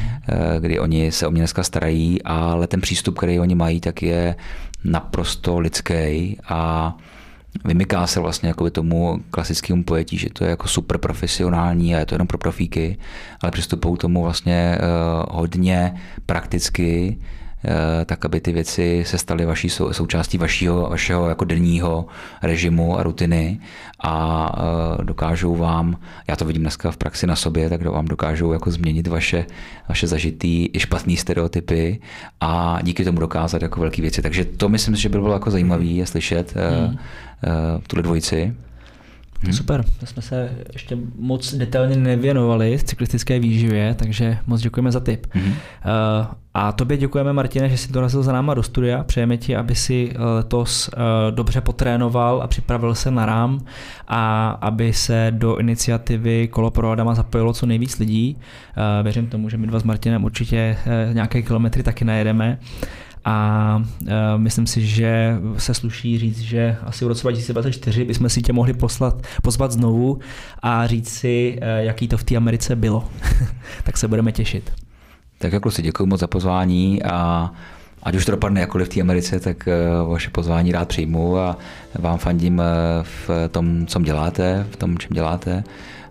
kdy 0.59 0.79
oni 0.79 1.11
se 1.11 1.27
o 1.27 1.31
mě 1.31 1.41
dneska 1.41 1.63
starají, 1.63 2.23
ale 2.23 2.67
ten 2.67 2.81
přístup, 2.81 3.17
který 3.17 3.39
oni 3.39 3.55
mají, 3.55 3.81
tak 3.81 4.01
je 4.01 4.35
naprosto 4.83 5.59
lidský 5.59 6.37
a 6.49 6.93
vymyká 7.65 8.07
se 8.07 8.19
vlastně 8.19 8.47
jako 8.47 8.69
tomu 8.69 9.19
klasickému 9.31 9.83
pojetí, 9.83 10.17
že 10.17 10.29
to 10.29 10.43
je 10.43 10.49
jako 10.49 10.67
super 10.67 10.97
profesionální 10.97 11.95
a 11.95 11.99
je 11.99 12.05
to 12.05 12.15
jenom 12.15 12.27
pro 12.27 12.37
profíky, 12.37 12.97
ale 13.41 13.51
přistupují 13.51 13.97
tomu 13.97 14.23
vlastně 14.23 14.77
uh, 14.77 15.37
hodně 15.37 15.93
prakticky, 16.25 17.17
Eh, 17.17 17.40
tak 18.05 18.25
aby 18.25 18.41
ty 18.41 18.51
věci 18.51 19.03
se 19.07 19.17
staly 19.17 19.45
vaší 19.45 19.69
součástí 19.69 20.37
vašího, 20.37 20.89
vašeho 20.89 21.29
jako 21.29 21.45
denního 21.45 22.05
režimu 22.43 22.99
a 22.99 23.03
rutiny 23.03 23.59
a 24.03 24.51
eh, 24.99 25.03
dokážou 25.03 25.55
vám, 25.55 25.97
já 26.27 26.35
to 26.35 26.45
vidím 26.45 26.61
dneska 26.61 26.91
v 26.91 26.97
praxi 26.97 27.27
na 27.27 27.35
sobě, 27.35 27.69
tak 27.69 27.81
vám 27.85 28.05
dokážou 28.05 28.53
jako 28.53 28.71
změnit 28.71 29.07
vaše, 29.07 29.45
vaše 29.89 30.07
zažitý 30.07 30.69
i 30.73 30.79
špatný 30.79 31.17
stereotypy 31.17 31.99
a 32.41 32.79
díky 32.83 33.05
tomu 33.05 33.19
dokázat 33.19 33.61
jako 33.61 33.79
velké 33.79 34.01
věci. 34.01 34.21
Takže 34.21 34.45
to 34.45 34.69
myslím 34.69 34.95
si, 34.95 35.01
že 35.01 35.09
by 35.09 35.19
bylo 35.19 35.33
jako 35.33 35.51
zajímavé 35.51 35.83
je 35.83 36.05
slyšet 36.05 36.53
eh, 36.55 36.87
hmm. 36.87 36.97
tuhle 37.87 38.03
dvojici. 38.03 38.53
Hmm. 39.43 39.53
Super, 39.53 39.85
to 39.99 40.05
jsme 40.05 40.21
se 40.21 40.51
ještě 40.73 40.97
moc 41.19 41.53
detailně 41.53 41.95
nevěnovali 41.95 42.79
cyklistické 42.83 43.39
výživě, 43.39 43.93
takže 43.93 44.37
moc 44.47 44.61
děkujeme 44.61 44.91
za 44.91 44.99
tip. 44.99 45.27
Hmm. 45.31 45.45
Uh, 45.45 45.55
a 46.53 46.71
tobě 46.71 46.97
děkujeme, 46.97 47.33
Martine, 47.33 47.69
že 47.69 47.77
jsi 47.77 47.91
dorazil 47.91 48.23
za 48.23 48.33
náma 48.33 48.53
do 48.53 48.63
studia. 48.63 49.03
Přejeme 49.03 49.37
ti, 49.37 49.55
aby 49.55 49.75
si 49.75 50.13
letos 50.17 50.87
uh, 50.87 51.35
dobře 51.35 51.61
potrénoval 51.61 52.41
a 52.41 52.47
připravil 52.47 52.95
se 52.95 53.11
na 53.11 53.25
rám 53.25 53.59
a 54.07 54.49
aby 54.49 54.93
se 54.93 55.27
do 55.35 55.57
iniciativy 55.57 56.47
Kolo 56.47 56.71
pro 56.71 56.91
Adama 56.91 57.15
zapojilo 57.15 57.53
co 57.53 57.65
nejvíc 57.65 57.99
lidí. 57.99 58.37
Uh, 58.37 59.03
věřím 59.03 59.27
tomu, 59.27 59.49
že 59.49 59.57
my 59.57 59.67
dva 59.67 59.79
s 59.79 59.83
Martinem 59.83 60.23
určitě 60.23 60.77
nějaké 61.13 61.41
kilometry 61.41 61.83
taky 61.83 62.05
najedeme. 62.05 62.59
A 63.25 63.83
myslím 64.37 64.67
si, 64.67 64.85
že 64.85 65.35
se 65.57 65.73
sluší 65.73 66.19
říct, 66.19 66.39
že 66.39 66.77
asi 66.83 67.05
v 67.05 67.07
roce 67.07 67.21
2024 67.21 68.05
bychom 68.05 68.29
si 68.29 68.41
tě 68.41 68.53
mohli 68.53 68.73
poslat, 68.73 69.27
pozvat 69.43 69.71
znovu 69.71 70.19
a 70.61 70.87
říct 70.87 71.09
si, 71.09 71.59
jaký 71.77 72.07
to 72.07 72.17
v 72.17 72.23
té 72.23 72.35
Americe 72.35 72.75
bylo. 72.75 73.09
tak 73.83 73.97
se 73.97 74.07
budeme 74.07 74.31
těšit. 74.31 74.80
Tak 75.41 75.53
jako 75.53 75.71
si 75.71 75.81
děkuji 75.81 76.05
moc 76.05 76.19
za 76.19 76.27
pozvání 76.27 77.03
a 77.03 77.49
ať 78.03 78.15
už 78.15 78.25
to 78.25 78.31
dopadne 78.31 78.61
jakkoliv 78.61 78.87
v 78.87 78.93
té 78.93 79.01
Americe, 79.01 79.39
tak 79.39 79.67
uh, 79.67 80.11
vaše 80.11 80.29
pozvání 80.29 80.71
rád 80.71 80.87
přijmu 80.87 81.37
a 81.37 81.57
vám 81.99 82.17
fandím 82.17 82.61
v 83.01 83.29
tom, 83.51 83.85
co 83.85 83.99
děláte, 83.99 84.67
v 84.71 84.75
tom, 84.75 84.97
čem 84.97 85.09
děláte 85.13 85.63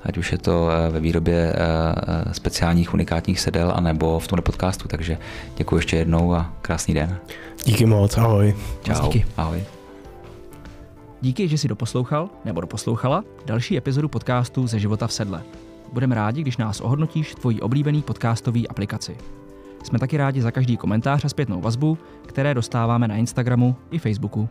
ať 0.02 0.18
už 0.18 0.32
je 0.32 0.38
to 0.38 0.68
eh, 0.70 0.90
ve 0.90 1.00
výrobě 1.00 1.52
eh, 1.52 1.56
eh, 1.58 2.34
speciálních 2.34 2.94
unikátních 2.94 3.40
sedel, 3.40 3.72
anebo 3.76 4.18
v 4.18 4.28
tomhle 4.28 4.42
podcastu. 4.42 4.88
Takže 4.88 5.18
děkuji 5.56 5.76
ještě 5.76 5.96
jednou 5.96 6.34
a 6.34 6.52
krásný 6.62 6.94
den. 6.94 7.18
Díky 7.64 7.86
moc, 7.86 8.18
ahoj. 8.18 8.54
Čau, 8.82 9.06
díky. 9.06 9.26
ahoj. 9.36 9.64
Díky, 11.20 11.48
že 11.48 11.58
jsi 11.58 11.68
doposlouchal 11.68 12.28
nebo 12.44 12.60
doposlouchala 12.60 13.24
další 13.46 13.76
epizodu 13.76 14.08
podcastu 14.08 14.66
ze 14.66 14.78
života 14.78 15.06
v 15.06 15.12
sedle. 15.12 15.42
Budeme 15.92 16.14
rádi, 16.14 16.40
když 16.40 16.56
nás 16.56 16.80
ohodnotíš 16.80 17.32
v 17.32 17.34
tvojí 17.34 17.60
oblíbený 17.60 18.02
podcastový 18.02 18.68
aplikaci. 18.68 19.16
Jsme 19.82 19.98
taky 19.98 20.16
rádi 20.16 20.42
za 20.42 20.50
každý 20.50 20.76
komentář 20.76 21.24
a 21.24 21.28
zpětnou 21.28 21.60
vazbu, 21.60 21.98
které 22.26 22.54
dostáváme 22.54 23.08
na 23.08 23.16
Instagramu 23.16 23.76
i 23.90 23.98
Facebooku. 23.98 24.48